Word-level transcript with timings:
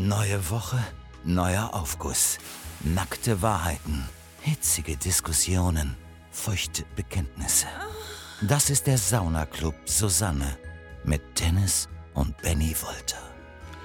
Neue 0.00 0.48
Woche, 0.48 0.78
neuer 1.24 1.70
Aufguss. 1.72 2.38
Nackte 2.84 3.42
Wahrheiten, 3.42 4.08
hitzige 4.42 4.96
Diskussionen, 4.96 5.96
feuchte 6.30 6.84
Bekenntnisse. 6.94 7.66
Das 8.40 8.70
ist 8.70 8.86
der 8.86 8.96
Saunaclub 8.96 9.74
Susanne 9.86 10.56
mit 11.02 11.20
Dennis 11.40 11.88
und 12.14 12.40
Benny 12.42 12.76
Wolter. 12.80 13.18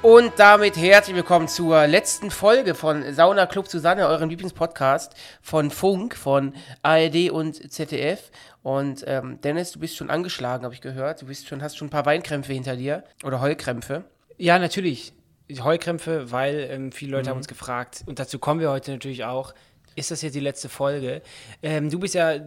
Und 0.03 0.33
damit 0.37 0.77
herzlich 0.77 1.15
willkommen 1.15 1.47
zur 1.47 1.87
letzten 1.87 2.29
Folge 2.29 2.75
von 2.75 3.11
Sauna 3.11 3.47
Club 3.47 3.67
Susanne, 3.67 4.07
eurem 4.07 4.29
Lieblingspodcast 4.29 5.15
von 5.41 5.71
Funk, 5.71 6.15
von 6.15 6.53
ARD 6.83 7.31
und 7.31 7.71
ZDF. 7.73 8.29
Und 8.61 9.03
ähm, 9.07 9.41
Dennis, 9.41 9.71
du 9.71 9.79
bist 9.79 9.95
schon 9.95 10.11
angeschlagen, 10.11 10.63
habe 10.63 10.75
ich 10.75 10.81
gehört. 10.81 11.23
Du 11.23 11.25
bist 11.25 11.47
schon, 11.47 11.63
hast 11.63 11.75
schon 11.75 11.87
ein 11.87 11.89
paar 11.89 12.05
Weinkrämpfe 12.05 12.53
hinter 12.53 12.75
dir 12.75 13.03
oder 13.23 13.41
Heulkrämpfe. 13.41 14.03
Ja, 14.37 14.59
natürlich. 14.59 15.11
Heulkrämpfe, 15.51 16.31
weil 16.31 16.67
ähm, 16.69 16.91
viele 16.91 17.11
Leute 17.11 17.29
haben 17.29 17.37
uns 17.37 17.47
gefragt, 17.47 18.03
und 18.05 18.19
dazu 18.19 18.39
kommen 18.39 18.59
wir 18.59 18.71
heute 18.71 18.91
natürlich 18.91 19.25
auch, 19.25 19.53
ist 19.95 20.11
das 20.11 20.21
jetzt 20.21 20.33
die 20.33 20.39
letzte 20.39 20.69
Folge? 20.69 21.21
Ähm, 21.61 21.89
du 21.89 21.99
bist 21.99 22.15
ja 22.15 22.39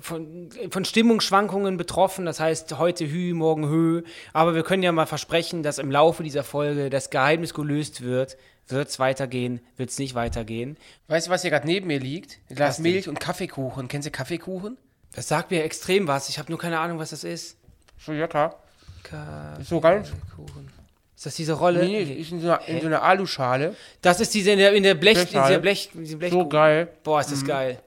von, 0.00 0.50
von 0.70 0.84
Stimmungsschwankungen 0.84 1.76
betroffen, 1.76 2.26
das 2.26 2.40
heißt 2.40 2.76
heute 2.78 3.10
Hü, 3.10 3.32
morgen 3.32 3.68
Hö. 3.68 4.02
Aber 4.32 4.54
wir 4.54 4.62
können 4.62 4.82
ja 4.82 4.92
mal 4.92 5.06
versprechen, 5.06 5.62
dass 5.62 5.78
im 5.78 5.90
Laufe 5.90 6.22
dieser 6.22 6.44
Folge 6.44 6.90
das 6.90 7.10
Geheimnis 7.10 7.54
gelöst 7.54 8.02
wird. 8.02 8.36
Wird 8.68 8.88
es 8.88 8.98
weitergehen? 8.98 9.60
Wird 9.76 9.90
es 9.90 9.98
nicht 9.98 10.14
weitergehen? 10.14 10.76
Weißt 11.08 11.26
du, 11.26 11.30
was 11.30 11.42
hier 11.42 11.50
gerade 11.50 11.66
neben 11.66 11.86
mir 11.86 11.98
liegt? 11.98 12.38
Ein 12.50 12.56
Glas? 12.56 12.78
Milch 12.78 13.08
und 13.08 13.18
Kaffeekuchen. 13.18 13.88
Kennst 13.88 14.06
du 14.06 14.12
Kaffeekuchen? 14.12 14.76
Das 15.14 15.26
sagt 15.26 15.50
mir 15.50 15.64
extrem 15.64 16.06
was. 16.06 16.28
Ich 16.28 16.38
habe 16.38 16.52
nur 16.52 16.58
keine 16.58 16.78
Ahnung, 16.78 16.98
was 16.98 17.10
das 17.10 17.24
ist. 17.24 17.56
Toyota. 18.04 18.54
Kaffeekuchen. 19.02 19.64
So 19.64 19.80
ganz. 19.80 20.12
Ist 21.20 21.26
das 21.26 21.34
diese 21.34 21.52
Rolle? 21.52 21.84
Nee, 21.84 22.02
nee, 22.02 22.14
ist 22.14 22.32
in 22.32 22.40
so 22.40 22.46
einer, 22.46 22.66
in 22.66 22.80
so 22.80 22.86
einer 22.86 23.02
Aluschale. 23.02 23.76
Das 24.00 24.20
ist 24.20 24.32
diese 24.32 24.52
in 24.52 24.58
der, 24.58 24.72
in 24.72 24.82
der 24.82 24.94
Blech, 24.94 25.18
in 25.18 25.24
Blechschale. 25.24 25.48
dieser 25.48 25.60
Blech, 25.60 25.90
in 25.92 26.18
Blech 26.18 26.32
So 26.32 26.48
geil. 26.48 26.88
Boah, 27.02 27.20
ist 27.20 27.30
das 27.30 27.44
geil. 27.44 27.78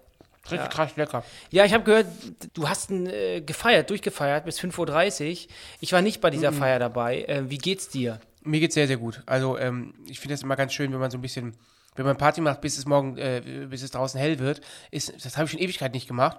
Richtig 0.51 0.69
krass 0.69 0.95
lecker. 0.95 1.23
Ja, 1.49 1.65
ich 1.65 1.73
habe 1.73 1.83
gehört, 1.83 2.05
du 2.53 2.69
hast 2.69 2.91
ein, 2.91 3.07
äh, 3.07 3.41
gefeiert, 3.41 3.89
durchgefeiert 3.89 4.45
bis 4.45 4.59
5.30 4.59 5.31
Uhr. 5.31 5.51
Ich 5.79 5.93
war 5.93 6.03
nicht 6.03 6.21
bei 6.21 6.29
dieser 6.29 6.53
Feier 6.53 6.77
dabei. 6.77 7.23
Äh, 7.23 7.49
wie 7.49 7.57
geht's 7.57 7.89
dir? 7.89 8.19
Mir 8.43 8.59
geht's 8.59 8.75
sehr, 8.75 8.85
sehr 8.85 8.97
gut. 8.97 9.23
Also, 9.25 9.57
ähm, 9.57 9.95
ich 10.07 10.19
finde 10.19 10.35
es 10.35 10.43
immer 10.43 10.55
ganz 10.55 10.71
schön, 10.71 10.93
wenn 10.93 10.99
man 10.99 11.09
so 11.09 11.17
ein 11.17 11.21
bisschen, 11.21 11.55
wenn 11.95 12.05
man 12.05 12.17
Party 12.17 12.39
macht, 12.39 12.61
bis 12.61 12.77
es 12.77 12.85
morgen, 12.85 13.17
äh, 13.17 13.41
bis 13.67 13.81
es 13.81 13.89
draußen 13.89 14.19
hell 14.19 14.37
wird. 14.37 14.61
Ist, 14.91 15.11
das 15.25 15.37
habe 15.37 15.45
ich 15.45 15.51
schon 15.51 15.59
Ewigkeit 15.59 15.95
nicht 15.95 16.07
gemacht. 16.07 16.37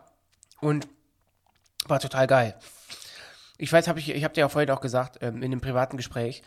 Und 0.61 0.87
war 1.89 1.99
total 1.99 2.29
geil. 2.29 2.55
Ich 3.59 3.73
weiß, 3.73 3.89
hab 3.89 3.97
ich, 3.97 4.11
ich 4.11 4.23
habe 4.23 4.33
dir 4.33 4.43
ja 4.43 4.49
vorhin 4.49 4.71
auch 4.71 4.81
gesagt, 4.81 5.19
ähm, 5.23 5.39
in 5.39 5.47
einem 5.47 5.61
privaten 5.61 5.97
Gespräch, 5.97 6.45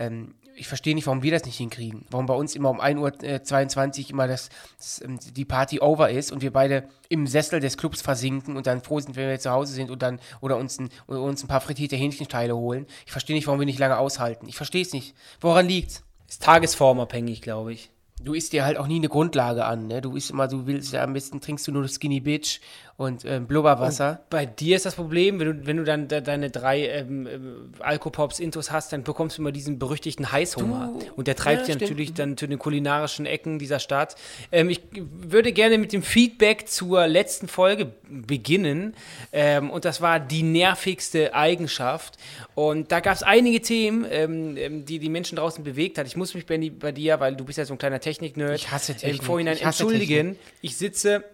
ähm, 0.00 0.34
ich 0.56 0.68
verstehe 0.68 0.94
nicht, 0.94 1.06
warum 1.06 1.22
wir 1.22 1.30
das 1.30 1.44
nicht 1.44 1.56
hinkriegen. 1.56 2.04
Warum 2.10 2.26
bei 2.26 2.34
uns 2.34 2.54
immer 2.54 2.70
um 2.70 2.80
1.22 2.80 4.04
Uhr 4.04 4.10
immer 4.10 4.28
das, 4.28 4.50
das, 4.78 5.00
ähm, 5.02 5.18
die 5.18 5.44
Party 5.44 5.80
over 5.80 6.10
ist 6.10 6.32
und 6.32 6.42
wir 6.42 6.52
beide 6.52 6.88
im 7.08 7.26
Sessel 7.26 7.60
des 7.60 7.76
Clubs 7.76 8.02
versinken 8.02 8.56
und 8.56 8.66
dann 8.66 8.82
froh 8.82 9.00
sind, 9.00 9.16
wenn 9.16 9.28
wir 9.28 9.38
zu 9.38 9.50
Hause 9.50 9.72
sind 9.72 9.90
und 9.90 10.02
dann 10.02 10.20
oder 10.40 10.56
uns 10.56 10.78
ein, 10.78 10.90
oder 11.06 11.22
uns 11.22 11.42
ein 11.42 11.48
paar 11.48 11.60
frittierte 11.60 11.96
Hähnchenteile 11.96 12.56
holen. 12.56 12.86
Ich 13.06 13.12
verstehe 13.12 13.36
nicht, 13.36 13.46
warum 13.46 13.60
wir 13.60 13.66
nicht 13.66 13.78
lange 13.78 13.98
aushalten. 13.98 14.48
Ich 14.48 14.56
verstehe 14.56 14.82
es 14.82 14.92
nicht. 14.92 15.14
Woran 15.40 15.66
liegt's? 15.66 16.02
Ist 16.28 16.42
tagesformabhängig, 16.42 17.42
glaube 17.42 17.72
ich. 17.72 17.90
Du 18.22 18.34
isst 18.34 18.52
dir 18.52 18.64
halt 18.64 18.76
auch 18.76 18.86
nie 18.86 18.96
eine 18.96 19.08
Grundlage 19.08 19.64
an, 19.64 19.86
ne? 19.86 20.00
Du 20.02 20.14
isst 20.14 20.30
immer, 20.30 20.46
du 20.46 20.66
willst 20.66 20.92
ja 20.92 21.02
am 21.02 21.14
besten 21.14 21.40
trinkst 21.40 21.66
du 21.66 21.72
nur 21.72 21.88
Skinny 21.88 22.20
Bitch 22.20 22.60
und 22.98 23.24
ähm, 23.24 23.46
Blubberwasser. 23.46 24.20
Bei 24.28 24.44
dir 24.44 24.76
ist 24.76 24.84
das 24.84 24.94
Problem, 24.96 25.40
wenn 25.40 25.46
du, 25.46 25.66
wenn 25.66 25.78
du 25.78 25.84
dann 25.84 26.06
de, 26.06 26.20
deine 26.20 26.50
drei 26.50 26.86
ähm, 26.86 27.26
ähm, 27.26 27.72
Alkopops-Intos 27.78 28.70
hast, 28.70 28.92
dann 28.92 29.04
bekommst 29.04 29.38
du 29.38 29.42
immer 29.42 29.52
diesen 29.52 29.78
berüchtigten 29.78 30.30
Heißhunger. 30.30 30.90
Du- 30.98 31.06
Und 31.16 31.26
der 31.26 31.34
treibt 31.34 31.66
Ja, 31.66 31.74
dich 31.74 31.80
natürlich 31.80 32.12
dann 32.12 32.36
zu 32.36 32.46
den 32.46 32.58
kulinarischen 32.58 33.24
Ecken 33.24 33.58
dieser 33.58 33.78
Stadt. 33.78 34.16
Ähm, 34.52 34.68
ich 34.68 34.82
würde 34.92 35.52
gerne 35.52 35.78
mit 35.78 35.94
dem 35.94 36.02
Feedback 36.02 36.68
zur 36.68 37.06
letzten 37.06 37.48
Folge 37.48 37.92
beginnen. 38.10 38.94
Ähm, 39.32 39.70
und 39.70 39.86
das 39.86 40.02
war 40.02 40.20
die 40.20 40.42
nervigste 40.42 41.32
Eigenschaft. 41.34 42.18
Und 42.54 42.92
da 42.92 43.00
gab 43.00 43.14
es 43.14 43.22
einige 43.22 43.62
Themen, 43.62 44.04
ähm, 44.10 44.56
ähm, 44.58 44.84
die 44.84 44.98
die 44.98 45.08
Menschen 45.08 45.36
draußen 45.36 45.64
bewegt 45.64 45.96
hat. 45.96 46.06
Ich 46.06 46.16
muss 46.16 46.34
mich, 46.34 46.44
bei 46.44 46.92
dir, 46.92 47.18
weil 47.18 47.34
du 47.34 47.46
bist 47.46 47.56
ja 47.56 47.64
so 47.64 47.72
ein 47.72 47.78
kleiner 47.78 48.00
Technik-Nerd, 48.10 48.56
Ich 48.56 48.70
hasse 48.70 48.92
im 48.92 48.98
Technik. 48.98 49.24
Vorhinein 49.24 49.54
Ich 49.54 49.62
entschuldigen. 49.62 50.36
Ich 50.60 50.76
sitze, 50.76 51.24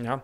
ja, 0.00 0.22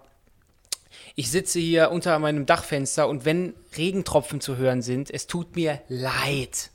ich 1.17 1.31
sitze 1.31 1.59
hier 1.59 1.91
unter 1.91 2.19
meinem 2.19 2.47
Dachfenster 2.47 3.09
und 3.09 3.25
wenn 3.25 3.55
Regentropfen 3.77 4.41
zu 4.41 4.57
hören 4.57 4.83
sind, 4.83 5.11
es 5.11 5.27
tut 5.27 5.57
mir 5.57 5.81
leid. 5.89 6.71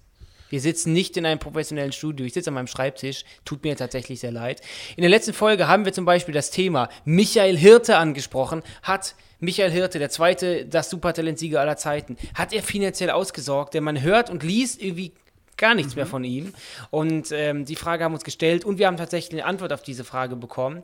Wir 0.49 0.61
sitzen 0.61 0.93
nicht 0.93 1.17
in 1.17 1.25
einem 1.25 1.39
professionellen 1.39 1.91
Studio. 1.91 2.25
Ich 2.25 2.33
sitze 2.33 2.49
an 2.49 2.53
meinem 2.53 2.67
Schreibtisch. 2.67 3.25
Tut 3.45 3.63
mir 3.63 3.75
tatsächlich 3.75 4.19
sehr 4.19 4.31
leid. 4.31 4.61
In 4.95 5.01
der 5.01 5.09
letzten 5.09 5.33
Folge 5.33 5.67
haben 5.67 5.85
wir 5.85 5.93
zum 5.93 6.05
Beispiel 6.05 6.33
das 6.33 6.51
Thema 6.51 6.89
Michael 7.03 7.57
Hirte 7.57 7.97
angesprochen. 7.97 8.61
Hat 8.83 9.15
Michael 9.39 9.71
Hirte, 9.71 9.97
der 9.99 10.09
zweite, 10.09 10.65
das 10.65 10.89
Supertalentsieger 10.89 11.59
aller 11.59 11.77
Zeiten, 11.77 12.15
hat 12.35 12.53
er 12.53 12.61
finanziell 12.61 13.09
ausgesorgt? 13.09 13.73
Denn 13.73 13.83
man 13.83 14.01
hört 14.01 14.29
und 14.29 14.43
liest 14.43 14.81
irgendwie 14.81 15.13
gar 15.57 15.75
nichts 15.75 15.95
mehr 15.95 16.05
von 16.05 16.23
ihm. 16.23 16.53
Und 16.91 17.31
ähm, 17.31 17.65
die 17.65 17.75
Frage 17.75 18.03
haben 18.03 18.11
wir 18.11 18.17
uns 18.17 18.23
gestellt 18.23 18.65
und 18.65 18.77
wir 18.77 18.87
haben 18.87 18.97
tatsächlich 18.97 19.39
eine 19.39 19.47
Antwort 19.47 19.73
auf 19.73 19.81
diese 19.81 20.03
Frage 20.03 20.35
bekommen. 20.35 20.83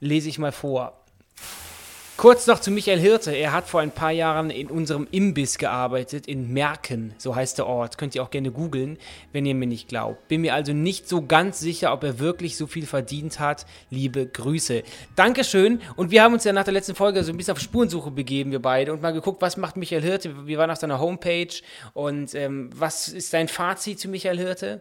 Lese 0.00 0.28
ich 0.28 0.38
mal 0.38 0.52
vor. 0.52 1.05
Kurz 2.16 2.46
noch 2.46 2.60
zu 2.60 2.70
Michael 2.70 2.98
Hirte. 2.98 3.32
Er 3.32 3.52
hat 3.52 3.68
vor 3.68 3.82
ein 3.82 3.90
paar 3.90 4.10
Jahren 4.10 4.48
in 4.48 4.68
unserem 4.68 5.06
Imbiss 5.10 5.58
gearbeitet, 5.58 6.26
in 6.26 6.50
Merken, 6.50 7.12
so 7.18 7.36
heißt 7.36 7.58
der 7.58 7.66
Ort. 7.66 7.98
Könnt 7.98 8.14
ihr 8.14 8.22
auch 8.22 8.30
gerne 8.30 8.50
googeln, 8.50 8.96
wenn 9.32 9.44
ihr 9.44 9.54
mir 9.54 9.66
nicht 9.66 9.88
glaubt. 9.88 10.26
Bin 10.26 10.40
mir 10.40 10.54
also 10.54 10.72
nicht 10.72 11.10
so 11.10 11.26
ganz 11.26 11.60
sicher, 11.60 11.92
ob 11.92 12.02
er 12.04 12.18
wirklich 12.18 12.56
so 12.56 12.66
viel 12.66 12.86
verdient 12.86 13.38
hat. 13.38 13.66
Liebe 13.90 14.26
Grüße. 14.26 14.82
Dankeschön. 15.14 15.82
Und 15.96 16.10
wir 16.10 16.22
haben 16.22 16.32
uns 16.32 16.44
ja 16.44 16.54
nach 16.54 16.64
der 16.64 16.72
letzten 16.72 16.94
Folge 16.94 17.22
so 17.22 17.32
ein 17.32 17.36
bisschen 17.36 17.52
auf 17.52 17.60
Spurensuche 17.60 18.10
begeben, 18.10 18.50
wir 18.50 18.62
beide, 18.62 18.94
und 18.94 19.02
mal 19.02 19.12
geguckt, 19.12 19.42
was 19.42 19.58
macht 19.58 19.76
Michael 19.76 20.00
Hirte. 20.00 20.46
Wir 20.46 20.56
waren 20.56 20.70
auf 20.70 20.78
seiner 20.78 20.98
Homepage 20.98 21.52
und 21.92 22.34
ähm, 22.34 22.70
was 22.74 23.08
ist 23.08 23.34
dein 23.34 23.48
Fazit 23.48 24.00
zu 24.00 24.08
Michael 24.08 24.38
Hirte? 24.38 24.80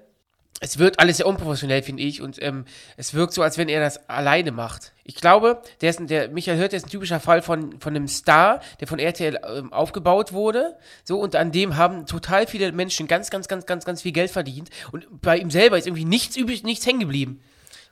Es 0.61 0.79
wirkt 0.79 0.99
alles 0.99 1.17
sehr 1.17 1.27
unprofessionell, 1.27 1.83
finde 1.83 2.03
ich, 2.03 2.21
und 2.21 2.41
ähm, 2.41 2.65
es 2.95 3.13
wirkt 3.13 3.33
so, 3.33 3.41
als 3.43 3.57
wenn 3.57 3.67
er 3.67 3.81
das 3.81 4.09
alleine 4.09 4.51
macht. 4.51 4.93
Ich 5.03 5.15
glaube, 5.15 5.61
der, 5.81 5.89
ist, 5.89 5.99
ein- 5.99 6.07
der 6.07 6.29
Michael 6.29 6.57
Hirte 6.57 6.75
ist 6.77 6.85
ein 6.85 6.89
typischer 6.89 7.19
Fall 7.19 7.41
von, 7.41 7.79
von 7.81 7.93
einem 7.95 8.07
Star, 8.07 8.61
der 8.79 8.87
von 8.87 8.97
RTL 8.97 9.39
ähm, 9.57 9.73
aufgebaut 9.73 10.31
wurde, 10.31 10.77
so, 11.03 11.19
und 11.19 11.35
an 11.35 11.51
dem 11.51 11.75
haben 11.75 12.05
total 12.05 12.47
viele 12.47 12.71
Menschen 12.71 13.07
ganz, 13.07 13.29
ganz, 13.29 13.47
ganz, 13.49 13.65
ganz, 13.65 13.83
ganz 13.85 14.01
viel 14.01 14.13
Geld 14.13 14.31
verdient, 14.31 14.69
und 14.91 15.05
bei 15.21 15.37
ihm 15.37 15.51
selber 15.51 15.77
ist 15.77 15.87
irgendwie 15.87 16.05
nichts 16.05 16.37
übrig, 16.37 16.63
nichts 16.63 16.85
hängen 16.85 17.01
geblieben. 17.01 17.41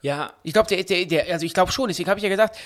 Ja, 0.02 0.34
Ich 0.44 0.54
glaube, 0.54 0.70
der, 0.70 0.84
der, 0.84 1.06
der, 1.06 1.34
also 1.34 1.46
ich 1.46 1.54
glaube 1.54 1.72
schon, 1.72 1.90
deswegen 1.90 2.10
habe 2.10 2.20
ich 2.20 2.24
ja 2.24 2.30
gesagt, 2.30 2.58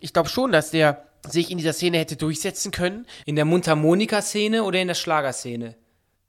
ich 0.00 0.12
glaube 0.12 0.28
schon, 0.28 0.52
dass 0.52 0.70
der 0.70 1.04
sich 1.28 1.50
in 1.50 1.56
dieser 1.58 1.72
Szene 1.72 1.98
hätte 1.98 2.16
durchsetzen 2.16 2.70
können, 2.72 3.06
in 3.24 3.36
der 3.36 3.44
Mundharmonika-Szene 3.46 4.62
oder 4.64 4.78
in 4.80 4.88
der 4.88 4.94
Schlagerszene? 4.94 5.74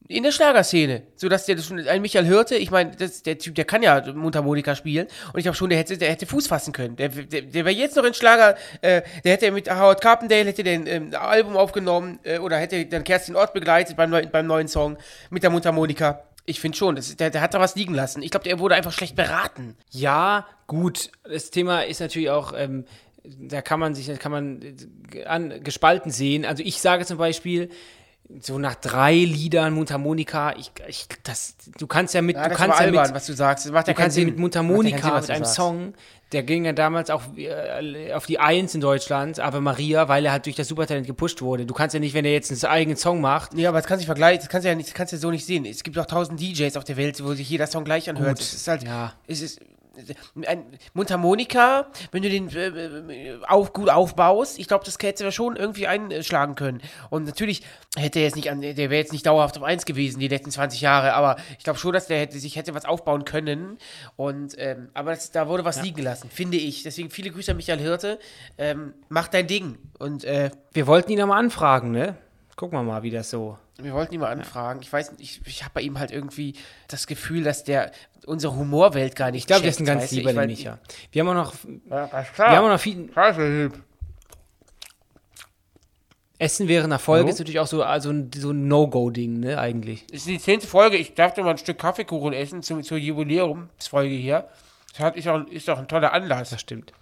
In 0.08 0.24
der 0.24 0.32
Schlagerszene, 0.32 1.04
so 1.16 1.30
dass 1.30 1.46
der 1.46 1.56
das 1.56 1.66
schon 1.66 1.80
ein 1.80 2.02
Michael 2.02 2.26
Hirte, 2.26 2.56
ich 2.56 2.70
meine, 2.70 2.92
der 2.92 3.38
Typ, 3.38 3.56
der 3.56 3.66
kann 3.66 3.82
ja 3.82 4.14
Mundharmonika 4.14 4.76
spielen 4.76 5.08
und 5.34 5.40
ich 5.40 5.44
glaube 5.44 5.58
schon, 5.58 5.70
der 5.70 5.80
hätte, 5.80 5.98
der 5.98 6.10
hätte 6.10 6.28
Fuß 6.28 6.48
fassen 6.48 6.74
können. 6.74 6.96
Der, 6.96 7.10
der, 7.10 7.42
der 7.42 7.66
wäre 7.66 7.76
jetzt 7.76 7.96
noch 7.96 8.04
in 8.04 8.14
Schlager, 8.14 8.56
äh, 8.82 9.02
der 9.24 9.34
hätte 9.34 9.52
mit 9.52 9.70
Howard 9.70 10.02
Carpendale 10.02 10.46
hätte 10.46 10.64
den 10.64 10.86
ähm, 10.86 11.14
Album 11.16 11.58
aufgenommen 11.58 12.20
äh, 12.24 12.38
oder 12.38 12.58
hätte 12.58 12.86
dann 12.86 13.04
Kerstin 13.04 13.36
Ort 13.36 13.54
begleitet 13.54 13.98
beim, 13.98 14.12
beim 14.32 14.46
neuen 14.46 14.68
Song 14.68 14.98
mit 15.32 15.42
der 15.42 15.50
Mundharmonika. 15.50 16.24
Ich 16.46 16.60
finde 16.60 16.78
schon, 16.78 16.96
das, 16.96 17.16
der, 17.16 17.32
der 17.32 17.42
hat 17.42 17.56
da 17.56 17.60
was 17.60 17.76
liegen 17.76 17.96
lassen. 17.96 18.22
Ich 18.22 18.30
glaube, 18.30 18.44
der 18.44 18.60
wurde 18.60 18.76
einfach 18.76 18.92
schlecht 18.92 19.16
beraten. 19.16 19.76
Ja, 19.90 20.46
gut. 20.68 21.10
Das 21.24 21.50
Thema 21.50 21.82
ist 21.82 22.00
natürlich 22.00 22.30
auch, 22.30 22.54
ähm, 22.56 22.86
da 23.24 23.64
kann 23.64 23.80
man 23.80 23.96
sich, 23.96 24.06
das 24.06 24.20
kann 24.20 24.32
man 24.32 24.62
äh, 24.62 25.26
an, 25.26 25.64
gespalten 25.64 26.12
sehen. 26.12 26.46
Also 26.46 26.62
ich 26.62 26.80
sage 26.80 27.06
zum 27.06 27.18
Beispiel, 27.18 27.72
so 28.42 28.58
nach 28.58 28.76
drei 28.76 29.14
Liedern 29.14 29.74
Mundharmonika, 29.74 30.56
ich, 30.58 30.72
ich, 30.88 31.08
das, 31.24 31.56
du 31.78 31.88
kannst 31.88 32.14
ja 32.14 32.22
mit, 32.22 32.36
Ja, 32.36 32.50
du 32.50 32.56
kannst 32.56 32.80
ja 32.80 32.86
albern, 32.86 33.08
mit, 33.08 33.16
was 33.16 33.26
du 33.28 33.34
sagst. 33.34 33.66
Das 33.66 33.72
macht 33.72 33.88
ja 33.88 33.94
du 33.94 34.00
kannst 34.00 34.18
ja 34.18 34.26
mit 34.26 34.36
ja 34.36 34.42
Mundharmonika, 34.42 34.98
Sinn, 34.98 35.16
mit 35.22 35.30
einem 35.30 35.46
sagst. 35.46 35.56
Song, 35.56 35.94
der 36.32 36.44
ging 36.44 36.66
ja 36.66 36.74
damals 36.74 37.10
auch 37.10 37.22
äh, 37.38 38.14
auf 38.14 38.26
die 38.26 38.40
Eins 38.40 38.74
in 38.74 38.82
Deutschland, 38.82 39.40
Ave 39.40 39.62
Maria, 39.62 40.08
weil 40.08 40.26
er 40.26 40.32
halt 40.32 40.46
durch 40.48 40.56
das 40.56 40.68
Supertalent 40.68 41.06
gepusht 41.06 41.42
wurde. 41.42 41.66
Du 41.66 41.74
kannst 41.74 41.94
ja 41.94 42.00
nicht, 42.00 42.14
wenn 42.14 42.26
er 42.26 42.32
jetzt 42.34 42.52
einen 42.52 42.72
eigenen 42.72 42.98
Song 42.98 43.22
macht, 43.22 43.54
Ja, 43.54 43.70
aber 43.70 43.78
das 43.78 43.88
kannst 43.88 44.00
du 44.00 44.02
nicht 44.02 44.08
vergleichen, 44.08 44.40
das 44.40 44.50
kannst 44.50 44.66
du 44.66 44.70
ja 44.70 44.76
nicht, 44.76 44.90
das 44.90 44.96
kannst 44.96 45.14
du 45.14 45.18
so 45.18 45.30
nicht 45.30 45.46
sehen. 45.46 45.66
Es 45.66 45.84
gibt 45.84 45.98
auch 45.98 46.08
tausend 46.08 46.40
DJs 46.40 46.76
auf 46.78 46.84
der 46.84 46.98
Welt, 46.98 47.24
wo 47.24 47.34
sich 47.34 47.50
jeder 47.50 47.68
Song 47.68 47.84
gleich 47.84 48.10
anhört. 48.10 48.38
Gut, 48.38 48.42
Es 48.42 48.54
ist 48.54 48.68
halt, 48.68 48.84
ja. 48.84 49.14
es 49.28 49.42
ist 49.42 49.60
ein 50.46 50.66
Mundharmonika, 50.94 51.88
wenn 52.12 52.24
du 52.24 52.30
den 52.30 52.50
äh, 52.50 52.68
äh, 52.68 53.40
auf, 53.48 53.74
gut 53.74 53.90
aufbaust, 53.90 54.60
ich 54.60 54.68
glaube, 54.68 54.86
das 54.86 54.98
hätte 55.02 55.24
er 55.24 55.32
schon 55.32 55.56
irgendwie 55.56 55.88
einschlagen 55.88 56.56
können. 56.56 56.82
Und 57.10 57.26
natürlich 57.26 57.64
hätte 57.96 58.20
er 58.20 58.26
jetzt 58.26 58.36
nicht 58.36 58.50
an, 58.50 58.62
der 58.62 58.76
wäre 58.78 58.96
jetzt 58.96 59.14
nicht 59.14 59.26
dauerhaft 59.26 59.58
auf 59.58 59.64
1 59.64 59.86
gewesen 59.86 60.20
die 60.20 60.28
letzten 60.28 60.52
20 60.52 60.82
Jahre, 60.82 61.14
aber 61.14 61.38
ich 61.58 61.64
glaube 61.64 61.80
schon, 61.80 61.94
dass 61.94 62.08
der 62.08 62.20
hätte 62.20 62.40
sich 62.40 62.56
hätte 62.56 62.74
was 62.74 62.86
aufbauen 62.86 63.26
können. 63.26 63.78
Und 64.16 64.56
ähm, 64.58 64.90
aber 64.94 65.12
das, 65.12 65.32
da 65.32 65.48
wurde 65.48 65.66
was 65.66 65.82
liegen 65.82 65.98
gelassen, 65.98 66.30
finde 66.30 66.58
ich. 66.58 66.84
Deswegen 66.84 67.10
viele 67.10 67.32
Grüße 67.32 67.52
an 67.52 67.58
Michael 67.58 67.80
Hirte. 67.80 68.20
Ähm, 68.58 68.94
mach 69.10 69.28
dein 69.28 69.48
Ding. 69.48 69.78
Und 70.00 70.24
äh, 70.24 70.52
wir 70.74 70.88
wollten 70.88 71.12
ihn 71.12 71.22
aber 71.22 71.36
anfragen, 71.36 71.92
ne? 71.92 72.16
Gucken 72.56 72.78
wir 72.80 72.84
mal, 72.84 73.04
wie 73.04 73.12
das 73.12 73.30
so. 73.30 73.58
Wir 73.78 73.94
wollten 73.94 74.14
ihn 74.14 74.22
mal 74.22 74.32
anfragen. 74.32 74.82
Ich 74.82 74.92
weiß 74.92 75.14
ich, 75.18 75.42
ich 75.46 75.64
habe 75.64 75.74
bei 75.76 75.82
ihm 75.82 76.00
halt 76.00 76.12
irgendwie 76.12 76.54
das 76.88 77.08
Gefühl, 77.08 77.44
dass 77.44 77.64
der 77.64 77.92
unsere 78.26 78.56
Humorwelt 78.56 79.16
gar 79.16 79.32
nicht 79.32 79.44
Ich 79.44 79.48
glaube, 79.48 79.64
der 79.64 79.72
ist 79.72 79.80
ein 79.80 79.86
ganz 79.86 80.12
lieber, 80.12 80.30
Ich 80.30 80.36
der 80.36 80.48
Micha. 80.48 80.80
Wir 81.12 81.22
haben 81.22 81.30
auch 81.30 81.34
noch, 81.34 81.54
Ja, 81.90 82.06
alles 82.06 82.38
wir 82.38 82.46
haben 82.46 82.66
auch 82.66 82.70
noch 82.70 82.80
viel, 82.80 83.10
Essen 86.38 86.68
während 86.68 86.86
einer 86.86 87.00
Folge 87.00 87.24
Hallo? 87.24 87.30
ist 87.32 87.40
natürlich 87.40 87.60
auch 87.60 87.68
so, 87.68 87.84
also 87.84 88.10
ein, 88.10 88.30
so 88.36 88.52
ein 88.52 88.68
No-Go-Ding, 88.68 89.40
ne, 89.40 89.58
eigentlich. 89.58 90.06
Das 90.08 90.18
ist 90.18 90.28
die 90.28 90.40
zehnte 90.40 90.68
Folge. 90.68 90.98
Ich 90.98 91.14
darf 91.14 91.38
mal 91.38 91.50
ein 91.50 91.58
Stück 91.58 91.80
Kaffeekuchen 91.80 92.34
essen 92.34 92.62
zum, 92.62 92.84
zur 92.84 92.98
Jubiläumsfolge 92.98 94.16
hier. 94.16 94.48
Das 94.92 95.00
hat, 95.00 95.16
ist, 95.16 95.28
auch, 95.28 95.46
ist 95.48 95.68
doch 95.68 95.78
ein 95.78 95.88
toller 95.88 96.12
Anlass. 96.14 96.50
Das 96.50 96.62
stimmt. 96.62 96.94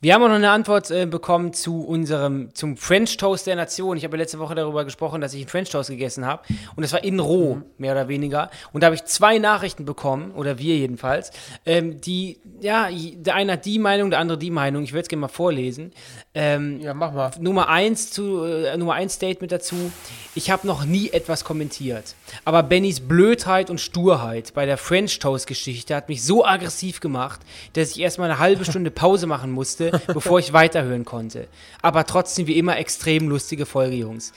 Wir 0.00 0.14
haben 0.14 0.22
auch 0.22 0.28
noch 0.28 0.36
eine 0.36 0.50
Antwort 0.50 0.92
äh, 0.92 1.06
bekommen 1.06 1.52
zu 1.52 1.82
unserem, 1.84 2.54
zum 2.54 2.76
French 2.76 3.16
Toast 3.16 3.48
der 3.48 3.56
Nation. 3.56 3.96
Ich 3.96 4.04
habe 4.04 4.16
ja 4.16 4.22
letzte 4.22 4.38
Woche 4.38 4.54
darüber 4.54 4.84
gesprochen, 4.84 5.20
dass 5.20 5.34
ich 5.34 5.40
einen 5.40 5.48
French 5.48 5.70
Toast 5.70 5.90
gegessen 5.90 6.24
habe. 6.24 6.42
Und 6.76 6.84
das 6.84 6.92
war 6.92 7.02
in 7.02 7.18
roh, 7.18 7.62
mehr 7.78 7.94
oder 7.94 8.06
weniger. 8.06 8.48
Und 8.72 8.82
da 8.82 8.86
habe 8.86 8.94
ich 8.94 9.06
zwei 9.06 9.38
Nachrichten 9.38 9.84
bekommen, 9.84 10.30
oder 10.30 10.60
wir 10.60 10.76
jedenfalls, 10.76 11.32
ähm, 11.66 12.00
die, 12.00 12.38
ja, 12.60 12.88
der 12.92 13.34
eine 13.34 13.54
hat 13.54 13.64
die 13.64 13.80
Meinung, 13.80 14.10
der 14.10 14.20
andere 14.20 14.38
die 14.38 14.52
Meinung. 14.52 14.84
Ich 14.84 14.92
würde 14.92 15.02
es 15.02 15.08
gerne 15.08 15.22
mal 15.22 15.28
vorlesen. 15.28 15.92
Ähm, 16.32 16.80
Ja, 16.80 16.94
mach 16.94 17.12
mal. 17.12 17.32
Nummer 17.40 17.68
eins 17.68 18.12
zu 18.12 18.44
äh, 18.44 18.76
Nummer 18.76 18.94
eins 18.94 19.14
Statement 19.14 19.50
dazu. 19.50 19.90
Ich 20.36 20.52
habe 20.52 20.64
noch 20.68 20.84
nie 20.84 21.10
etwas 21.10 21.42
kommentiert, 21.42 22.14
aber 22.44 22.62
Bennys 22.62 23.00
Blödheit 23.00 23.70
und 23.70 23.80
Sturheit 23.80 24.54
bei 24.54 24.64
der 24.64 24.76
French 24.76 25.18
Toast 25.18 25.48
Geschichte 25.48 25.96
hat 25.96 26.08
mich 26.08 26.22
so 26.22 26.44
aggressiv 26.44 27.00
gemacht, 27.00 27.40
dass 27.72 27.90
ich 27.90 28.00
erstmal 28.00 28.30
eine 28.30 28.38
halbe 28.38 28.64
Stunde 28.68 28.92
Pause 28.92 29.26
machen 29.26 29.50
musste, 29.50 29.87
bevor 30.06 30.38
ich 30.38 30.52
weiterhören 30.52 31.04
konnte. 31.04 31.48
Aber 31.82 32.06
trotzdem 32.06 32.46
wie 32.46 32.58
immer 32.58 32.76
extrem 32.78 33.28
lustige 33.28 33.66
Folge, 33.66 33.96
Jungs. 33.96 34.32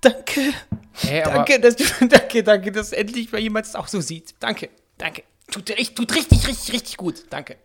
Danke. 0.00 0.52
Hey, 0.92 1.22
Danke, 1.24 1.60
dass 1.60 1.76
du, 1.76 1.84
danke, 2.08 2.42
danke, 2.42 2.70
dass 2.70 2.92
endlich 2.92 3.32
mal 3.32 3.40
jemand 3.40 3.66
es 3.66 3.74
auch 3.74 3.88
so 3.88 4.00
sieht. 4.00 4.34
Danke, 4.38 4.68
danke. 4.98 5.22
Tut, 5.50 5.66
tut 5.66 6.14
richtig, 6.14 6.46
richtig, 6.46 6.72
richtig 6.72 6.96
gut. 6.96 7.24
Danke. 7.30 7.56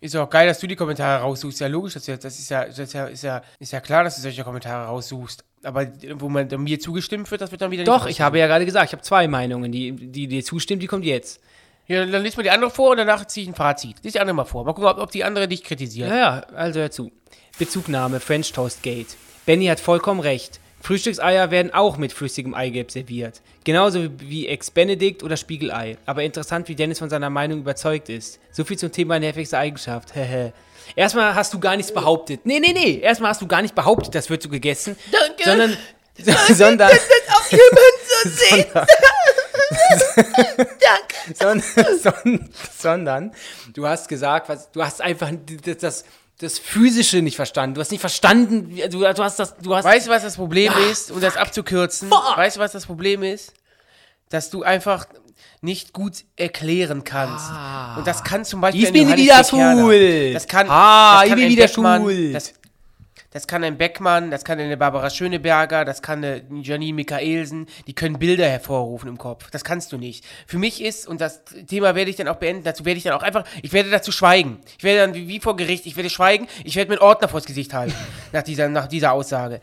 ist 0.00 0.14
auch 0.16 0.30
geil, 0.30 0.46
dass 0.46 0.60
du 0.60 0.66
die 0.66 0.76
Kommentare 0.76 1.22
raussuchst. 1.22 1.60
Ja, 1.60 1.66
logisch, 1.66 1.94
das 1.94 2.02
ist 2.02 2.08
ja, 2.08 2.16
das 2.16 2.38
ist 2.38 2.50
ja, 2.50 2.66
das 2.66 2.78
ist 2.78 2.92
ja, 2.92 3.06
ist 3.06 3.22
ja, 3.22 3.42
ist 3.58 3.72
ja 3.72 3.80
klar, 3.80 4.04
dass 4.04 4.16
du 4.16 4.22
solche 4.22 4.44
Kommentare 4.44 4.86
raussuchst. 4.86 5.44
Aber 5.64 5.90
wo 6.14 6.28
man 6.28 6.48
mir 6.62 6.78
zugestimmt 6.78 7.30
wird, 7.30 7.40
das 7.40 7.50
wird 7.50 7.62
dann 7.62 7.70
wieder 7.70 7.84
Doch, 7.84 8.06
ich 8.06 8.20
habe 8.20 8.38
ja 8.38 8.46
gerade 8.46 8.64
gesagt, 8.64 8.86
ich 8.86 8.92
habe 8.92 9.02
zwei 9.02 9.26
Meinungen. 9.26 9.72
Die, 9.72 9.92
die 9.92 10.28
dir 10.28 10.44
zustimmt, 10.44 10.82
die 10.82 10.86
kommt 10.86 11.04
jetzt. 11.04 11.40
Ja, 11.88 12.04
dann 12.04 12.22
liest 12.22 12.36
mal 12.36 12.42
die 12.42 12.50
andere 12.50 12.70
vor 12.70 12.90
und 12.90 12.98
danach 12.98 13.26
ziehe 13.26 13.44
ich 13.44 13.48
ein 13.50 13.54
Fazit. 13.54 13.96
Lies 14.02 14.12
die 14.12 14.20
andere 14.20 14.34
mal 14.34 14.44
vor. 14.44 14.64
Mal 14.64 14.74
gucken, 14.74 14.88
ob, 14.90 14.98
ob 14.98 15.10
die 15.10 15.24
andere 15.24 15.48
dich 15.48 15.64
kritisiert. 15.64 16.10
Ja, 16.10 16.16
ja, 16.16 16.40
also 16.54 16.80
hör 16.80 16.90
zu. 16.90 17.10
Bezugnahme 17.58 18.20
French 18.20 18.52
Toast 18.52 18.82
Gate. 18.82 19.16
Benny 19.46 19.66
hat 19.66 19.80
vollkommen 19.80 20.20
recht. 20.20 20.60
Frühstückseier 20.80 21.50
werden 21.50 21.72
auch 21.74 21.96
mit 21.96 22.12
flüssigem 22.12 22.54
Eigelb 22.54 22.90
serviert. 22.92 23.40
Genauso 23.64 24.08
wie- 24.20 24.46
Ex-Benedict 24.46 25.22
oder 25.24 25.36
Spiegelei. 25.36 25.96
Aber 26.06 26.22
interessant, 26.22 26.68
wie 26.68 26.76
Dennis 26.76 27.00
von 27.00 27.10
seiner 27.10 27.30
Meinung 27.30 27.60
überzeugt 27.60 28.08
ist. 28.10 28.38
So 28.52 28.64
viel 28.64 28.78
zum 28.78 28.92
Thema 28.92 29.18
nervigste 29.18 29.58
Eigenschaft. 29.58 30.14
Hehe. 30.14 30.52
Erstmal 30.94 31.34
hast 31.34 31.52
du 31.52 31.58
gar 31.58 31.76
nichts 31.76 31.92
behauptet. 31.92 32.40
Nee, 32.44 32.60
nee, 32.60 32.72
nee. 32.72 32.98
Erstmal 33.00 33.30
hast 33.30 33.42
du 33.42 33.46
gar 33.48 33.60
nicht 33.62 33.74
behauptet, 33.74 34.14
das 34.14 34.30
wird 34.30 34.42
so 34.42 34.48
gegessen. 34.48 34.96
Danke. 35.10 35.44
Sondern. 35.44 35.76
sondern. 36.54 36.90
sondern, 37.50 38.86
sondern, 41.34 42.50
sondern 42.78 43.32
du 43.74 43.86
hast 43.86 44.08
gesagt, 44.08 44.48
was, 44.48 44.70
du 44.70 44.82
hast 44.82 45.00
einfach 45.00 45.30
das, 45.64 45.78
das, 45.78 46.04
das 46.38 46.58
Physische 46.58 47.20
nicht 47.22 47.36
verstanden. 47.36 47.74
Du 47.74 47.80
hast 47.80 47.90
nicht 47.90 48.00
verstanden, 48.00 48.76
du, 48.90 48.98
du 49.00 49.06
hast 49.24 49.38
das, 49.38 49.56
du 49.58 49.74
hast. 49.74 49.84
Weißt 49.84 50.06
du, 50.06 50.10
was 50.10 50.22
das 50.22 50.36
Problem 50.36 50.72
Ah, 50.74 50.90
ist? 50.90 51.10
Um 51.10 51.20
das 51.20 51.36
abzukürzen. 51.36 52.08
Fuck. 52.08 52.36
Weißt 52.36 52.56
du, 52.56 52.60
was 52.60 52.72
das 52.72 52.86
Problem 52.86 53.22
ist? 53.22 53.52
Dass 54.30 54.50
du 54.50 54.62
einfach 54.62 55.06
nicht 55.60 55.92
gut 55.92 56.24
erklären 56.36 57.02
kannst. 57.04 57.50
Und 57.96 58.06
das 58.06 58.22
kann 58.22 58.44
zum 58.44 58.60
Beispiel 58.60 58.84
Ich 58.84 58.92
bin 58.92 59.08
wieder 59.16 59.42
schwul. 59.42 60.32
Das 60.32 60.46
kann, 60.46 60.66
Ah, 60.70 61.20
das 61.20 61.28
kann 61.30 61.38
ich 61.38 61.44
bin 61.44 61.52
wieder 61.56 61.68
schwul. 61.68 62.32
Das, 62.32 62.52
das 63.30 63.46
kann 63.46 63.62
ein 63.62 63.76
Beckmann, 63.76 64.30
das 64.30 64.44
kann 64.44 64.58
eine 64.58 64.76
Barbara 64.76 65.10
Schöneberger, 65.10 65.84
das 65.84 66.00
kann 66.00 66.24
eine 66.24 66.42
Janine 66.62 66.94
Michaelsen, 66.94 67.66
die 67.86 67.94
können 67.94 68.18
Bilder 68.18 68.48
hervorrufen 68.48 69.08
im 69.08 69.18
Kopf. 69.18 69.50
Das 69.50 69.64
kannst 69.64 69.92
du 69.92 69.98
nicht. 69.98 70.24
Für 70.46 70.58
mich 70.58 70.82
ist, 70.82 71.06
und 71.06 71.20
das 71.20 71.42
Thema 71.66 71.94
werde 71.94 72.10
ich 72.10 72.16
dann 72.16 72.28
auch 72.28 72.36
beenden, 72.36 72.64
dazu 72.64 72.86
werde 72.86 72.96
ich 72.96 73.04
dann 73.04 73.12
auch 73.12 73.22
einfach, 73.22 73.44
ich 73.62 73.72
werde 73.72 73.90
dazu 73.90 74.12
schweigen. 74.12 74.60
Ich 74.78 74.84
werde 74.84 75.00
dann 75.00 75.14
wie, 75.14 75.28
wie 75.28 75.40
vor 75.40 75.56
Gericht, 75.56 75.84
ich 75.84 75.96
werde 75.96 76.08
schweigen, 76.08 76.48
ich 76.64 76.76
werde 76.76 76.90
mir 76.90 77.00
einen 77.00 77.06
Ordner 77.06 77.28
vors 77.28 77.44
Gesicht 77.44 77.74
halten, 77.74 77.94
nach 78.32 78.42
dieser, 78.42 78.68
nach 78.68 78.86
dieser 78.86 79.12
Aussage. 79.12 79.60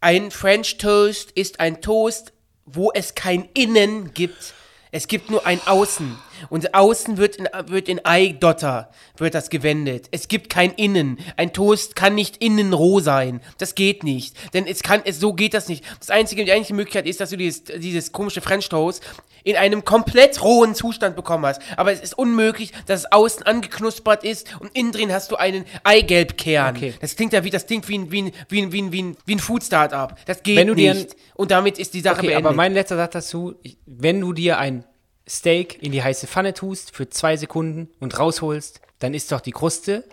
Ein 0.00 0.30
French 0.30 0.76
Toast 0.76 1.30
ist 1.32 1.60
ein 1.60 1.80
Toast, 1.80 2.32
wo 2.66 2.92
es 2.92 3.14
kein 3.14 3.48
Innen 3.54 4.12
gibt. 4.12 4.54
Es 4.90 5.08
gibt 5.08 5.30
nur 5.30 5.46
ein 5.46 5.60
Außen. 5.66 6.16
Und 6.50 6.74
außen 6.74 7.16
wird 7.16 7.36
in, 7.36 7.48
wird 7.66 7.88
in 7.88 8.04
Eidotter, 8.04 8.90
wird 9.16 9.34
das 9.34 9.50
gewendet. 9.50 10.08
Es 10.12 10.28
gibt 10.28 10.50
kein 10.50 10.72
Innen. 10.72 11.18
Ein 11.36 11.52
Toast 11.52 11.96
kann 11.96 12.14
nicht 12.14 12.38
innen 12.38 12.72
roh 12.72 13.00
sein. 13.00 13.40
Das 13.58 13.74
geht 13.74 14.04
nicht. 14.04 14.36
Denn 14.54 14.66
es 14.66 14.82
kann, 14.82 15.02
es, 15.04 15.18
so 15.20 15.32
geht 15.32 15.54
das 15.54 15.68
nicht. 15.68 15.84
Das 15.98 16.10
einzige, 16.10 16.44
die 16.44 16.52
einzige 16.52 16.74
Möglichkeit 16.74 17.06
ist, 17.06 17.20
dass 17.20 17.30
du 17.30 17.36
dieses, 17.36 17.64
dieses 17.64 18.12
komische 18.12 18.40
French 18.40 18.68
Toast 18.68 19.02
in 19.44 19.56
einem 19.56 19.84
komplett 19.84 20.42
rohen 20.42 20.74
Zustand 20.74 21.16
bekommen 21.16 21.46
hast. 21.46 21.60
Aber 21.76 21.92
es 21.92 22.00
ist 22.00 22.16
unmöglich, 22.16 22.72
dass 22.86 23.00
es 23.00 23.12
außen 23.12 23.44
angeknuspert 23.44 24.24
ist 24.24 24.60
und 24.60 24.74
innen 24.76 24.92
drin 24.92 25.12
hast 25.12 25.30
du 25.30 25.36
einen 25.36 25.64
Eigelbkern. 25.84 26.76
Okay. 26.76 26.94
Das 27.00 27.16
klingt 27.16 27.32
ja 27.32 27.44
wie, 27.44 27.50
das 27.50 27.66
klingt 27.66 27.88
wie 27.88 27.98
ein, 27.98 28.10
wie 28.10 28.22
ein, 28.22 28.32
wie 28.48 28.62
ein, 28.62 28.72
wie 28.72 28.82
ein, 28.82 28.92
wie 28.92 29.02
ein, 29.02 29.16
wie 29.24 29.34
ein 29.34 29.38
Food 29.38 29.64
Startup. 29.64 30.14
Das 30.26 30.42
geht 30.42 30.56
Wenn 30.56 30.68
du 30.68 30.74
dir 30.74 30.94
nicht. 30.94 31.16
Und 31.34 31.50
damit 31.50 31.78
ist 31.78 31.94
die 31.94 32.00
Sache 32.00 32.18
okay, 32.18 32.28
beendet. 32.28 32.46
aber 32.46 32.54
mein 32.54 32.72
letzter 32.72 32.96
Satz 32.96 33.12
dazu, 33.12 33.54
wenn 33.86 34.20
du 34.20 34.32
dir 34.32 34.58
ein 34.58 34.84
Steak 35.28 35.82
in 35.82 35.92
die 35.92 36.02
heiße 36.02 36.26
Pfanne 36.26 36.54
tust 36.54 36.94
für 36.94 37.08
zwei 37.08 37.36
Sekunden 37.36 37.90
und 38.00 38.18
rausholst, 38.18 38.80
dann 38.98 39.14
ist 39.14 39.30
doch 39.30 39.40
die 39.40 39.52
Kruste, 39.52 40.04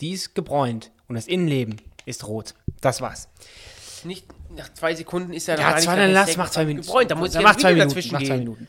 die 0.00 0.12
ist 0.12 0.34
gebräunt 0.34 0.90
und 1.08 1.14
das 1.14 1.26
Innenleben 1.26 1.80
ist 2.04 2.26
rot. 2.26 2.54
Das 2.80 3.00
war's. 3.00 3.28
nicht 4.04 4.26
nach 4.56 4.72
zwei 4.74 4.94
Sekunden 4.94 5.32
ist 5.32 5.46
ja 5.48 5.54
noch 5.54 5.62
Ja, 5.62 5.68
gar 5.68 5.74
nicht 5.76 5.84
zwei, 5.84 5.94
der 5.96 6.04
dann 6.04 6.14
lass, 6.14 6.36
mach 6.36 6.50
zwei 6.50 6.64
Minuten. 6.64 6.86
gebräunt. 6.86 7.10
Da 7.10 7.14
muss 7.14 7.34
ja 7.34 7.40
mach 7.40 7.56
zwei 7.56 7.72
Minuten. 7.72 7.88
dazwischen 7.88 8.12
Mach 8.12 8.22
zwei. 8.22 8.36
Minuten. 8.38 8.68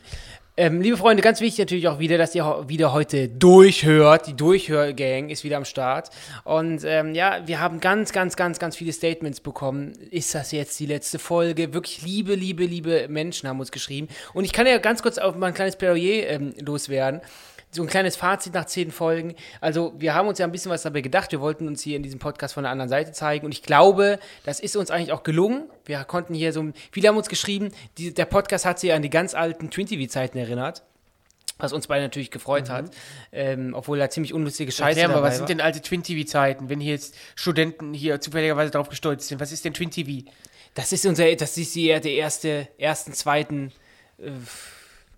Ähm, 0.60 0.80
liebe 0.80 0.96
Freunde, 0.96 1.22
ganz 1.22 1.40
wichtig 1.40 1.60
natürlich 1.60 1.86
auch 1.86 2.00
wieder, 2.00 2.18
dass 2.18 2.34
ihr 2.34 2.64
wieder 2.66 2.92
heute 2.92 3.28
durchhört. 3.28 4.26
Die 4.26 4.34
Durchhörgang 4.34 5.28
ist 5.28 5.44
wieder 5.44 5.56
am 5.56 5.64
Start. 5.64 6.10
Und 6.42 6.82
ähm, 6.84 7.14
ja, 7.14 7.46
wir 7.46 7.60
haben 7.60 7.78
ganz, 7.78 8.12
ganz, 8.12 8.34
ganz, 8.34 8.58
ganz 8.58 8.74
viele 8.74 8.92
Statements 8.92 9.38
bekommen. 9.38 9.92
Ist 10.10 10.34
das 10.34 10.50
jetzt 10.50 10.80
die 10.80 10.86
letzte 10.86 11.20
Folge? 11.20 11.72
Wirklich 11.74 12.02
liebe, 12.02 12.34
liebe, 12.34 12.64
liebe 12.64 13.06
Menschen 13.08 13.48
haben 13.48 13.60
uns 13.60 13.70
geschrieben. 13.70 14.08
Und 14.34 14.44
ich 14.44 14.52
kann 14.52 14.66
ja 14.66 14.78
ganz 14.78 15.00
kurz 15.00 15.18
auf 15.18 15.36
mal 15.36 15.46
ein 15.46 15.54
kleines 15.54 15.76
Plädoyer 15.76 16.26
ähm, 16.28 16.52
loswerden. 16.60 17.20
So 17.78 17.84
ein 17.84 17.88
kleines 17.88 18.16
Fazit 18.16 18.54
nach 18.54 18.64
zehn 18.64 18.90
Folgen. 18.90 19.36
Also, 19.60 19.94
wir 19.98 20.12
haben 20.12 20.26
uns 20.26 20.40
ja 20.40 20.46
ein 20.46 20.50
bisschen 20.50 20.72
was 20.72 20.82
dabei 20.82 21.00
gedacht. 21.00 21.30
Wir 21.30 21.40
wollten 21.40 21.68
uns 21.68 21.80
hier 21.80 21.94
in 21.94 22.02
diesem 22.02 22.18
Podcast 22.18 22.54
von 22.54 22.64
der 22.64 22.72
anderen 22.72 22.88
Seite 22.88 23.12
zeigen. 23.12 23.46
Und 23.46 23.52
ich 23.52 23.62
glaube, 23.62 24.18
das 24.44 24.58
ist 24.58 24.74
uns 24.74 24.90
eigentlich 24.90 25.12
auch 25.12 25.22
gelungen. 25.22 25.70
Wir 25.84 26.02
konnten 26.02 26.34
hier 26.34 26.52
so. 26.52 26.72
Viele 26.90 27.06
haben 27.06 27.16
uns 27.16 27.28
geschrieben, 27.28 27.70
die, 27.96 28.12
der 28.12 28.24
Podcast 28.24 28.64
hat 28.64 28.80
sie 28.80 28.90
an 28.90 29.02
die 29.02 29.10
ganz 29.10 29.32
alten 29.32 29.70
Twin-TV-Zeiten 29.70 30.36
erinnert. 30.38 30.82
Was 31.58 31.72
uns 31.72 31.86
beide 31.86 32.02
natürlich 32.02 32.32
gefreut 32.32 32.68
hat. 32.68 32.90
Ähm, 33.30 33.74
obwohl 33.74 33.96
da 33.96 34.10
ziemlich 34.10 34.34
unlustige 34.34 34.72
Scheiße 34.72 34.98
Erklär 34.98 35.16
mal, 35.16 35.22
was 35.22 35.36
sind 35.36 35.42
war. 35.42 35.46
denn 35.46 35.60
alte 35.60 35.80
Twin-TV-Zeiten, 35.80 36.68
wenn 36.70 36.80
hier 36.80 36.94
jetzt 36.94 37.14
Studenten 37.36 37.94
hier 37.94 38.20
zufälligerweise 38.20 38.72
drauf 38.72 38.88
gestolzt 38.88 39.28
sind? 39.28 39.38
Was 39.38 39.52
ist 39.52 39.64
denn 39.64 39.74
Twin-TV? 39.74 40.28
Das 40.74 40.90
ist 40.90 41.06
unser, 41.06 41.32
das 41.36 41.56
ist 41.56 41.76
die, 41.76 41.86
der 41.86 42.04
erste, 42.06 42.66
ersten, 42.76 43.12
zweiten 43.12 43.70
äh, 44.18 44.30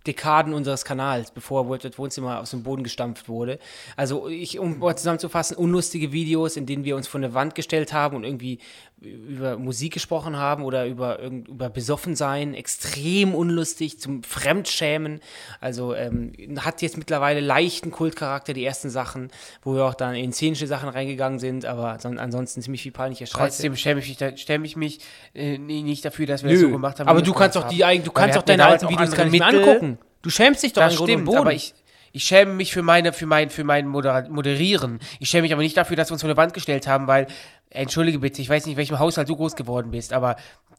Dekaden 0.07 0.55
unseres 0.55 0.85
Kanals, 0.85 1.31
bevor 1.31 1.77
das 1.79 1.99
Wohnzimmer 1.99 2.41
aus 2.41 2.51
dem 2.51 2.63
Boden 2.63 2.83
gestampft 2.83 3.29
wurde. 3.29 3.59
Also 3.97 4.29
ich, 4.29 4.59
um 4.59 4.79
mal 4.79 4.97
zusammenzufassen, 4.97 5.57
unlustige 5.57 6.13
Videos, 6.13 6.57
in 6.57 6.65
denen 6.67 6.85
wir 6.85 6.97
uns 6.97 7.07
vor 7.07 7.19
eine 7.21 7.35
Wand 7.35 7.55
gestellt 7.55 7.93
haben 7.93 8.17
und 8.17 8.25
irgendwie 8.25 8.59
über 9.03 9.57
Musik 9.57 9.95
gesprochen 9.95 10.37
haben 10.37 10.63
oder 10.63 10.87
über, 10.87 11.21
über 11.23 11.71
Besoffensein, 11.71 12.53
extrem 12.53 13.35
unlustig, 13.35 13.99
zum 13.99 14.23
Fremdschämen. 14.23 15.21
Also 15.61 15.95
ähm, 15.95 16.33
hat 16.61 16.83
jetzt 16.83 16.99
mittlerweile 16.99 17.41
leichten 17.41 17.91
Kultcharakter, 17.93 18.53
die 18.53 18.65
ersten 18.65 18.91
Sachen, 18.91 19.31
wo 19.63 19.75
wir 19.75 19.85
auch 19.87 19.95
dann 19.95 20.15
in 20.15 20.33
szenische 20.33 20.67
Sachen 20.67 20.89
reingegangen 20.91 21.39
sind, 21.39 21.65
aber 21.65 21.99
son- 21.99 22.19
ansonsten 22.19 22.61
ziemlich 22.61 22.83
viel 22.83 22.93
peinliche 22.93 23.27
Scheiße. 23.27 23.39
Trotzdem 23.39 23.77
schäme 23.77 24.01
ich 24.01 24.21
mich, 24.21 24.41
schäme 24.41 24.67
ich 24.67 24.77
mich 24.77 25.01
äh, 25.35 25.57
nicht 25.57 26.05
dafür, 26.05 26.27
dass 26.27 26.43
wir 26.43 26.51
das 26.51 26.61
Nö, 26.61 26.67
so 26.67 26.73
gemacht 26.73 27.01
haben. 27.01 27.09
aber 27.09 27.23
du 27.23 27.33
kannst 27.33 27.57
das 27.57 27.63
doch 27.65 27.71
die 27.71 27.81
du 27.81 28.13
kannst 28.13 28.37
doch 28.37 28.43
deine 28.43 28.67
alten 28.67 28.89
Videos 28.89 29.13
auch 29.13 29.17
gar 29.17 29.25
nicht 29.25 29.39
mehr 29.39 29.49
angucken. 29.49 29.99
Du 30.23 30.31
schämst 30.31 30.63
dich 30.63 30.73
doch 30.73 30.83
Das 30.83 30.99
an 30.99 31.05
stimmt, 31.05 31.25
Boden. 31.27 31.39
aber 31.39 31.53
ich, 31.53 31.75
ich 32.13 32.25
schäme 32.25 32.53
mich 32.53 32.73
für 32.73 32.83
meine, 32.83 33.13
für 33.13 33.27
mein, 33.27 33.51
für 33.51 33.65
mein 33.65 33.87
Modera 33.87 34.29
Moderieren. 34.29 35.01
Ich 35.19 35.31
schäme 35.31 35.43
mich 35.43 35.53
aber 35.53 35.63
nicht 35.63 35.77
dafür, 35.77 35.97
dass 35.97 36.11
wir 36.11 36.13
uns 36.15 36.23
vor 36.23 36.29
eine 36.31 36.37
Wand 36.37 36.55
gestellt 36.55 36.87
haben, 36.87 37.07
weil, 37.07 37.27
entschuldige 37.71 38.19
bitte, 38.19 38.43
ich 38.43 38.49
weiß 38.49 38.67
nicht, 38.67 38.73
in 38.75 38.79
welchem 38.79 38.99
Haushalt 38.99 39.29
du 39.29 39.37
groß 39.37 39.57
geworden 39.57 39.91
bist, 39.91 40.13
aber 40.13 40.37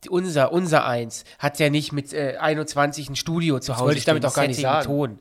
unser, 0.10 0.51
unser 0.51 0.86
Eins 0.86 1.25
hat 1.39 1.60
ja 1.60 1.69
nicht 1.69 1.91
mit 1.91 2.12
äh, 2.13 2.38
21 2.39 3.10
ein 3.10 3.15
Studio 3.15 3.60
zu 3.60 3.75
Hause. 3.75 3.86
wollte 3.86 4.00
ich 4.00 4.05
damit 4.05 4.25
auch 4.25 4.33
gar 4.33 4.48
nicht 4.48 4.60
sagen. 4.60 4.86
Ton. 4.86 5.19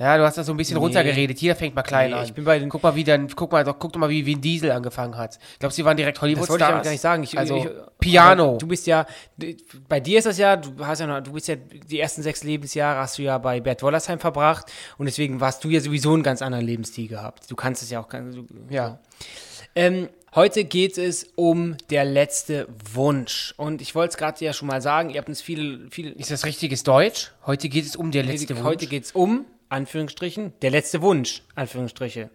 Ja, 0.00 0.16
du 0.16 0.24
hast 0.24 0.38
das 0.38 0.46
so 0.46 0.54
ein 0.54 0.56
bisschen 0.56 0.78
Nee. 0.78 0.82
runtergeredet. 0.82 1.38
Jeder 1.42 1.54
fängt 1.54 1.74
mal 1.74 1.82
klein 1.82 2.10
Nee, 2.10 2.16
an. 2.16 2.24
ich 2.24 2.32
bin 2.32 2.42
bei 2.44 2.58
den- 2.58 2.70
guck 2.70 2.82
mal, 2.82 2.94
wie 2.94 3.04
dann, 3.04 3.28
guck 3.36 3.52
mal, 3.52 3.62
doch, 3.64 3.78
guck 3.78 3.92
doch 3.92 4.00
mal, 4.00 4.08
wie 4.08 4.24
Vin 4.24 4.40
Diesel 4.40 4.70
angefangen 4.72 5.18
hat. 5.18 5.38
Ich 5.52 5.58
glaube, 5.58 5.74
sie 5.74 5.84
waren 5.84 5.96
direkt 5.96 6.18
Hollywood 6.22 6.44
Das 6.44 6.48
wollte 6.48 6.64
ich 6.64 6.68
Stars. 6.70 6.84
gar 6.84 6.90
nicht 6.90 7.00
sagen. 7.02 7.22
Ich, 7.22 7.36
also 7.38 7.56
ich, 7.58 7.68
Piano. 8.00 8.56
Du 8.56 8.66
bist 8.66 8.86
ja, 8.86 9.04
bei 9.90 10.00
dir 10.00 10.16
ist 10.18 10.24
das 10.26 10.38
ja, 10.38 10.56
du 10.56 10.86
hast 10.86 11.00
ja 11.00 11.06
noch, 11.06 11.20
du 11.20 11.32
bist 11.32 11.48
ja, 11.48 11.56
die 11.56 12.00
ersten 12.00 12.22
sechs 12.22 12.42
Lebensjahre 12.42 12.98
hast 13.00 13.18
du 13.18 13.22
ja 13.22 13.36
bei 13.36 13.60
Bert 13.60 13.82
Wollersheim 13.82 14.18
verbracht 14.18 14.72
und 14.96 15.04
deswegen 15.04 15.38
warst 15.40 15.62
du 15.64 15.68
ja 15.68 15.80
sowieso 15.80 16.14
einen 16.14 16.22
ganz 16.22 16.40
anderen 16.40 16.64
Lebensstil 16.64 17.06
gehabt. 17.06 17.50
Du 17.50 17.54
kannst 17.54 17.82
es 17.82 17.90
ja 17.90 18.00
auch, 18.00 18.08
du, 18.08 18.46
ja. 18.70 18.98
Ähm, 19.74 20.08
heute 20.34 20.64
geht 20.64 20.96
es 20.96 21.28
um 21.36 21.76
der 21.90 22.06
letzte 22.06 22.68
Wunsch. 22.94 23.52
Und 23.58 23.82
ich 23.82 23.94
wollte 23.94 24.12
es 24.12 24.16
gerade 24.16 24.42
ja 24.42 24.54
schon 24.54 24.66
mal 24.66 24.80
sagen, 24.80 25.10
ihr 25.10 25.18
habt 25.18 25.28
uns 25.28 25.42
viele, 25.42 25.90
viele. 25.90 26.10
Ist 26.12 26.30
das 26.30 26.46
richtiges 26.46 26.84
Deutsch? 26.84 27.32
Heute 27.44 27.68
geht 27.68 27.84
es 27.84 27.96
um 27.96 28.10
der 28.10 28.22
letzte 28.22 28.56
Wunsch. 28.56 28.64
heute 28.64 28.86
geht 28.86 29.04
es 29.04 29.12
um, 29.12 29.44
Anführungsstrichen, 29.70 30.52
der 30.60 30.70
letzte 30.70 31.00
Wunsch, 31.00 31.42
Anführungsstriche. 31.54 32.30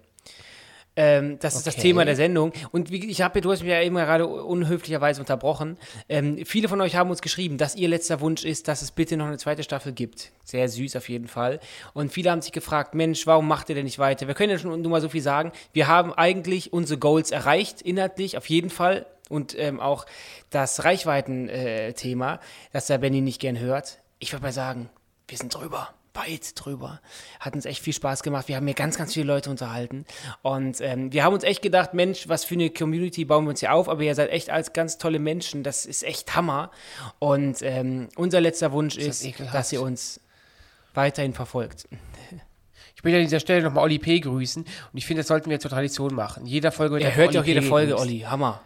Ähm, 0.97 1.37
das 1.39 1.55
ist 1.55 1.67
das 1.67 1.73
Okay. 1.75 1.81
Thema 1.81 2.05
der 2.05 2.15
Sendung. 2.15 2.53
Und 2.71 2.89
wie, 2.89 3.05
ich 3.09 3.21
habe, 3.21 3.41
du 3.41 3.51
hast 3.51 3.61
mich 3.61 3.69
ja 3.69 3.81
eben 3.81 3.95
gerade 3.95 4.25
unhöflicherweise 4.27 5.19
unterbrochen. 5.19 5.77
Ähm, 6.07 6.45
viele 6.45 6.69
von 6.69 6.79
euch 6.79 6.95
haben 6.95 7.09
uns 7.09 7.21
geschrieben, 7.21 7.57
dass 7.57 7.75
ihr 7.75 7.89
letzter 7.89 8.21
Wunsch 8.21 8.45
ist, 8.45 8.67
dass 8.69 8.81
es 8.81 8.91
bitte 8.91 9.17
noch 9.17 9.25
eine 9.27 9.37
zweite 9.37 9.63
Staffel 9.63 9.91
gibt. 9.91 10.31
Sehr 10.45 10.69
süß 10.69 10.95
auf 10.95 11.09
jeden 11.09 11.27
Fall. 11.27 11.59
Und 11.93 12.13
viele 12.13 12.31
haben 12.31 12.41
sich 12.41 12.53
gefragt, 12.53 12.95
Mensch, 12.95 13.27
warum 13.27 13.47
macht 13.47 13.67
ihr 13.69 13.75
denn 13.75 13.83
nicht 13.85 13.99
weiter? 13.99 14.27
Wir 14.27 14.35
können 14.35 14.51
ja 14.51 14.57
schon 14.57 14.81
nur 14.81 14.91
mal 14.91 15.01
so 15.01 15.09
viel 15.09 15.21
sagen. 15.21 15.51
Wir 15.73 15.87
haben 15.87 16.13
eigentlich 16.13 16.71
unsere 16.71 16.97
Goals 16.97 17.31
erreicht, 17.31 17.81
inhaltlich 17.81 18.37
auf 18.37 18.49
jeden 18.49 18.69
Fall. 18.69 19.05
Und 19.27 19.57
ähm, 19.59 19.81
auch 19.81 20.05
das 20.49 20.85
Reichweiten-Thema, 20.85 22.39
das 22.71 22.87
der 22.87 22.99
Benny 22.99 23.21
nicht 23.21 23.41
gern 23.41 23.59
hört. 23.59 23.99
Ich 24.19 24.31
würde 24.31 24.43
mal 24.43 24.53
sagen, 24.53 24.89
wir 25.27 25.37
sind 25.37 25.53
drüber 25.53 25.89
weit 26.15 26.53
drüber. 26.55 27.01
Hat 27.39 27.55
uns 27.55 27.65
echt 27.65 27.81
viel 27.81 27.93
Spaß 27.93 28.23
gemacht. 28.23 28.47
Wir 28.47 28.55
haben 28.55 28.65
hier 28.65 28.75
ganz, 28.75 28.97
ganz 28.97 29.13
viele 29.13 29.25
Leute 29.25 29.49
unterhalten. 29.49 30.05
Und 30.41 30.81
ähm, 30.81 31.11
wir 31.13 31.23
haben 31.23 31.33
uns 31.33 31.43
echt 31.43 31.61
gedacht, 31.61 31.93
Mensch, 31.93 32.27
was 32.27 32.45
für 32.45 32.55
eine 32.55 32.69
Community 32.69 33.25
bauen 33.25 33.45
wir 33.45 33.49
uns 33.51 33.59
hier 33.59 33.73
auf. 33.73 33.89
Aber 33.89 34.01
ihr 34.01 34.15
seid 34.15 34.29
echt 34.29 34.49
als 34.49 34.73
ganz 34.73 34.97
tolle 34.97 35.19
Menschen. 35.19 35.63
Das 35.63 35.85
ist 35.85 36.03
echt 36.03 36.35
Hammer. 36.35 36.71
Und 37.19 37.61
ähm, 37.61 38.09
unser 38.15 38.41
letzter 38.41 38.71
Wunsch 38.71 38.95
das 38.95 39.05
ist, 39.05 39.25
ekelhaft. 39.25 39.55
dass 39.55 39.71
ihr 39.71 39.81
uns 39.81 40.19
weiterhin 40.93 41.33
verfolgt. 41.33 41.87
Ich 42.95 43.03
will 43.03 43.13
an 43.13 43.21
dieser 43.21 43.39
Stelle 43.39 43.61
nochmal 43.61 43.83
Oli 43.83 43.99
P. 43.99 44.19
grüßen 44.19 44.63
und 44.63 44.97
ich 44.97 45.05
finde, 45.05 45.19
das 45.19 45.27
sollten 45.27 45.49
wir 45.49 45.59
zur 45.59 45.69
Tradition 45.69 46.15
machen. 46.15 46.45
Jeder 46.45 46.71
Folge 46.71 46.99
Er 46.99 47.15
hört 47.15 47.33
ja 47.33 47.41
auch 47.41 47.45
jede. 47.45 47.61
Folge. 47.61 47.97
Olli. 47.99 48.21
Hammer. 48.21 48.61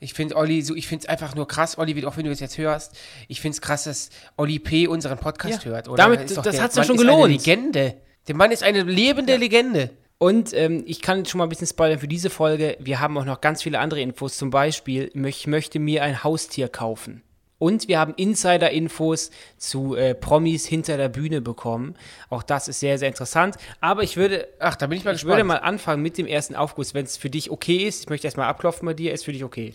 Ich 0.00 0.14
finde 0.14 0.36
Olli, 0.36 0.62
so, 0.62 0.74
ich 0.76 0.86
finde 0.86 1.04
es 1.04 1.08
einfach 1.08 1.34
nur 1.34 1.48
krass, 1.48 1.76
Olli, 1.78 1.96
wie- 1.96 2.06
auch 2.06 2.16
wenn 2.16 2.24
du 2.24 2.30
es 2.30 2.40
jetzt 2.40 2.56
hörst, 2.58 2.96
ich 3.26 3.40
finde 3.40 3.54
es 3.56 3.60
krass, 3.60 3.84
dass 3.84 4.10
Olli 4.36 4.58
P. 4.58 4.86
unseren 4.86 5.18
Podcast 5.18 5.64
Ja. 5.64 5.70
hört. 5.70 5.88
Oder? 5.88 5.96
Damit- 6.04 6.20
ist 6.22 6.36
doch 6.36 6.42
das 6.42 6.54
der 6.54 6.64
hat's 6.64 6.76
ja 6.76 6.84
schon 6.84 6.96
ist 6.96 7.00
gelohnt. 7.02 7.24
Eine 7.24 7.32
Legende. 7.34 7.94
Der 8.28 8.34
Mann 8.36 8.50
ist 8.52 8.62
eine 8.62 8.82
lebende 8.84 9.36
Legende. 9.36 9.90
Und 10.18 10.52
ähm, 10.52 10.82
ich 10.86 11.00
kann 11.00 11.24
schon 11.26 11.38
mal 11.38 11.44
ein 11.46 11.48
bisschen 11.48 11.66
spoilern 11.68 11.98
für 12.00 12.08
diese 12.08 12.28
Folge. 12.30 12.76
Wir 12.80 12.98
haben 13.00 13.16
auch 13.18 13.24
noch 13.24 13.40
ganz 13.40 13.62
viele 13.62 13.78
andere 13.78 14.00
Infos. 14.00 14.36
Zum 14.36 14.50
Beispiel, 14.50 15.10
ich 15.14 15.46
möchte 15.46 15.78
mir 15.78 16.02
ein 16.02 16.24
Haustier 16.24 16.68
kaufen. 16.68 17.22
Und 17.60 17.88
wir 17.88 17.98
haben 17.98 18.14
Insider-Infos 18.16 19.30
zu 19.56 19.94
äh, 19.96 20.14
Promis 20.14 20.66
hinter 20.66 20.96
der 20.96 21.08
Bühne 21.08 21.40
bekommen. 21.40 21.94
Auch 22.30 22.42
das 22.42 22.68
ist 22.68 22.80
sehr, 22.80 22.98
sehr 22.98 23.08
interessant. 23.08 23.56
Aber 23.80 24.02
ich 24.02 24.16
würde, 24.16 24.46
Ach, 24.60 24.76
da 24.76 24.86
bin 24.86 24.98
ich 24.98 25.04
mal 25.04 25.12
ich 25.12 25.16
gespannt. 25.16 25.32
würde 25.38 25.44
mal 25.44 25.56
anfangen 25.56 26.02
mit 26.02 26.18
dem 26.18 26.26
ersten 26.26 26.54
Aufguss, 26.54 26.94
wenn 26.94 27.04
es 27.04 27.16
für 27.16 27.30
dich 27.30 27.50
okay 27.50 27.78
ist. 27.86 28.04
Ich 28.04 28.08
möchte 28.10 28.26
erstmal 28.26 28.46
abklopfen 28.48 28.86
bei 28.86 28.94
dir. 28.94 29.12
Ist 29.12 29.24
für 29.24 29.32
dich 29.32 29.44
okay? 29.44 29.74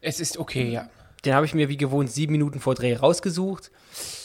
Es 0.00 0.20
ist 0.20 0.38
okay, 0.38 0.70
ja. 0.70 0.88
Den 1.24 1.34
habe 1.34 1.46
ich 1.46 1.54
mir 1.54 1.68
wie 1.68 1.76
gewohnt 1.76 2.10
sieben 2.10 2.32
Minuten 2.32 2.60
vor 2.60 2.74
Dreh 2.74 2.94
rausgesucht. 2.94 3.70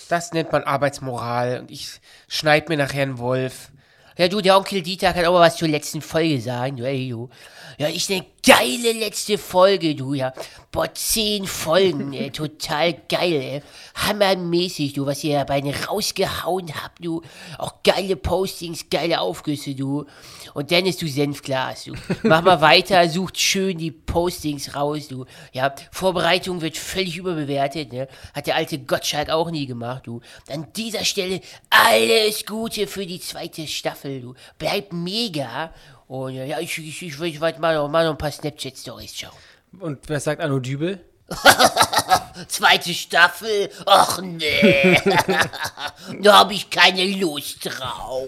Das 0.10 0.34
nennt 0.34 0.51
man 0.51 0.63
Arbeitsmoral 0.63 1.62
und 1.62 1.72
ich 1.72 2.00
schneid 2.28 2.70
mir 2.70 2.78
nachher 2.78 3.04
einen 3.04 3.18
Wolf. 3.18 3.72
Ja, 4.18 4.28
du, 4.28 4.42
der 4.42 4.58
Onkel 4.58 4.82
Dieter 4.82 5.13
kann 5.13 5.25
auch 5.25 5.34
mal 5.34 5.40
was 5.40 5.56
zur 5.56 5.70
letzten 5.70 6.01
Folge 6.01 6.40
sagen, 6.42 6.78
du, 6.78 6.86
ey, 6.86 7.10
du. 7.10 7.30
Ja, 7.78 7.88
ist 7.88 8.12
eine 8.12 8.25
geile 8.46 8.94
letzte 8.94 9.38
Folge, 9.38 9.96
du, 9.96 10.13
ja. 10.13 10.34
Boah, 10.72 10.94
zehn 10.94 11.46
Folgen, 11.46 12.13
ey, 12.13 12.32
total 12.32 12.94
geil, 13.10 13.34
ey. 13.34 13.62
Hammermäßig, 13.96 14.94
du, 14.94 15.06
was 15.06 15.24
ihr 15.24 15.38
da 15.38 15.44
beide 15.44 15.74
rausgehauen 15.86 16.72
habt, 16.82 17.04
du. 17.04 17.22
Auch 17.58 17.84
geile 17.84 18.16
Postings, 18.16 18.90
geile 18.90 19.22
Aufgüsse, 19.22 19.75
du. 19.75 20.06
Und 20.54 20.72
Dennis, 20.72 20.98
du 20.98 21.08
Senfglas, 21.08 21.86
du. 21.86 21.94
Mach 22.24 22.42
mal 22.42 22.62
weiter, 22.62 23.08
sucht 23.10 23.40
schön 23.40 23.78
die 23.78 23.92
Postings 23.92 24.75
raus, 24.75 25.08
du. 25.08 25.25
Ja, 25.54 25.74
Vorbereitung 25.92 26.62
wird 26.62 26.78
völlig 26.78 27.18
überbewertet, 27.18 27.94
ne. 27.94 28.08
Hat 28.34 28.48
der 28.48 28.56
alte 28.56 28.80
Gottschalk 28.80 29.30
auch 29.30 29.51
nie 29.51 29.66
gemacht, 29.66 30.08
du. 30.08 30.22
An 30.50 30.68
dieser 30.75 31.06
Stelle 31.06 31.42
alles 31.70 32.46
Gute 32.46 32.88
für 32.88 33.06
die 33.06 33.20
zweite 33.20 33.68
Staffel, 33.68 34.22
du. 34.22 34.36
Bleib 34.58 34.94
mega. 34.94 35.74
Und 36.12 36.36
äh, 36.36 36.46
ja, 36.46 36.60
ich, 36.60 36.77
ich, 36.77 37.01
ich, 37.03 37.22
ich 37.22 37.39
werde 37.39 37.62
mal, 37.62 37.74
noch- 37.74 37.88
mal 37.88 38.03
noch 38.03 38.12
ein 38.12 38.18
paar 38.18 38.32
Snapchat-Stories 38.32 39.15
schauen. 39.18 39.32
Und 39.80 40.10
was 40.10 40.25
sagt 40.25 40.41
Arno 40.41 40.60
Dübel? 40.60 41.00
Zweite 42.50 42.94
Staffel? 42.94 43.70
Ach 43.86 44.20
nee. 44.22 45.00
da 46.22 46.39
habe 46.39 46.53
ich 46.53 46.70
keine 46.70 47.06
Lust 47.15 47.60
drauf. 47.63 48.27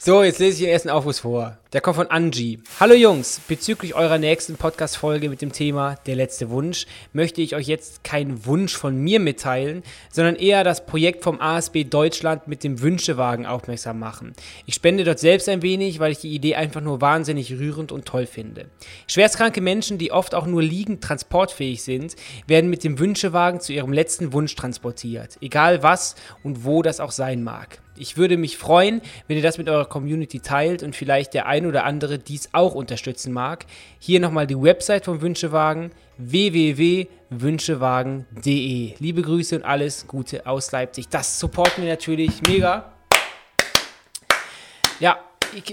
So, 0.00 0.22
jetzt 0.22 0.38
lese 0.38 0.58
ich 0.58 0.60
den 0.60 0.72
ersten 0.72 0.90
Aufruf 0.90 1.18
vor. 1.18 1.58
Der 1.72 1.80
kommt 1.80 1.96
von 1.96 2.06
Angie. 2.06 2.62
Hallo 2.78 2.94
Jungs, 2.94 3.40
bezüglich 3.48 3.96
eurer 3.96 4.18
nächsten 4.18 4.54
Podcast-Folge 4.54 5.28
mit 5.28 5.42
dem 5.42 5.50
Thema 5.50 5.96
Der 6.06 6.14
letzte 6.14 6.50
Wunsch 6.50 6.86
möchte 7.12 7.42
ich 7.42 7.56
euch 7.56 7.66
jetzt 7.66 8.04
keinen 8.04 8.46
Wunsch 8.46 8.76
von 8.76 8.96
mir 8.96 9.18
mitteilen, 9.18 9.82
sondern 10.12 10.36
eher 10.36 10.62
das 10.62 10.86
Projekt 10.86 11.24
vom 11.24 11.40
ASB 11.40 11.82
Deutschland 11.82 12.46
mit 12.46 12.62
dem 12.62 12.80
Wünschewagen 12.80 13.44
aufmerksam 13.44 13.98
machen. 13.98 14.34
Ich 14.66 14.76
spende 14.76 15.02
dort 15.02 15.18
selbst 15.18 15.48
ein 15.48 15.62
wenig, 15.62 15.98
weil 15.98 16.12
ich 16.12 16.18
die 16.18 16.32
Idee 16.32 16.54
einfach 16.54 16.80
nur 16.80 17.00
wahnsinnig 17.00 17.52
rührend 17.58 17.90
und 17.90 18.04
toll 18.04 18.26
finde. 18.26 18.66
Schwerstkranke 19.08 19.60
Menschen, 19.60 19.98
die 19.98 20.12
oft 20.12 20.32
auch 20.36 20.46
nur 20.46 20.62
liegend 20.62 21.02
transportfähig 21.02 21.82
sind, 21.82 22.14
werden 22.46 22.70
mit 22.70 22.84
dem 22.84 23.00
Wünschewagen 23.00 23.60
zu 23.60 23.72
ihrem 23.72 23.92
letzten 23.92 24.32
Wunsch 24.32 24.54
transportiert. 24.54 25.38
Egal 25.40 25.82
was 25.82 26.14
und 26.44 26.64
wo 26.64 26.82
das 26.82 27.00
auch 27.00 27.12
sein 27.12 27.42
mag. 27.42 27.80
Ich 28.00 28.16
würde 28.16 28.36
mich 28.36 28.56
freuen, 28.56 29.00
wenn 29.26 29.36
ihr 29.36 29.42
das 29.42 29.58
mit 29.58 29.68
eurer 29.68 29.84
Community 29.84 30.38
teilt 30.40 30.82
und 30.82 30.96
vielleicht 30.96 31.34
der 31.34 31.46
ein 31.46 31.66
oder 31.66 31.84
andere 31.84 32.18
dies 32.18 32.48
auch 32.52 32.74
unterstützen 32.74 33.32
mag. 33.32 33.66
Hier 33.98 34.20
nochmal 34.20 34.46
die 34.46 34.58
Website 34.60 35.04
vom 35.04 35.20
Wünschewagen 35.20 35.90
www.wünschewagen.de. 36.18 38.94
Liebe 38.98 39.22
Grüße 39.22 39.56
und 39.56 39.64
alles 39.64 40.06
Gute 40.06 40.46
aus 40.46 40.70
Leipzig. 40.72 41.08
Das 41.08 41.40
supporten 41.40 41.84
wir 41.84 41.90
natürlich 41.90 42.42
mega. 42.46 42.92
Ja, 45.00 45.18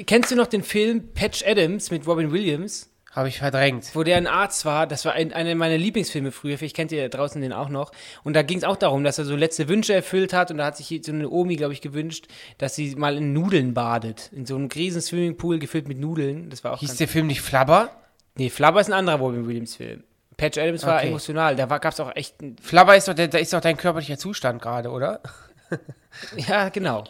kennst 0.05 0.31
du 0.31 0.35
noch 0.35 0.47
den 0.47 0.63
Film 0.63 1.09
Patch 1.13 1.43
Adams 1.45 1.91
mit 1.91 2.07
Robin 2.07 2.31
Williams? 2.31 2.89
Habe 3.15 3.29
ich 3.29 3.39
verdrängt. 3.39 3.91
wo 3.93 4.03
der 4.03 4.17
ein 4.17 4.27
Arzt 4.27 4.65
war, 4.65 4.87
das 4.87 5.05
war 5.05 5.13
ein, 5.13 5.31
einer 5.31 5.55
meiner 5.55 5.77
Lieblingsfilme 5.77 6.31
früher, 6.33 6.57
vielleicht 6.57 6.75
kennt 6.75 6.91
ihr 6.91 7.07
da 7.07 7.17
draußen 7.17 7.41
den 7.41 7.53
auch 7.53 7.69
noch. 7.69 7.91
Und 8.25 8.33
da 8.33 8.41
ging 8.41 8.57
es 8.57 8.65
auch 8.65 8.75
darum, 8.75 9.05
dass 9.05 9.17
er 9.17 9.23
so 9.23 9.37
letzte 9.37 9.69
Wünsche 9.69 9.93
erfüllt 9.93 10.33
hat 10.33 10.51
und 10.51 10.57
da 10.57 10.65
hat 10.65 10.75
sich 10.75 11.01
so 11.05 11.13
eine 11.13 11.29
Omi, 11.29 11.55
glaube 11.55 11.71
ich, 11.71 11.79
gewünscht, 11.79 12.27
dass 12.57 12.75
sie 12.75 12.93
mal 12.95 13.15
in 13.15 13.31
Nudeln 13.31 13.73
badet. 13.73 14.29
In 14.33 14.45
so 14.45 14.55
einem 14.55 14.67
riesen 14.67 15.01
Swimmingpool 15.01 15.59
gefüllt 15.59 15.87
mit 15.87 15.97
Nudeln. 15.97 16.49
Das 16.49 16.63
war 16.65 16.73
auch 16.73 16.79
Hieß 16.79 16.97
der 16.97 17.07
Film 17.07 17.27
nicht 17.27 17.41
Flabber? 17.41 17.89
Nee, 18.35 18.49
Flubber 18.49 18.81
ist 18.81 18.87
ein 18.87 18.93
anderer 18.93 19.17
Robin 19.19 19.47
Williams 19.47 19.77
Film. 19.77 20.03
Patch 20.35 20.57
Adams 20.57 20.85
war 20.85 20.97
Okay. 20.97 21.07
emotional, 21.07 21.55
da 21.55 21.65
gab 21.65 21.93
es 21.93 21.99
auch 22.01 22.13
echt, 22.15 22.35
Flabber 22.61 22.97
ist 22.97 23.07
doch, 23.07 23.13
der, 23.13 23.29
da 23.29 23.37
ist 23.37 23.53
doch 23.53 23.61
dein 23.61 23.77
körperlicher 23.77 24.17
Zustand 24.17 24.61
gerade, 24.61 24.89
oder? 24.89 25.21
ja, 26.35 26.67
genau. 26.67 27.05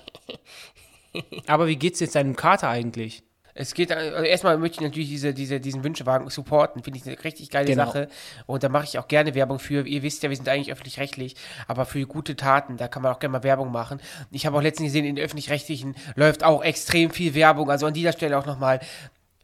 Aber 1.48 1.66
wie 1.66 1.78
geht's 1.78 2.00
jetzt 2.00 2.14
deinem 2.16 2.36
Kater 2.36 2.70
eigentlich? 2.70 3.24
Es 3.58 3.74
geht, 3.74 3.90
also 3.90 4.24
erstmal 4.24 4.58
möchte 4.58 4.76
ich 4.76 4.82
natürlich 4.82 5.08
diese, 5.08 5.34
diese, 5.34 5.62
diesen 5.62 5.86
Wünschewagen 5.86 6.30
supporten. 6.30 6.84
Finde 6.84 7.00
ich 7.00 7.08
eine 7.08 7.24
richtig 7.24 7.50
geile 7.50 7.68
Genau. 7.68 7.86
Sache. 7.86 8.10
Und 8.46 8.64
da 8.64 8.70
mache 8.70 8.84
ich 8.84 9.00
auch 9.00 9.08
gerne 9.08 9.34
Werbung 9.34 9.60
für. 9.60 9.88
Ihr 9.88 10.04
wisst 10.04 10.24
ja, 10.24 10.30
wir 10.30 10.36
sind 10.36 10.50
eigentlich 10.50 10.74
öffentlich-rechtlich, 10.74 11.36
aber 11.68 11.86
für 11.86 12.06
gute 12.06 12.36
Taten, 12.36 12.76
da 12.76 12.90
kann 12.90 13.02
man 13.02 13.14
auch 13.14 13.20
gerne 13.20 13.32
mal 13.32 13.44
Werbung 13.44 13.72
machen. 13.72 14.02
Ich 14.30 14.46
habe 14.46 14.58
auch 14.58 14.62
letztens 14.62 14.88
gesehen, 14.90 15.06
in 15.06 15.16
den 15.16 15.24
öffentlich-rechtlichen 15.24 15.96
läuft 16.16 16.44
auch 16.44 16.64
extrem 16.66 17.12
viel 17.12 17.34
Werbung. 17.34 17.72
Also 17.72 17.86
an 17.86 17.94
dieser 17.94 18.12
Stelle 18.12 18.38
auch 18.38 18.46
nochmal. 18.46 18.82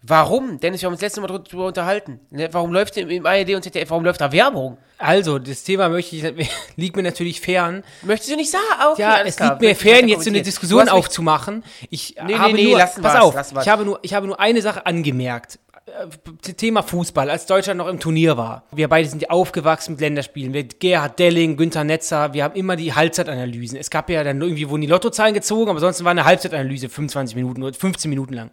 Warum? 0.03 0.60
Dennis, 0.60 0.81
wir 0.81 0.88
haben 0.88 0.93
uns 0.93 1.01
letztes 1.01 1.22
Mal 1.22 1.27
darüber 1.27 1.67
unterhalten. 1.67 2.20
Ne? 2.31 2.50
Warum 2.51 2.74
läuft 2.74 2.98
im, 2.98 3.10
im 3.10 3.25
ARD 3.25 3.51
und 3.55 3.62
ZDF, 3.63 3.89
warum 3.91 4.03
läuft 4.03 4.20
da 4.20 4.31
Werbung? 4.31 4.77
Also, 4.98 5.38
das 5.38 5.63
Thema 5.63 5.89
möchte 5.89 6.15
ich, 6.15 6.24
liegt 6.75 6.96
mir 6.96 7.03
natürlich 7.03 7.39
fern. 7.39 7.84
Möchtest 8.01 8.31
du 8.31 8.36
nicht 8.36 8.50
sagen? 8.50 8.63
Ah, 8.79 8.91
Okay, 8.93 9.01
Ja, 9.01 9.22
es 9.24 9.36
klar. 9.36 9.50
liegt 9.51 9.62
mir 9.62 9.75
fern, 9.75 10.08
jetzt 10.08 10.24
so 10.24 10.29
eine. 10.31 10.41
Diskussion 10.41 10.89
aufzumachen. 10.89 11.63
Ich 11.91 12.15
Nee, 12.25 12.34
habe 12.36 12.53
nee, 12.53 12.63
nee, 12.63 12.70
nur, 12.72 12.79
pass 12.79 12.98
wir's, 12.98 13.15
auf, 13.15 13.62
ich 13.62 13.70
habe, 13.70 13.86
nur, 13.86 14.00
ich 14.01 14.13
habe 14.15 14.25
nur 14.27 14.39
eine 14.39 14.62
Sache 14.63 14.86
angemerkt. 14.88 15.60
Äh, 15.86 16.53
Thema 16.53 16.81
Fußball, 16.81 17.29
als 17.29 17.46
Deutschland 17.46 17.77
noch 17.77 17.88
im 17.88 18.00
Turnier 18.00 18.38
war. 18.38 18.63
Wir 18.72 18.88
beide 18.88 19.08
sind 19.08 19.22
ja 19.22 19.29
aufgewachsen 19.29 19.91
mit 19.93 20.01
Länderspielen. 20.01 20.53
Wir, 20.53 20.63
Gerhard 20.63 21.20
Delling, 21.20 21.58
Günther 21.58 21.84
Netzer, 21.84 22.34
wir 22.34 22.43
haben 22.43 22.55
immer 22.55 22.75
die 22.75 22.93
Halbzeitanalysen. 22.93 23.77
Es 23.77 23.89
gab 23.91 24.10
ja 24.10 24.24
dann 24.24 24.41
irgendwie, 24.41 24.67
wurden 24.70 24.81
die 24.81 24.88
Lottozahlen 24.88 25.34
gezogen, 25.36 25.70
aber 25.70 25.79
sonst 25.79 26.03
war 26.03 26.12
eine 26.12 26.25
Halbzeitanalyse 26.25 26.89
25 26.89 27.36
Minuten 27.36 27.62
oder 27.62 27.74
15 27.75 28.10
Minuten 28.10 28.34
lang. 28.34 28.50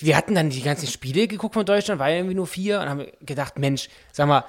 Wir 0.00 0.16
hatten 0.16 0.34
dann 0.34 0.50
die 0.50 0.62
ganzen 0.62 0.86
Spiele 0.88 1.28
geguckt 1.28 1.54
von 1.54 1.66
Deutschland, 1.66 1.98
war 1.98 2.08
ja 2.10 2.16
irgendwie 2.16 2.34
nur 2.34 2.46
vier 2.46 2.80
und 2.80 2.88
haben 2.88 3.06
gedacht, 3.20 3.58
Mensch, 3.58 3.88
sag 4.12 4.26
mal, 4.28 4.44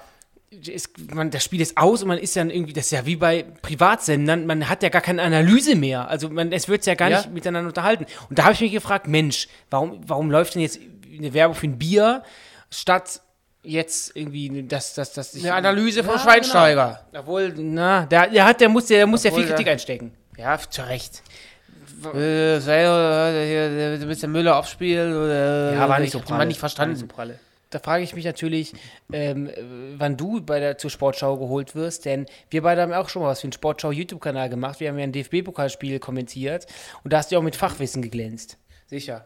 ist, 0.51 0.89
man, 1.13 1.31
das 1.31 1.43
Spiel 1.43 1.62
ist 1.62 1.77
aus 1.77 2.03
und 2.03 2.09
man 2.09 2.19
ist 2.19 2.35
dann 2.35 2.50
irgendwie, 2.51 2.73
das 2.73 2.85
ist 2.85 2.91
ja 2.91 3.05
wie 3.07 3.15
bei 3.15 3.43
Privatsendern, 3.63 4.45
man 4.45 4.69
hat 4.69 4.83
ja 4.83 4.89
gar 4.89 5.01
keine 5.01 5.21
Analyse 5.23 5.75
mehr. 5.75 6.07
Also 6.07 6.29
man, 6.29 6.51
es 6.51 6.67
wird 6.69 6.85
ja 6.85 6.93
gar 6.95 7.09
Ja. 7.09 7.17
nicht 7.17 7.31
miteinander 7.33 7.67
unterhalten. 7.69 8.05
Und 8.29 8.38
da 8.39 8.43
habe 8.43 8.53
ich 8.53 8.62
mich 8.62 8.71
gefragt, 8.71 9.07
Mensch, 9.07 9.47
warum, 9.71 10.00
warum 10.07 10.29
läuft 10.29 10.53
denn 10.55 10.62
jetzt 10.62 10.79
eine 11.17 11.33
Werbung 11.33 11.55
für 11.55 11.67
ein 11.67 11.77
Bier, 11.79 12.23
statt 12.69 13.21
jetzt 13.63 14.15
irgendwie 14.15 14.63
das, 14.67 14.93
das, 14.93 15.13
das 15.13 15.35
Eine 15.35 15.53
Analyse 15.55 16.03
vom 16.03 16.15
Ja, 16.15 16.19
Schweinsteiger. 16.19 17.05
Genau. 17.12 17.21
Obwohl, 17.21 17.53
na, 17.57 18.05
der, 18.05 18.27
der 18.27 18.45
hat, 18.45 18.62
der 18.62 18.69
muss, 18.69 18.85
der 18.88 19.07
muss 19.07 19.23
ja 19.23 19.31
viel 19.31 19.39
Obwohl, 19.39 19.50
Kritik 19.50 19.65
der- 19.65 19.73
einstecken. 19.73 20.13
Ja, 20.38 20.57
zu 20.57 20.81
Recht. 20.88 21.21
Äh, 22.05 22.60
sei, 22.60 22.83
du 22.83 24.07
willst 24.07 24.24
den 24.24 24.31
Müller 24.31 24.57
aufspielen 24.57 25.15
oder 25.15 25.74
Ja, 25.74 25.89
war 25.89 26.00
nicht 26.00 26.07
ich 26.07 26.13
so 26.13 26.19
pralle. 26.19 26.38
Mann 26.39 26.48
nicht 26.48 26.60
verstanden. 26.60 26.93
nicht 26.93 27.01
so 27.01 27.07
pralle. 27.07 27.39
Da 27.69 27.79
frage 27.79 28.03
ich 28.03 28.13
mich 28.13 28.24
natürlich, 28.25 28.74
ähm, 29.12 29.50
äh, 29.50 29.53
wann 29.98 30.15
du 30.15 30.41
bei 30.41 30.60
der 30.60 30.77
zur 30.77 30.91
Sportschau 30.91 31.38
geholt 31.38 31.74
wirst, 31.74 32.05
denn 32.05 32.27
wir 32.51 32.62
beide 32.62 32.81
haben 32.83 32.93
auch 32.93 33.10
schon 33.10 33.24
mal 33.24 33.29
was 33.29 33.41
für 33.41 33.48
den 33.48 33.53
Sportschau-YouTube-Kanal 33.53 34.50
gemacht. 34.50 34.79
Wir 34.79 34.89
haben 34.89 34.98
ja 35.00 35.05
ein 35.05 35.12
DFB-Pokalspiel 35.12 35.98
kommentiert 36.00 36.67
und 37.03 37.12
da 37.12 37.17
hast 37.17 37.31
du 37.31 37.36
ja 37.36 37.39
auch 37.39 37.43
mit 37.43 37.55
Fachwissen 37.55 38.03
geglänzt. 38.03 38.57
Sicher. 38.86 39.25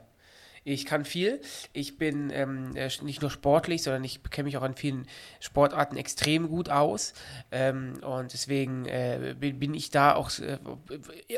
Ich 0.67 0.85
kann 0.85 1.05
viel. 1.05 1.39
Ich 1.71 1.97
bin 1.97 2.29
ähm, 2.29 2.75
äh, 2.75 2.89
nicht 3.01 3.21
nur 3.21 3.31
sportlich, 3.31 3.83
sondern 3.83 4.03
ich 4.03 4.21
kenne 4.23 4.47
mich 4.47 4.57
auch 4.57 4.63
an 4.63 4.75
vielen 4.75 5.07
Sportarten 5.39 5.95
extrem 5.95 6.49
gut 6.49 6.69
aus. 6.69 7.13
Ähm, 7.51 7.93
und 8.03 8.33
deswegen 8.33 8.85
äh, 8.85 9.33
bin, 9.39 9.59
bin 9.59 9.73
ich 9.73 9.91
da 9.91 10.15
auch 10.15 10.29
äh, 10.39 10.57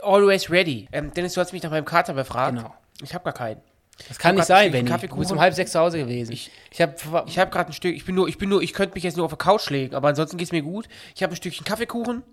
always 0.01 0.49
ready. 0.49 0.87
Ähm, 0.91 1.13
Dennis, 1.13 1.33
du 1.33 1.41
hast 1.41 1.53
mich 1.53 1.61
nach 1.61 1.69
meinem 1.69 1.85
Kater 1.85 2.13
befragt. 2.13 2.57
Genau. 2.57 2.73
Ich 3.03 3.13
habe 3.13 3.23
gar 3.23 3.33
keinen. 3.33 3.61
Das 4.07 4.17
kann 4.17 4.29
hab 4.29 4.37
nicht 4.37 4.47
sein, 4.47 4.71
Benny. 4.71 4.89
Du 4.89 5.17
bist 5.17 5.31
um 5.31 5.39
halb 5.39 5.53
sechs 5.53 5.73
zu 5.73 5.79
Hause 5.79 5.99
gewesen. 5.99 6.31
Ich, 6.31 6.49
ich 6.71 6.81
habe 6.81 6.95
Ich 7.27 7.37
habe 7.37 7.51
gerade 7.51 7.69
ein 7.69 7.73
Stück, 7.73 7.95
ich 7.95 8.05
bin 8.05 8.15
nur, 8.15 8.27
ich 8.29 8.39
bin 8.39 8.49
nur, 8.49 8.63
ich 8.63 8.73
könnte 8.73 8.95
mich 8.95 9.03
jetzt 9.03 9.17
nur 9.17 9.25
auf 9.25 9.31
der 9.31 9.37
Couch 9.37 9.69
legen, 9.69 9.93
aber 9.93 10.07
ansonsten 10.07 10.37
geht 10.37 10.47
es 10.47 10.51
mir 10.51 10.63
gut. 10.63 10.87
Ich 11.15 11.21
habe 11.21 11.33
ein 11.33 11.35
Stückchen 11.35 11.65
Kaffeekuchen 11.65 12.23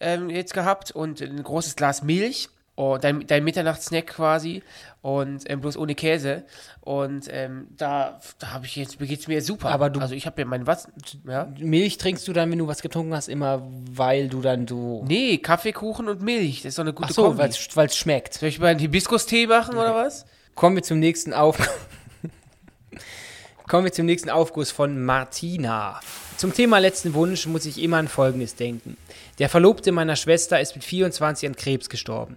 ähm, 0.00 0.30
jetzt 0.30 0.54
gehabt 0.54 0.90
und 0.90 1.20
ein 1.20 1.42
großes 1.42 1.76
Glas 1.76 2.02
Milch. 2.02 2.48
Oh, 2.82 2.96
dein, 2.98 3.26
dein 3.26 3.44
Mitternachtssnack 3.44 4.06
quasi 4.06 4.62
und 5.02 5.42
ähm, 5.50 5.60
bloß 5.60 5.76
ohne 5.76 5.94
Käse. 5.94 6.44
Und 6.80 7.26
ähm, 7.30 7.66
da, 7.76 8.18
da 8.38 8.52
habe 8.52 8.64
ich 8.64 8.74
jetzt, 8.76 8.98
geht's 8.98 9.28
mir 9.28 9.42
super. 9.42 9.68
Aber 9.68 9.90
du- 9.90 10.00
also 10.00 10.14
ich 10.14 10.24
habe 10.24 10.40
ja 10.40 10.46
mein 10.46 10.66
was, 10.66 10.88
ja? 11.26 11.52
Milch 11.58 11.98
trinkst 11.98 12.26
du 12.26 12.32
dann, 12.32 12.50
wenn 12.50 12.58
du 12.58 12.66
was 12.68 12.80
getrunken 12.80 13.12
hast, 13.12 13.28
immer, 13.28 13.68
weil 13.90 14.28
du 14.28 14.40
dann 14.40 14.66
so. 14.66 15.04
Nee, 15.06 15.36
Kaffeekuchen 15.36 16.08
und 16.08 16.22
Milch, 16.22 16.62
das 16.62 16.70
ist 16.70 16.78
doch 16.78 16.84
eine 16.84 16.94
gute 16.94 17.10
Ach 17.10 17.14
so, 17.14 17.24
Kombi. 17.24 17.38
weil 17.74 17.86
es 17.86 17.96
schmeckt. 17.96 18.32
Soll 18.32 18.48
ich 18.48 18.58
mal 18.58 18.68
einen 18.68 18.80
Hibiskus-Tee 18.80 19.46
machen 19.46 19.74
oder 19.76 19.94
was? 19.94 20.24
Kommen 20.54 20.76
wir 20.76 20.82
zum 20.82 21.00
nächsten 21.00 21.34
Auf 21.34 21.58
Kommen 23.68 23.84
wir 23.84 23.92
zum 23.92 24.06
nächsten 24.06 24.30
Aufguss 24.30 24.70
von 24.70 25.04
Martina. 25.04 26.00
Zum 26.38 26.54
Thema 26.54 26.78
letzten 26.78 27.12
Wunsch 27.14 27.46
muss 27.46 27.66
ich 27.66 27.80
immer 27.82 27.98
an 27.98 28.08
Folgendes 28.08 28.56
denken. 28.56 28.96
Der 29.38 29.48
Verlobte 29.48 29.92
meiner 29.92 30.16
Schwester 30.16 30.58
ist 30.60 30.74
mit 30.74 30.84
24 30.84 31.48
an 31.48 31.54
Krebs 31.56 31.88
gestorben. 31.88 32.36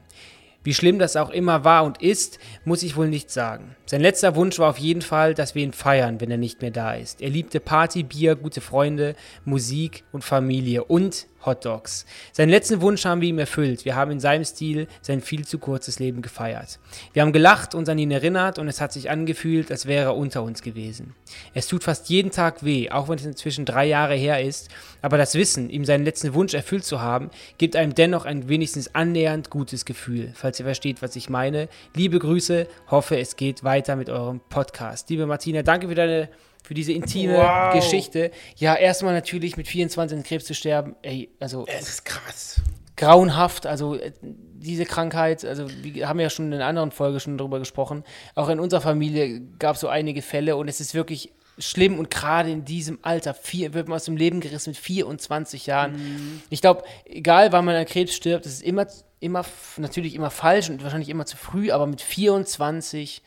Wie 0.64 0.74
schlimm 0.74 0.98
das 0.98 1.16
auch 1.16 1.30
immer 1.30 1.64
war 1.64 1.84
und 1.84 2.02
ist, 2.02 2.40
muss 2.64 2.84
ich 2.84 2.96
wohl 2.96 3.10
nicht 3.10 3.30
sagen. 3.30 3.76
Sein 3.86 4.02
letzter 4.02 4.36
Wunsch 4.36 4.60
war 4.60 4.70
auf 4.70 4.78
jeden 4.78 5.02
Fall, 5.02 5.34
dass 5.34 5.56
wir 5.56 5.64
ihn 5.64 5.74
feiern, 5.74 6.22
wenn 6.22 6.32
er 6.32 6.38
nicht 6.38 6.62
mehr 6.62 6.72
da 6.72 6.94
ist. 6.94 7.22
Er 7.22 7.30
liebte 7.30 7.60
Party, 7.60 8.04
Bier, 8.04 8.36
gute 8.36 8.62
Freunde, 8.62 9.16
Musik 9.44 10.04
und 10.12 10.24
Familie 10.24 10.86
und 10.86 11.28
Hotdogs. 11.46 12.06
Seinen 12.32 12.50
letzten 12.50 12.82
Wunsch 12.82 13.06
haben 13.06 13.22
wir 13.22 13.30
ihm 13.30 13.40
erfüllt. 13.40 13.86
Wir 13.86 13.96
haben 13.96 14.12
in 14.12 14.20
seinem 14.20 14.46
Stil 14.46 14.88
sein 15.02 15.22
viel 15.22 15.46
zu 15.46 15.60
kurzes 15.60 16.00
Leben 16.00 16.22
gefeiert. 16.22 16.80
Wir 17.14 17.22
haben 17.22 17.34
gelacht, 17.34 17.76
uns 17.76 17.90
an 17.90 17.98
ihn 17.98 18.12
erinnert 18.12 18.60
und 18.60 18.68
es 18.68 18.82
hat 18.82 18.94
sich 18.94 19.10
angefühlt, 19.10 19.72
als 19.72 19.86
wäre 19.86 20.06
er 20.06 20.16
unter 20.16 20.44
uns 20.44 20.62
gewesen. 20.62 21.16
Es 21.54 21.68
tut 21.68 21.84
fast 21.84 22.10
jeden 22.10 22.32
Tag 22.32 22.64
weh, 22.64 22.90
auch 22.90 23.10
wenn 23.10 23.18
es 23.18 23.26
inzwischen 23.26 23.66
drei 23.66 23.86
Jahre 23.86 24.16
her 24.16 24.42
ist, 24.42 24.70
aber 25.02 25.18
das 25.18 25.36
Wissen, 25.36 25.70
ihm 25.70 25.86
seinen 25.86 26.06
letzten 26.06 26.34
Wunsch 26.34 26.54
erfüllt 26.54 26.86
zu 26.86 27.02
haben, 27.02 27.30
gibt 27.58 27.76
einem 27.76 27.96
dennoch 27.96 28.26
ein 28.26 28.50
wenigstens 28.50 28.96
annähernd 28.96 29.50
gutes 29.50 29.86
Gefühl, 29.86 30.32
falls 30.34 30.60
ihr 30.60 30.66
versteht, 30.66 31.02
was 31.02 31.16
ich 31.16 31.30
meine. 31.30 31.68
Liebe 31.96 32.20
Grüße, 32.20 32.68
hoffe 32.90 33.18
es 33.18 33.36
geht 33.36 33.64
weiter 33.64 33.96
mit 33.96 34.10
eurem 34.10 34.40
Podcast. 34.50 35.10
Liebe 35.10 35.26
Martina, 35.26 35.64
danke 35.64 35.88
für 35.88 35.96
deine 35.96 36.30
für 36.64 36.74
diese 36.74 36.94
intime 36.94 37.38
Wow. 37.38 37.74
Geschichte. 37.74 38.32
Ja, 38.56 38.76
erstmal 38.76 39.14
natürlich 39.14 39.58
mit 39.58 39.68
24 39.68 40.18
an 40.18 40.24
Krebs 40.24 40.46
zu 40.46 40.56
sterben, 40.56 40.96
ey, 41.04 41.30
also 41.40 41.66
Es 41.68 41.88
ist 41.90 42.06
krass. 42.06 42.62
grauenhaft. 42.98 43.66
Also 43.68 43.96
äh, 43.96 44.12
diese 44.22 44.86
Krankheit, 44.86 45.44
also 45.46 45.68
wir 45.82 46.08
haben 46.08 46.20
ja 46.20 46.30
schon 46.30 46.48
in 46.48 46.54
einer 46.54 46.66
anderen 46.68 46.92
Folge 46.92 47.20
schon 47.20 47.38
darüber 47.38 47.60
gesprochen. 47.60 48.04
Auch 48.34 48.50
in 48.50 48.60
unserer 48.60 48.82
Familie 48.82 49.42
gab 49.60 49.76
es 49.76 49.82
so 49.82 49.90
einige 49.90 50.22
Fälle 50.22 50.56
und 50.56 50.68
es 50.70 50.80
ist 50.80 50.94
wirklich 50.94 51.34
schlimm 51.60 52.00
und 52.00 52.10
gerade 52.10 52.50
in 52.50 52.66
diesem 52.66 52.98
Alter 53.04 53.34
vier, 53.36 53.74
wird 53.76 53.88
man 53.88 53.98
aus 53.98 54.06
dem 54.06 54.18
Leben 54.18 54.40
gerissen 54.40 54.72
mit 54.72 54.78
24 54.78 55.68
Jahren. 55.68 56.42
Ich 56.50 56.62
glaube, 56.62 56.84
egal 57.06 57.52
wann 57.52 57.66
man 57.66 57.76
an 57.76 57.86
Krebs 57.86 58.16
stirbt, 58.16 58.46
das 58.46 58.54
ist 58.54 58.64
immer, 58.64 58.88
immer 59.20 59.46
natürlich 59.78 60.16
immer 60.16 60.32
falsch 60.32 60.70
und 60.72 60.82
wahrscheinlich 60.82 61.10
immer 61.10 61.28
zu 61.28 61.38
früh, 61.38 61.70
aber 61.72 61.86
mit 61.86 62.02
24, 62.02 63.22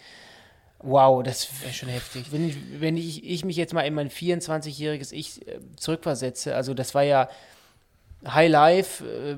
wow, 0.80 1.22
das 1.22 1.48
ist 1.66 1.76
schon 1.76 1.88
heftig. 1.88 2.32
wenn 2.32 2.48
ich, 2.48 2.56
wenn 2.78 2.96
ich, 2.96 3.24
ich 3.24 3.44
mich 3.44 3.56
jetzt 3.56 3.74
mal 3.74 3.82
in 3.82 3.94
mein 3.94 4.10
24-jähriges 4.10 5.12
Ich 5.12 5.46
äh, 5.46 5.60
zurückversetze, 5.76 6.54
also 6.54 6.74
das 6.74 6.94
war 6.94 7.02
ja 7.02 7.28
High 8.26 8.50
Life, 8.50 9.04
äh, 9.04 9.36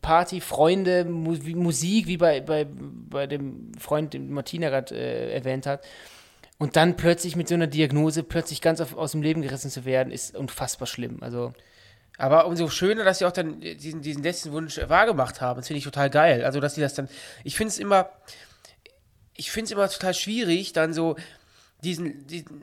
Party, 0.00 0.40
Freunde, 0.40 1.04
Musik, 1.04 2.06
wie 2.06 2.16
bei, 2.16 2.40
bei, 2.40 2.66
bei 2.68 3.26
dem 3.26 3.72
Freund, 3.78 4.14
den 4.14 4.32
Martina 4.32 4.70
gerade 4.70 4.94
äh, 4.94 5.34
erwähnt 5.34 5.66
hat. 5.66 5.84
Und 6.58 6.76
dann 6.76 6.96
plötzlich 6.96 7.36
mit 7.36 7.48
so 7.48 7.54
einer 7.54 7.66
Diagnose 7.66 8.22
plötzlich 8.22 8.60
ganz 8.60 8.80
auf, 8.80 8.96
aus 8.96 9.12
dem 9.12 9.22
Leben 9.22 9.42
gerissen 9.42 9.70
zu 9.70 9.84
werden, 9.84 10.12
ist 10.12 10.36
unfassbar 10.36 10.86
schlimm. 10.86 11.18
Also, 11.20 11.52
Aber 12.16 12.46
umso 12.46 12.68
schöner, 12.68 13.04
dass 13.04 13.18
sie 13.18 13.24
auch 13.24 13.32
dann 13.32 13.60
diesen, 13.60 14.02
diesen 14.02 14.22
letzten 14.22 14.52
Wunsch 14.52 14.80
wahrgemacht 14.86 15.40
haben. 15.40 15.58
Das 15.58 15.66
finde 15.66 15.78
ich 15.78 15.84
total 15.84 16.10
geil. 16.10 16.44
Also, 16.44 16.60
dass 16.60 16.76
sie 16.76 16.80
das 16.80 16.94
dann. 16.94 17.08
Ich 17.42 17.56
finde 17.56 17.70
es 17.70 17.78
immer. 17.78 18.08
Ich 19.36 19.50
finde 19.50 19.66
es 19.66 19.70
immer 19.72 19.88
total 19.88 20.14
schwierig, 20.14 20.72
dann 20.72 20.92
so 20.92 21.16
diesen, 21.82 22.26
diesen, 22.26 22.62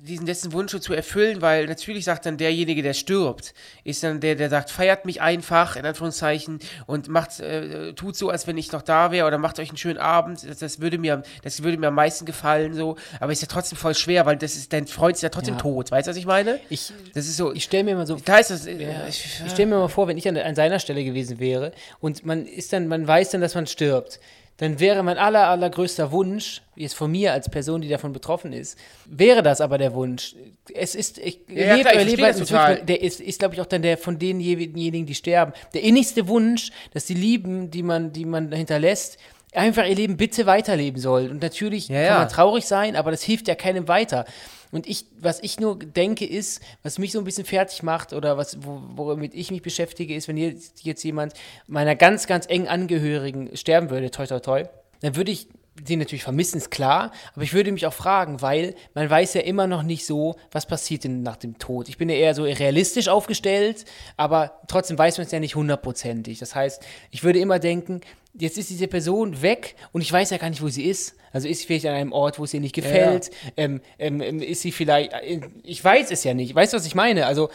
diesen 0.00 0.26
letzten 0.26 0.52
Wunsch 0.52 0.74
zu 0.78 0.92
erfüllen, 0.94 1.42
weil 1.42 1.66
natürlich 1.66 2.04
sagt 2.04 2.24
dann 2.26 2.36
derjenige, 2.38 2.82
der 2.82 2.94
stirbt, 2.94 3.52
ist 3.84 4.02
dann 4.02 4.20
der, 4.20 4.36
der 4.36 4.48
sagt, 4.48 4.70
feiert 4.70 5.04
mich 5.04 5.20
einfach, 5.20 5.76
in 5.76 5.84
Anführungszeichen, 5.84 6.60
und 6.86 7.08
macht, 7.08 7.40
äh, 7.40 7.92
tut 7.94 8.16
so, 8.16 8.30
als 8.30 8.46
wenn 8.46 8.56
ich 8.56 8.72
noch 8.72 8.82
da 8.82 9.10
wäre, 9.10 9.26
oder 9.26 9.38
macht 9.38 9.58
euch 9.58 9.68
einen 9.68 9.76
schönen 9.76 9.98
Abend. 9.98 10.44
Das, 10.48 10.58
das, 10.58 10.80
würde 10.80 10.98
mir, 10.98 11.22
das 11.42 11.62
würde 11.62 11.76
mir 11.78 11.88
am 11.88 11.94
meisten 11.94 12.24
gefallen, 12.26 12.74
so. 12.74 12.96
Aber 13.20 13.32
ist 13.32 13.42
ja 13.42 13.48
trotzdem 13.48 13.76
voll 13.78 13.94
schwer, 13.94 14.24
weil 14.24 14.36
das 14.36 14.56
ist, 14.56 14.72
dein 14.72 14.86
Freund 14.86 15.16
ist 15.16 15.22
ja 15.22 15.28
trotzdem 15.28 15.54
Ja. 15.54 15.60
tot. 15.60 15.90
Weißt 15.90 16.06
du, 16.06 16.10
was 16.10 16.16
ich 16.16 16.26
meine? 16.26 16.58
ich, 16.70 16.92
Das 17.14 17.26
ist 17.26 17.36
so. 17.36 17.52
ich 17.52 17.64
stelle 17.64 17.84
mir 17.84 17.90
immer 17.92 18.06
so 18.06 18.16
da 18.24 18.38
ist 18.38 18.50
das. 18.50 18.66
äh, 18.66 18.82
Ja, 18.82 19.06
ich, 19.08 19.24
ich 19.44 19.52
stelle 19.52 19.68
mir 19.68 19.78
mal 19.78 19.88
vor, 19.88 20.08
wenn 20.08 20.16
ich 20.16 20.26
an, 20.28 20.36
an 20.36 20.54
seiner 20.54 20.78
Stelle 20.78 21.04
gewesen 21.04 21.38
wäre 21.38 21.72
und 22.00 22.24
man 22.24 22.46
ist 22.46 22.72
dann, 22.72 22.88
man 22.88 23.06
weiß 23.06 23.30
dann, 23.30 23.40
dass 23.40 23.54
man 23.54 23.66
stirbt, 23.66 24.20
dann 24.58 24.80
wäre 24.80 25.02
mein 25.04 25.18
aller, 25.18 25.48
allergrößter 25.48 26.10
Wunsch, 26.10 26.62
jetzt 26.74 26.94
von 26.94 27.10
mir 27.10 27.32
als 27.32 27.48
Person, 27.48 27.80
die 27.80 27.88
davon 27.88 28.12
betroffen 28.12 28.52
ist, 28.52 28.76
wäre 29.06 29.42
das 29.42 29.60
aber 29.60 29.78
der 29.78 29.94
Wunsch. 29.94 30.34
Es 30.74 30.94
ist, 30.96 31.18
ich, 31.18 31.40
Ja, 31.48 31.76
ja, 31.76 31.78
klar, 31.78 31.94
ich 31.94 32.00
verstehe 32.00 32.16
das 32.26 32.38
total. 32.38 32.76
der 32.84 33.00
ist, 33.00 33.20
ist 33.20 33.38
glaube 33.38 33.54
ich, 33.54 33.60
auch 33.60 33.66
dann 33.66 33.82
der 33.82 33.96
von 33.96 34.18
denjenigen, 34.18 35.06
die 35.06 35.14
sterben, 35.14 35.52
der 35.74 35.82
innigste 35.82 36.26
Wunsch, 36.28 36.70
dass 36.92 37.06
die 37.06 37.14
Lieben, 37.14 37.70
die 37.70 37.84
man, 37.84 38.12
die 38.12 38.24
man 38.24 38.52
hinterlässt, 38.52 39.18
einfach 39.54 39.86
ihr 39.86 39.94
Leben 39.94 40.16
bitte 40.16 40.44
weiterleben 40.46 41.00
soll. 41.00 41.30
Und 41.30 41.40
natürlich 41.40 41.88
Ja, 41.88 41.94
kann 41.94 42.04
ja. 42.04 42.18
man 42.18 42.28
traurig 42.28 42.66
sein, 42.66 42.96
aber 42.96 43.12
das 43.12 43.22
hilft 43.22 43.48
ja 43.48 43.54
keinem 43.54 43.86
weiter. 43.86 44.24
Und 44.70 44.86
ich, 44.86 45.06
was 45.20 45.42
ich 45.42 45.58
nur 45.60 45.78
denke, 45.78 46.26
ist, 46.26 46.60
was 46.82 46.98
mich 46.98 47.12
so 47.12 47.18
ein 47.18 47.24
bisschen 47.24 47.44
fertig 47.44 47.82
macht 47.82 48.12
oder 48.12 48.36
was, 48.36 48.58
wo, 48.62 48.82
womit 48.96 49.34
ich 49.34 49.50
mich 49.50 49.62
beschäftige, 49.62 50.14
ist, 50.14 50.28
wenn 50.28 50.36
jetzt, 50.36 50.84
jetzt 50.84 51.02
jemand 51.02 51.34
meiner 51.66 51.96
ganz, 51.96 52.26
ganz 52.26 52.46
engen 52.46 52.68
Angehörigen 52.68 53.56
sterben 53.56 53.90
würde, 53.90 54.10
toi, 54.10 54.26
toi, 54.26 54.40
toi, 54.40 54.64
dann 55.00 55.16
würde 55.16 55.30
ich 55.30 55.48
den 55.80 55.98
natürlich 55.98 56.24
vermissen, 56.24 56.58
ist 56.58 56.70
klar, 56.70 57.12
aber 57.34 57.42
ich 57.42 57.52
würde 57.52 57.72
mich 57.72 57.86
auch 57.86 57.92
fragen, 57.92 58.42
weil 58.42 58.74
man 58.94 59.08
weiß 59.08 59.34
ja 59.34 59.42
immer 59.42 59.66
noch 59.66 59.82
nicht 59.82 60.06
so, 60.06 60.36
was 60.50 60.66
passiert 60.66 61.04
denn 61.04 61.22
nach 61.22 61.36
dem 61.36 61.58
Tod. 61.58 61.88
Ich 61.88 61.98
bin 61.98 62.08
ja 62.08 62.16
eher 62.16 62.34
so 62.34 62.42
realistisch 62.44 63.08
aufgestellt, 63.08 63.84
aber 64.16 64.60
trotzdem 64.68 64.98
weiß 64.98 65.18
man 65.18 65.26
es 65.26 65.32
ja 65.32 65.40
nicht 65.40 65.54
hundertprozentig. 65.54 66.38
Das 66.38 66.54
heißt, 66.54 66.82
ich 67.10 67.24
würde 67.24 67.38
immer 67.38 67.58
denken, 67.58 68.00
jetzt 68.34 68.58
ist 68.58 68.70
diese 68.70 68.88
Person 68.88 69.42
weg 69.42 69.76
und 69.92 70.00
ich 70.00 70.12
weiß 70.12 70.30
ja 70.30 70.38
gar 70.38 70.50
nicht, 70.50 70.62
wo 70.62 70.68
sie 70.68 70.84
ist. 70.84 71.14
Also 71.32 71.48
ist 71.48 71.60
sie 71.60 71.66
vielleicht 71.66 71.86
an 71.86 71.94
einem 71.94 72.12
Ort, 72.12 72.38
wo 72.38 72.44
es 72.44 72.54
ihr 72.54 72.60
nicht 72.60 72.74
gefällt? 72.74 73.30
Ähm, 73.56 73.80
ähm, 73.98 74.20
ähm, 74.20 74.40
ist 74.40 74.62
sie 74.62 74.72
vielleicht, 74.72 75.12
äh, 75.12 75.40
ich 75.62 75.82
weiß 75.82 76.10
es 76.10 76.24
ja 76.24 76.34
nicht. 76.34 76.54
Weißt 76.54 76.72
du, 76.72 76.76
was 76.76 76.86
ich 76.86 76.94
meine? 76.94 77.26
Also, 77.26 77.50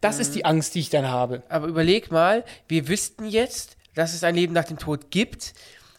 das 0.00 0.18
ist 0.18 0.34
die 0.34 0.44
Angst, 0.44 0.74
die 0.74 0.80
ich 0.80 0.90
dann 0.90 1.08
habe. 1.08 1.42
Aber 1.48 1.66
überleg 1.66 2.10
mal, 2.10 2.44
wir 2.68 2.88
wüssten 2.88 3.26
jetzt, 3.26 3.76
dass 3.94 4.12
es 4.12 4.24
ein 4.24 4.34
Leben 4.34 4.52
nach 4.52 4.64
dem 4.64 4.78
Tod 4.78 5.10
gibt. 5.10 5.54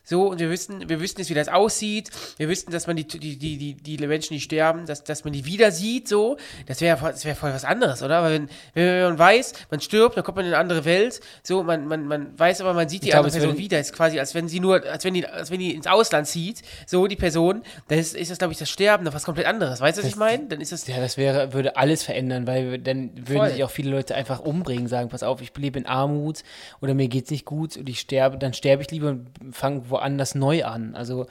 So, 0.05 0.29
und 0.29 0.39
wir 0.39 0.49
wissen, 0.49 0.87
wir 0.87 0.99
wüssten 1.01 1.19
jetzt, 1.21 1.29
wie 1.29 1.33
das 1.33 1.47
aussieht. 1.47 2.11
Wir 2.37 2.47
wüssten, 2.47 2.71
dass 2.71 2.87
man 2.87 2.95
die, 2.95 3.05
die, 3.07 3.37
die, 3.37 3.57
die, 3.57 3.97
die 3.97 4.07
Menschen, 4.07 4.33
die 4.35 4.39
sterben, 4.39 4.85
dass, 4.85 5.03
dass 5.03 5.23
man 5.23 5.33
die 5.33 5.45
wieder 5.45 5.71
sieht, 5.71 6.07
so. 6.07 6.37
Das 6.67 6.79
wäre 6.79 6.97
das 7.01 7.25
wär 7.25 7.35
voll 7.35 7.51
was 7.51 7.65
anderes, 7.65 8.03
oder? 8.03 8.21
Weil 8.23 8.33
wenn, 8.33 8.49
wenn 8.73 9.03
man 9.03 9.19
weiß, 9.19 9.53
man 9.71 9.81
stirbt, 9.81 10.15
dann 10.15 10.23
kommt 10.23 10.37
man 10.37 10.45
in 10.45 10.53
eine 10.53 10.61
andere 10.61 10.85
Welt, 10.85 11.19
so, 11.43 11.63
man, 11.63 11.87
man, 11.87 12.07
man 12.07 12.37
weiß 12.37 12.61
aber, 12.61 12.73
man 12.73 12.87
sieht 12.87 13.03
die 13.03 13.09
Ich 13.09 13.15
andere 13.15 13.31
Person 13.31 13.57
wieder. 13.57 13.79
Ist 13.79 13.93
quasi, 13.93 14.19
als 14.19 14.35
wenn 14.35 14.47
sie 14.47 14.59
nur, 14.59 14.83
als 14.85 15.03
wenn 15.03 15.13
die, 15.13 15.25
als 15.25 15.51
wenn 15.51 15.59
die 15.59 15.73
ins 15.73 15.87
Ausland 15.87 16.27
zieht, 16.27 16.61
so, 16.85 17.07
die 17.07 17.15
Person, 17.15 17.63
dann 17.87 17.97
ist, 17.99 18.15
ist 18.15 18.29
das, 18.29 18.37
glaube 18.37 18.53
ich, 18.53 18.59
das 18.59 18.69
Sterben 18.69 19.03
noch 19.03 19.13
was 19.13 19.23
komplett 19.23 19.47
anderes. 19.47 19.81
Weißt 19.81 19.97
du, 19.97 20.03
was 20.03 20.09
ich 20.09 20.15
meine? 20.15 20.45
Dann 20.47 20.61
ist 20.61 20.71
das, 20.71 20.85
Ja, 20.87 20.97
das 20.99 21.17
wäre, 21.17 21.53
würde 21.53 21.77
alles 21.77 22.03
verändern, 22.03 22.45
weil 22.45 22.77
dann 22.79 23.11
würden 23.15 23.37
Voll. 23.37 23.49
sich 23.49 23.63
auch 23.63 23.71
viele 23.71 23.91
Leute 23.91 24.15
einfach 24.15 24.39
umbringen, 24.39 24.87
sagen, 24.87 25.09
pass 25.09 25.23
auf, 25.23 25.41
ich 25.41 25.51
lebe 25.57 25.79
in 25.79 25.85
Armut 25.85 26.43
oder 26.81 26.93
mir 26.93 27.07
geht's 27.07 27.31
nicht 27.31 27.45
gut 27.45 27.75
und 27.77 27.89
ich 27.89 27.99
sterbe, 27.99 28.37
dann 28.37 28.53
sterbe 28.53 28.83
ich 28.83 28.91
lieber 28.91 29.09
und 29.09 29.27
fange 29.51 29.89
woanders 29.95 30.35
neu 30.35 30.65
an. 30.65 30.95
Also, 30.95 31.27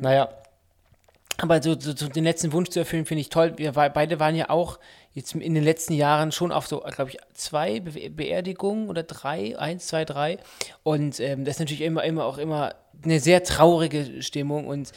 naja. 0.00 0.28
Aber 1.38 1.62
so, 1.62 1.78
so, 1.78 1.96
so 1.96 2.08
den 2.08 2.24
letzten 2.24 2.52
Wunsch 2.52 2.68
zu 2.70 2.78
erfüllen, 2.78 3.06
finde 3.06 3.22
ich 3.22 3.30
toll. 3.30 3.54
Wir 3.56 3.74
war, 3.74 3.88
beide 3.90 4.20
waren 4.20 4.36
ja 4.36 4.50
auch 4.50 4.78
jetzt 5.14 5.34
in 5.34 5.54
den 5.54 5.64
letzten 5.64 5.94
Jahren 5.94 6.30
schon 6.30 6.52
auf 6.52 6.66
so, 6.66 6.80
glaube 6.80 7.10
ich, 7.10 7.18
zwei 7.34 7.80
Be 7.80 8.10
Beerdigungen 8.10 8.88
oder 8.88 9.02
drei, 9.02 9.58
eins, 9.58 9.86
zwei, 9.86 10.04
drei. 10.04 10.38
Und 10.82 11.20
ähm, 11.20 11.44
das 11.44 11.56
ist 11.56 11.60
natürlich 11.60 11.82
immer, 11.82 12.04
immer 12.04 12.26
auch 12.26 12.38
immer 12.38 12.74
eine 13.02 13.18
sehr 13.18 13.42
traurige 13.42 14.22
Stimmung 14.22 14.66
und 14.66 14.92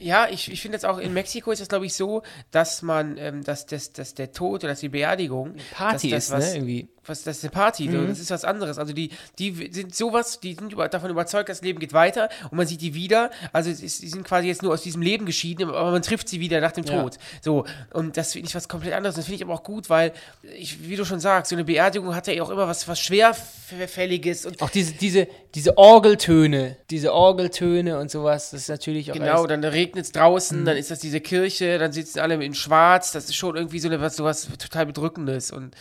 Ja, 0.00 0.28
ich, 0.30 0.50
ich 0.50 0.62
finde 0.62 0.76
jetzt 0.76 0.86
auch 0.86 0.98
in 0.98 1.12
Mexiko 1.12 1.50
ist 1.50 1.60
es, 1.60 1.68
glaube 1.68 1.86
ich, 1.86 1.94
so, 1.94 2.22
dass 2.50 2.82
man, 2.82 3.18
ähm, 3.18 3.44
dass, 3.44 3.66
dass, 3.66 3.92
dass 3.92 4.14
der 4.14 4.32
Tod 4.32 4.62
oder 4.64 4.72
dass 4.72 4.80
die 4.80 4.88
Beerdigung 4.88 5.54
Party 5.72 6.10
dass 6.10 6.28
das 6.28 6.38
ist, 6.38 6.46
was, 6.46 6.52
ne? 6.52 6.56
Irgendwie. 6.58 6.88
Was, 7.06 7.22
das 7.22 7.38
ist 7.38 7.44
eine 7.44 7.50
Party, 7.50 7.90
so, 7.90 8.06
das 8.06 8.18
ist 8.20 8.30
was 8.30 8.44
anderes. 8.44 8.78
Also 8.78 8.92
die, 8.92 9.10
die 9.38 9.70
sind 9.72 9.94
sowas, 9.94 10.38
die 10.38 10.54
sind 10.54 10.72
über, 10.72 10.86
davon 10.88 11.10
überzeugt, 11.10 11.48
das 11.48 11.62
Leben 11.62 11.80
geht 11.80 11.94
weiter 11.94 12.28
und 12.50 12.58
man 12.58 12.66
sieht 12.66 12.82
die 12.82 12.94
wieder. 12.94 13.30
Also 13.52 13.72
die 13.72 13.88
sind 13.88 14.22
quasi 14.24 14.48
jetzt 14.48 14.62
nur 14.62 14.72
aus 14.74 14.82
diesem 14.82 15.00
Leben 15.00 15.24
geschieden, 15.24 15.70
aber 15.70 15.90
man 15.92 16.02
trifft 16.02 16.28
sie 16.28 16.40
wieder 16.40 16.60
nach 16.60 16.72
dem 16.72 16.84
Ja. 16.84 17.02
Tod. 17.02 17.16
So, 17.40 17.64
und 17.92 18.16
das 18.16 18.32
finde 18.32 18.48
ich 18.48 18.54
was 18.54 18.68
komplett 18.68 18.92
anderes. 18.92 19.16
Das 19.16 19.24
finde 19.24 19.36
ich 19.36 19.42
aber 19.42 19.54
auch 19.54 19.62
gut, 19.62 19.88
weil, 19.88 20.12
ich, 20.58 20.88
wie 20.88 20.96
du 20.96 21.04
schon 21.04 21.20
sagst, 21.20 21.50
so 21.50 21.56
eine 21.56 21.64
Beerdigung 21.64 22.14
hat 22.14 22.26
ja 22.26 22.42
auch 22.42 22.50
immer 22.50 22.68
was, 22.68 22.86
was 22.86 23.00
Schwerfälliges 23.00 24.46
und 24.46 24.60
Auch 24.62 24.70
diese, 24.70 24.92
diese, 24.92 25.26
diese 25.54 25.78
Orgeltöne, 25.78 26.76
diese 26.90 27.12
Orgeltöne 27.14 27.98
und 27.98 28.10
sowas, 28.10 28.50
das 28.50 28.62
ist 28.62 28.68
natürlich 28.68 29.10
auch 29.10 29.14
Genau, 29.14 29.46
dann 29.46 29.64
regnet 29.64 30.04
es 30.04 30.12
draußen, 30.12 30.64
dann 30.64 30.76
ist 30.76 30.90
das 30.90 30.98
diese 30.98 31.20
Kirche, 31.20 31.78
dann 31.78 31.92
sitzen 31.92 32.20
alle 32.20 32.34
in 32.44 32.54
schwarz, 32.54 33.12
das 33.12 33.24
ist 33.24 33.36
schon 33.36 33.56
irgendwie 33.56 33.78
so 33.78 33.88
eine, 33.88 34.00
was, 34.00 34.16
sowas 34.16 34.48
total 34.58 34.86
Bedrückendes 34.86 35.50
und 35.50 35.74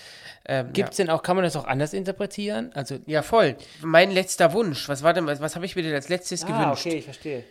ähm, 0.50 0.74
Gibt 0.74 0.90
es 0.90 0.98
denn 0.98 1.12
auch, 1.12 1.22
kann 1.22 1.36
man 1.36 1.46
das 1.46 1.56
auch 1.56 1.68
anders 1.68 1.94
interpretieren? 1.94 2.72
Also, 2.74 2.96
ja. 2.96 3.02
ja, 3.06 3.22
voll. 3.22 3.56
Mein 3.84 4.10
letzter 4.10 4.52
Wunsch, 4.52 4.90
was 4.90 5.04
war 5.04 5.14
denn, 5.14 5.28
was, 5.28 5.40
was 5.42 5.56
habe 5.56 5.64
ich 5.68 5.76
mir 5.76 5.84
denn 5.84 5.94
als 5.94 6.10
letztes 6.10 6.44
gewünscht? 6.44 6.88
Ah, 6.88 6.90
ich 6.90 7.04
verstehe. 7.04 7.44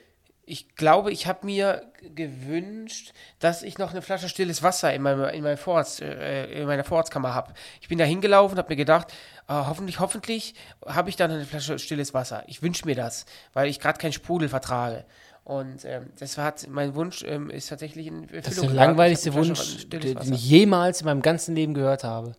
Ich 0.44 0.74
glaube, 0.74 1.12
ich 1.12 1.28
habe 1.28 1.46
mir 1.46 1.92
gewünscht, 2.16 3.12
dass 3.38 3.62
ich 3.62 3.78
noch 3.78 3.92
eine 3.92 4.02
Flasche 4.02 4.28
stilles 4.28 4.64
Wasser 4.64 4.92
in, 4.92 5.02
meinem, 5.02 5.28
in, 5.28 5.44
meinem 5.44 5.58
Vorrats, 5.58 6.00
äh, 6.00 6.46
in 6.46 6.66
meiner 6.66 6.82
Vorratskammer 6.82 7.34
habe. 7.34 7.54
Ich 7.80 7.87
bin 7.87 7.98
da 7.98 8.04
hingelaufen 8.04 8.54
und 8.54 8.58
habe 8.58 8.72
mir 8.72 8.76
gedacht, 8.76 9.14
ah, 9.46 9.68
hoffentlich, 9.68 10.00
hoffentlich 10.00 10.54
habe 10.84 11.08
ich 11.08 11.14
dann 11.14 11.30
eine 11.30 11.44
Flasche 11.44 11.78
stilles 11.78 12.14
Wasser. 12.14 12.42
Ich 12.48 12.62
wünsche 12.62 12.84
mir 12.84 12.96
das, 12.96 13.26
weil 13.52 13.68
ich 13.68 13.78
gerade 13.78 13.98
keinen 13.98 14.12
Sprudel 14.12 14.48
vertrage. 14.48 15.04
Und 15.44 15.84
ähm, 15.84 16.06
das 16.18 16.37
hat, 16.37 16.66
mein 16.68 16.96
Wunsch 16.96 17.22
ähm, 17.22 17.48
ist 17.48 17.68
tatsächlich 17.68 18.08
in 18.08 18.24
Erfüllung 18.24 18.42
Das 18.42 18.54
ist 18.54 18.62
der 18.62 18.70
langweiligste 18.70 19.34
Wunsch, 19.34 19.88
den 19.88 20.32
ich 20.32 20.50
jemals 20.50 21.02
in 21.02 21.04
meinem 21.04 21.22
ganzen 21.22 21.54
Leben 21.54 21.74
gehört 21.74 22.02
habe. 22.02 22.34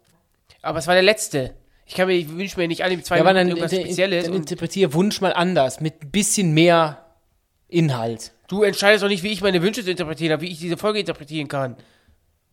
Aber 0.62 0.80
es 0.80 0.88
war 0.88 0.94
der 0.94 1.04
letzte. 1.04 1.56
Ich 1.86 1.96
kann 1.96 2.08
mir, 2.08 2.14
ich 2.14 2.30
wünsche 2.30 2.60
mir 2.60 2.68
nicht 2.68 2.84
alle 2.84 3.02
zwei 3.02 3.16
Ja, 3.16 3.22
aber 3.22 3.34
dann, 3.34 3.48
Minuten 3.48 3.62
irgendwas 3.64 3.72
dann, 3.72 3.82
Spezielles. 3.82 4.26
dann 4.26 4.36
interpretiere 4.36 4.94
Wunsch 4.94 5.22
mal 5.22 5.34
anders, 5.34 5.80
mit 5.82 6.04
ein 6.04 6.12
bisschen 6.12 6.54
mehr 6.54 7.06
Inhalt. 7.68 8.32
du 8.48 8.64
entscheidest 8.64 9.04
doch 9.04 9.10
nicht, 9.10 9.24
wie 9.24 9.32
ich 9.32 9.42
meine 9.42 9.62
Wünsche 9.62 9.84
zu 9.84 9.92
interpretieren 9.92 10.34
habe, 10.34 10.42
wie 10.44 10.52
ich 10.52 10.60
diese 10.60 10.78
Folge 10.78 11.00
interpretieren 11.00 11.48
kann. 11.48 11.78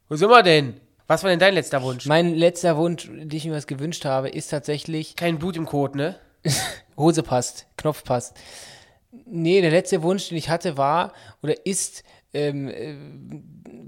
Wo 0.08 0.16
sind 0.16 0.28
wir 0.30 0.42
denn? 0.42 0.80
Was 1.06 1.22
war 1.22 1.30
denn 1.30 1.38
dein 1.38 1.54
letzter 1.54 1.82
Wunsch? 1.82 2.06
Mein 2.06 2.34
letzter 2.34 2.76
Wunsch, 2.76 3.06
den 3.06 3.30
ich 3.30 3.44
mir 3.44 3.54
was 3.54 3.66
gewünscht 3.66 4.04
habe, 4.04 4.28
ist 4.28 4.48
tatsächlich, 4.48 5.16
Kein 5.16 5.38
Blut 5.38 5.56
im 5.56 5.66
Kot, 5.66 5.94
ne? 5.94 6.16
Hose 6.96 7.22
passt, 7.22 7.66
Knopf 7.76 8.04
passt. 8.04 8.36
Nee, 9.24 9.60
der 9.60 9.70
letzte 9.70 10.02
Wunsch, 10.02 10.28
den 10.28 10.38
ich 10.38 10.48
hatte, 10.48 10.76
war 10.76 11.12
oder 11.42 11.66
ist, 11.66 12.02
ähm, 12.36 12.68
äh, 12.68 12.94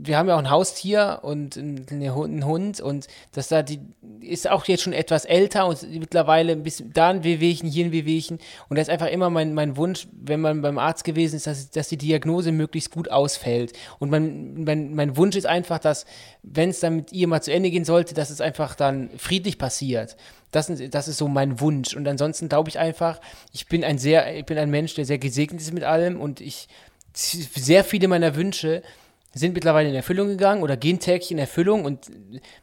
wir 0.00 0.16
haben 0.16 0.28
ja 0.28 0.34
auch 0.36 0.38
ein 0.38 0.50
Haustier 0.50 1.20
und 1.22 1.56
einen 1.56 2.44
Hund, 2.44 2.80
und 2.80 3.06
das 3.32 3.48
da 3.48 3.62
die 3.62 3.80
ist 4.20 4.48
auch 4.48 4.64
jetzt 4.66 4.82
schon 4.82 4.92
etwas 4.92 5.24
älter 5.24 5.66
und 5.66 5.82
mittlerweile 5.98 6.52
ein 6.52 6.62
bisschen 6.62 6.92
da 6.92 7.08
ein 7.08 7.24
Wehwehchen, 7.24 7.68
hier 7.68 7.84
ein 7.86 7.92
Wehwehchen 7.92 8.38
und 8.68 8.76
das 8.78 8.86
ist 8.88 8.92
einfach 8.92 9.08
immer 9.08 9.28
mein, 9.30 9.54
mein 9.54 9.76
Wunsch, 9.76 10.06
wenn 10.12 10.40
man 10.40 10.62
beim 10.62 10.78
Arzt 10.78 11.04
gewesen 11.04 11.36
ist, 11.36 11.46
dass, 11.46 11.70
dass 11.70 11.88
die 11.88 11.96
Diagnose 11.96 12.52
möglichst 12.52 12.90
gut 12.92 13.10
ausfällt. 13.10 13.72
Und 13.98 14.10
mein, 14.10 14.62
mein, 14.64 14.94
mein 14.94 15.16
Wunsch 15.16 15.34
ist 15.36 15.46
einfach, 15.46 15.78
dass, 15.78 16.04
wenn 16.42 16.70
es 16.70 16.80
dann 16.80 16.96
mit 16.96 17.12
ihr 17.12 17.26
mal 17.26 17.42
zu 17.42 17.52
Ende 17.52 17.70
gehen 17.70 17.84
sollte, 17.84 18.14
dass 18.14 18.30
es 18.30 18.40
einfach 18.40 18.74
dann 18.74 19.10
friedlich 19.16 19.58
passiert. 19.58 20.16
Das, 20.52 20.68
ist- 20.70 20.94
das 20.94 21.08
ist 21.08 21.18
so 21.18 21.28
mein 21.28 21.60
Wunsch. 21.60 21.94
Und 21.94 22.06
ansonsten 22.08 22.48
glaube 22.48 22.68
ich 22.70 22.78
einfach, 22.78 23.20
ich 23.52 23.66
bin 23.66 23.82
ein 23.84 23.98
sehr, 23.98 24.36
ich 24.36 24.46
bin 24.46 24.58
ein 24.58 24.70
Mensch, 24.70 24.94
der 24.94 25.04
sehr 25.04 25.18
gesegnet 25.18 25.60
ist 25.60 25.72
mit 25.74 25.84
allem 25.84 26.20
und 26.20 26.40
ich 26.40 26.68
sehr 27.18 27.84
viele 27.84 28.08
meiner 28.08 28.36
Wünsche 28.36 28.82
sind 29.34 29.54
mittlerweile 29.54 29.88
in 29.88 29.94
Erfüllung 29.94 30.28
gegangen 30.28 30.62
oder 30.62 30.76
gehen 30.76 30.98
täglich 31.00 31.30
in 31.30 31.38
Erfüllung 31.38 31.84
und 31.84 32.06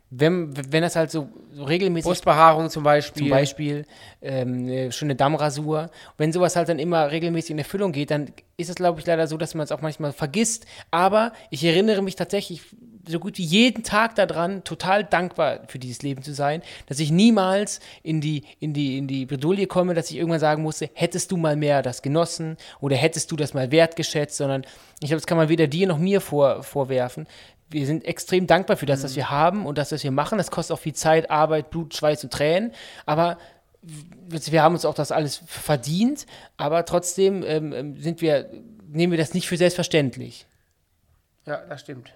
wenn, 0.09 0.53
wenn 0.71 0.81
das 0.81 0.95
halt 0.95 1.11
so, 1.11 1.29
so 1.53 1.63
regelmäßig 1.63 2.07
Brustbehaarung 2.07 2.69
zum 2.69 2.83
Beispiel. 2.83 3.23
zum 3.23 3.29
Beispiel 3.29 3.85
ähm, 4.21 4.63
eine 4.63 4.91
schöne 4.91 5.15
Dammrasur. 5.15 5.91
Wenn 6.17 6.31
sowas 6.31 6.55
halt 6.55 6.69
dann 6.69 6.79
immer 6.79 7.11
regelmäßig 7.11 7.51
in 7.51 7.59
Erfüllung 7.59 7.91
geht, 7.91 8.11
dann 8.11 8.31
ist 8.57 8.69
es, 8.69 8.75
glaube 8.75 8.99
ich, 8.99 9.05
leider 9.05 9.27
so, 9.27 9.37
dass 9.37 9.53
man 9.53 9.65
es 9.65 9.71
auch 9.71 9.81
manchmal 9.81 10.11
vergisst. 10.11 10.65
Aber 10.89 11.33
ich 11.49 11.63
erinnere 11.63 12.01
mich 12.01 12.15
tatsächlich 12.15 12.61
so 13.07 13.19
gut 13.19 13.37
wie 13.37 13.43
jeden 13.43 13.83
Tag 13.83 14.15
daran, 14.15 14.63
total 14.63 15.03
dankbar 15.03 15.61
für 15.67 15.79
dieses 15.79 16.01
Leben 16.01 16.23
zu 16.23 16.33
sein, 16.33 16.61
dass 16.87 16.99
ich 16.99 17.11
niemals 17.11 17.79
in 18.03 18.21
die, 18.21 18.43
in 18.59 18.73
die, 18.73 18.97
in 18.97 19.07
die 19.07 19.25
Bredouille 19.25 19.67
komme, 19.67 19.93
dass 19.93 20.09
ich 20.09 20.17
irgendwann 20.17 20.39
sagen 20.39 20.63
musste, 20.63 20.89
hättest 20.93 21.31
du 21.31 21.37
mal 21.37 21.55
mehr 21.55 21.81
das 21.81 22.01
genossen 22.01 22.57
oder 22.79 22.95
hättest 22.95 23.31
du 23.31 23.35
das 23.35 23.53
mal 23.53 23.71
wertgeschätzt, 23.71 24.37
sondern 24.37 24.63
ich 24.99 25.07
glaube, 25.07 25.21
das 25.21 25.27
kann 25.27 25.37
man 25.37 25.49
weder 25.49 25.67
dir 25.67 25.87
noch 25.87 25.97
mir 25.97 26.21
vor, 26.21 26.63
vorwerfen. 26.63 27.27
Wir 27.69 27.85
sind 27.85 28.05
extrem 28.05 28.47
dankbar 28.47 28.77
für 28.77 28.85
das, 28.85 29.03
was 29.03 29.15
wir 29.15 29.29
haben 29.29 29.65
und 29.65 29.77
das, 29.77 29.91
was 29.91 30.03
wir 30.03 30.11
machen. 30.11 30.37
Das 30.37 30.51
kostet 30.51 30.75
auch 30.75 30.79
viel 30.79 30.93
Zeit, 30.93 31.31
Arbeit, 31.31 31.71
Blut, 31.71 31.95
Schweiß 31.95 32.23
und 32.23 32.31
Tränen. 32.31 32.71
Aber 33.05 33.37
wir 33.81 34.63
haben 34.63 34.73
uns 34.73 34.85
auch 34.85 34.93
das 34.93 35.11
alles 35.11 35.41
verdient, 35.45 36.25
aber 36.57 36.85
trotzdem 36.85 37.43
ähm, 37.43 37.73
ähm, 37.73 38.01
sind 38.01 38.21
wir, 38.21 38.49
nehmen 38.87 39.11
wir 39.11 39.17
das 39.17 39.33
nicht 39.33 39.47
für 39.47 39.57
selbstverständlich. 39.57 40.45
Ja, 41.45 41.57
das 41.57 41.81
stimmt. 41.81 42.11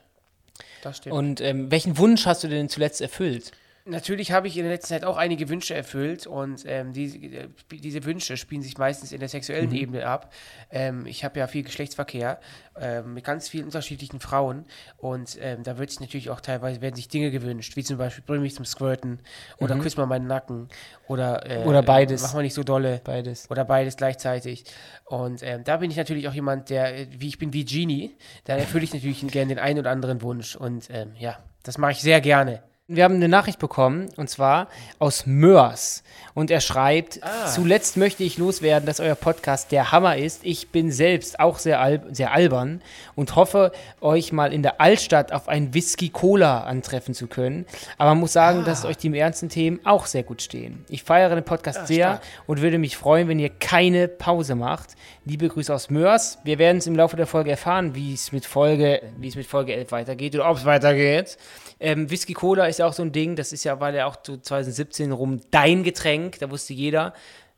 Das 0.82 0.98
stimmt. 0.98 1.16
Und 1.16 1.42
ähm, 1.42 1.72
welchen 1.72 1.98
Wunsch 1.98 2.26
hast 2.26 2.44
du 2.44 2.48
denn 2.48 2.70
zuletzt 2.70 3.02
erfüllt? 3.02 3.52
Natürlich 3.90 4.32
habe 4.32 4.48
ich 4.48 4.58
in 4.58 4.64
der 4.64 4.72
letzten 4.72 4.90
Zeit 4.90 5.06
auch 5.06 5.18
einige 5.18 5.50
Wünsche 5.50 5.74
erfüllt 5.74 6.28
und 6.28 6.64
ähm, 6.66 6.94
diese, 6.94 7.18
äh, 7.18 7.48
diese 7.72 8.04
Wünsche 8.06 8.38
spielen 8.38 8.62
sich 8.62 8.78
meistens 8.78 9.12
in 9.12 9.20
der 9.20 9.30
sexuellen 9.30 9.74
Ebene 9.74 10.06
ab. 10.06 10.34
Ähm, 10.72 11.06
ich 11.06 11.24
habe 11.24 11.40
ja 11.40 11.48
viel 11.48 11.64
Geschlechtsverkehr 11.64 12.40
ähm, 12.80 13.14
mit 13.16 13.24
ganz 13.24 13.50
vielen 13.50 13.66
unterschiedlichen 13.66 14.20
Frauen 14.20 14.66
und 14.98 15.38
ähm, 15.42 15.64
da 15.64 15.78
wird 15.78 15.90
sich 15.90 16.00
natürlich 16.00 16.30
auch 16.30 16.42
teilweise 16.42 16.82
werden 16.82 16.96
sich 16.96 17.08
Dinge 17.08 17.32
gewünscht, 17.32 17.76
wie 17.76 17.84
zum 17.84 17.98
Beispiel 17.98 18.24
bring 18.26 18.42
mich 18.42 18.56
zum 18.56 18.66
Squirten 18.66 19.20
oder 19.58 19.78
küss 19.78 19.98
mal 19.98 20.06
meinen 20.06 20.28
Nacken 20.28 20.70
oder 21.08 21.50
äh, 21.50 21.64
Oder 21.66 21.82
beides. 21.82 22.22
Mach 22.22 22.34
mal 22.36 22.44
nicht 22.44 22.54
so 22.54 22.64
dolle. 22.64 23.02
Beides. 23.04 23.50
Oder 23.50 23.66
beides 23.66 23.98
gleichzeitig. 23.98 24.64
Und 25.06 25.42
ähm, 25.44 25.64
da 25.64 25.78
bin 25.78 25.90
ich 25.90 25.98
natürlich 25.98 26.28
auch 26.28 26.34
jemand, 26.34 26.70
der, 26.70 26.98
äh, 26.98 27.08
wie 27.10 27.28
ich 27.28 27.40
bin 27.40 27.52
wie 27.52 27.66
Genie, 27.66 28.16
da 28.44 28.56
erfülle 28.56 28.84
ich 28.84 28.94
natürlich 28.94 29.26
gerne 29.28 29.56
den 29.56 29.60
einen 29.60 29.80
oder 29.80 29.92
anderen 29.92 30.22
Wunsch. 30.22 30.56
Und 30.56 30.90
ähm, 30.92 31.14
ja, 31.18 31.40
das 31.64 31.78
mache 31.78 31.94
ich 31.94 32.02
sehr 32.02 32.22
gerne. 32.22 32.62
Wir 32.92 33.04
haben 33.04 33.14
eine 33.14 33.28
Nachricht 33.28 33.60
bekommen, 33.60 34.10
und 34.18 34.32
zwar 34.32 34.68
aus 34.98 35.28
Mörs. 35.28 36.02
Und 36.34 36.50
er 36.50 36.60
schreibt, 36.60 37.20
zuletzt 37.54 37.98
möchte 37.98 38.24
ich 38.24 38.40
loswerden, 38.40 38.88
dass 38.88 39.00
euer 39.00 39.14
Podcast 39.14 39.72
der 39.72 39.92
Hammer 39.92 40.18
ist. 40.18 40.44
Ich 40.44 40.70
bin 40.70 40.92
selbst 40.92 41.40
auch 41.40 41.60
sehr, 41.60 41.80
al 41.82 42.02
sehr 42.10 42.32
albern 42.32 42.82
und 43.14 43.36
hoffe, 43.36 43.74
euch 44.02 44.32
mal 44.32 44.52
in 44.52 44.64
der 44.64 44.82
Altstadt 44.82 45.32
auf 45.34 45.48
ein 45.48 45.76
Whisky-Cola 45.76 46.64
antreffen 46.64 47.14
zu 47.14 47.28
können. 47.28 47.68
Aber 48.00 48.10
man 48.10 48.22
muss 48.22 48.34
sagen, 48.34 48.66
dass 48.66 48.86
euch 48.86 48.98
die 48.98 49.16
ernsten 49.16 49.50
Themen 49.50 49.82
auch 49.84 50.08
sehr 50.08 50.24
gut 50.24 50.42
stehen. 50.42 50.84
Ich 50.90 51.04
feiere 51.04 51.36
den 51.36 51.44
Podcast 51.44 51.86
sehr 51.86 52.14
stark. 52.14 52.22
und 52.48 52.62
würde 52.62 52.80
mich 52.80 52.98
freuen, 52.98 53.28
wenn 53.28 53.38
ihr 53.38 53.52
keine 53.52 54.08
Pause 54.08 54.56
macht. 54.56 54.96
Liebe 55.26 55.48
Grüße 55.48 55.72
aus 55.72 55.92
Mörs. 55.92 56.40
Wir 56.44 56.58
werden 56.58 56.80
es 56.80 56.88
im 56.88 56.96
Laufe 56.96 57.18
der 57.18 57.28
Folge 57.28 57.52
erfahren, 57.52 57.94
wie 57.94 58.16
es 58.16 58.32
mit 58.32 58.48
Folge, 58.48 59.04
wie 59.20 59.28
es 59.28 59.36
mit 59.36 59.46
Folge 59.46 59.76
11 59.76 59.92
weitergeht 59.92 60.34
oder 60.34 60.50
ob 60.50 60.58
es 60.58 60.66
weitergeht. 60.66 61.38
Ähm, 61.80 62.10
Whisky 62.12 62.34
Cola 62.34 62.66
ist 62.68 62.80
ja 62.80 62.86
auch 62.88 62.94
so 62.94 63.04
ein 63.04 63.12
Ding, 63.12 63.36
das 63.36 63.54
ist 63.54 63.64
ja, 63.64 63.80
war 63.80 63.94
ja 63.94 64.06
auch 64.06 64.18
so 64.22 64.36
2017 64.38 65.12
rum 65.12 65.40
dein 65.52 65.84
Getränk, 65.84 66.40
da 66.40 66.50
wusste 66.52 66.74
jeder. 66.74 67.14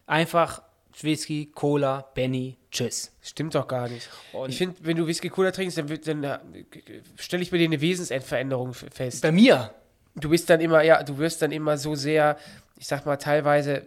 Einfach 0.05 0.61
Whisky, 1.01 1.47
Cola, 1.55 2.05
Benny, 2.13 2.57
tschüss. 2.69 3.11
Stimmt 3.21 3.55
doch 3.55 3.67
gar 3.67 3.87
nicht. 3.89 4.07
Und- 4.33 4.49
ich 4.49 4.57
finde, 4.57 4.75
wenn 4.81 4.97
du 4.97 5.07
Whisky 5.07 5.29
Cola 5.29 5.51
trinkst, 5.51 5.77
dann, 5.77 5.89
wird- 5.89 6.07
dann 6.07 6.23
äh, 6.23 6.39
stelle 7.17 7.41
ich 7.41 7.49
bei 7.49 7.57
dir 7.57 7.63
eine 7.65 7.81
Wesensveränderung 7.81 8.73
fest. 8.73 9.21
Bei 9.23 9.31
mir? 9.31 9.73
Du 10.15 10.29
bist 10.29 10.49
dann 10.49 10.59
immer, 10.59 10.83
ja, 10.83 11.01
du 11.03 11.17
wirst 11.17 11.41
dann 11.41 11.51
immer 11.53 11.77
so 11.77 11.95
sehr, 11.95 12.37
ich 12.77 12.85
sag 12.87 13.05
mal, 13.05 13.15
teilweise 13.17 13.77
äh, 13.77 13.83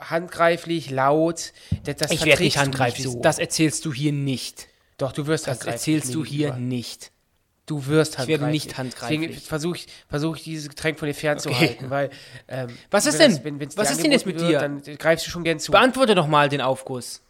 handgreiflich, 0.00 0.90
laut. 0.90 1.52
Das, 1.84 1.96
das 1.96 2.10
Ich 2.12 2.24
werde 2.24 2.42
nicht 2.44 2.56
handgreiflich. 2.58 3.04
so. 3.06 3.20
Das 3.20 3.38
erzählst 3.38 3.84
du 3.84 3.92
hier 3.92 4.12
nicht. 4.12 4.68
Doch, 4.98 5.12
du 5.12 5.26
wirst 5.26 5.46
Das 5.46 5.54
handgreiflich 5.58 5.96
erzählst 5.96 6.14
du 6.14 6.24
hier 6.24 6.48
gegenüber. 6.52 6.66
nicht. 6.68 7.10
Du 7.66 7.86
wirst 7.86 8.14
Ich 8.14 8.18
werde 8.26 8.44
handgreiflich. 8.44 8.64
nicht 8.66 8.78
handgreiflich. 8.78 9.20
Deswegen 9.20 9.40
versuche 9.46 9.76
ich, 9.76 9.86
versuch 10.08 10.36
ich, 10.36 10.42
dieses 10.42 10.68
Getränk 10.68 10.98
von 10.98 11.06
dir 11.06 11.14
fernzuhalten, 11.14 11.90
weil. 11.90 12.10
Ähm, 12.48 12.68
Was 12.90 13.06
ist 13.06 13.20
denn? 13.20 13.30
Das, 13.36 13.44
wenn, 13.44 13.60
Was 13.60 13.74
dir 13.74 13.82
ist 13.92 14.02
denn 14.02 14.12
jetzt 14.12 14.26
mit 14.26 14.40
dir? 14.40 14.48
Wird, 14.48 14.62
dann 14.62 14.82
greifst 14.98 15.26
du 15.26 15.30
schon 15.30 15.44
gern 15.44 15.60
zu. 15.60 15.70
Beantworte 15.70 16.14
doch 16.16 16.26
mal 16.26 16.48
den 16.48 16.60
Aufguss. 16.60 17.22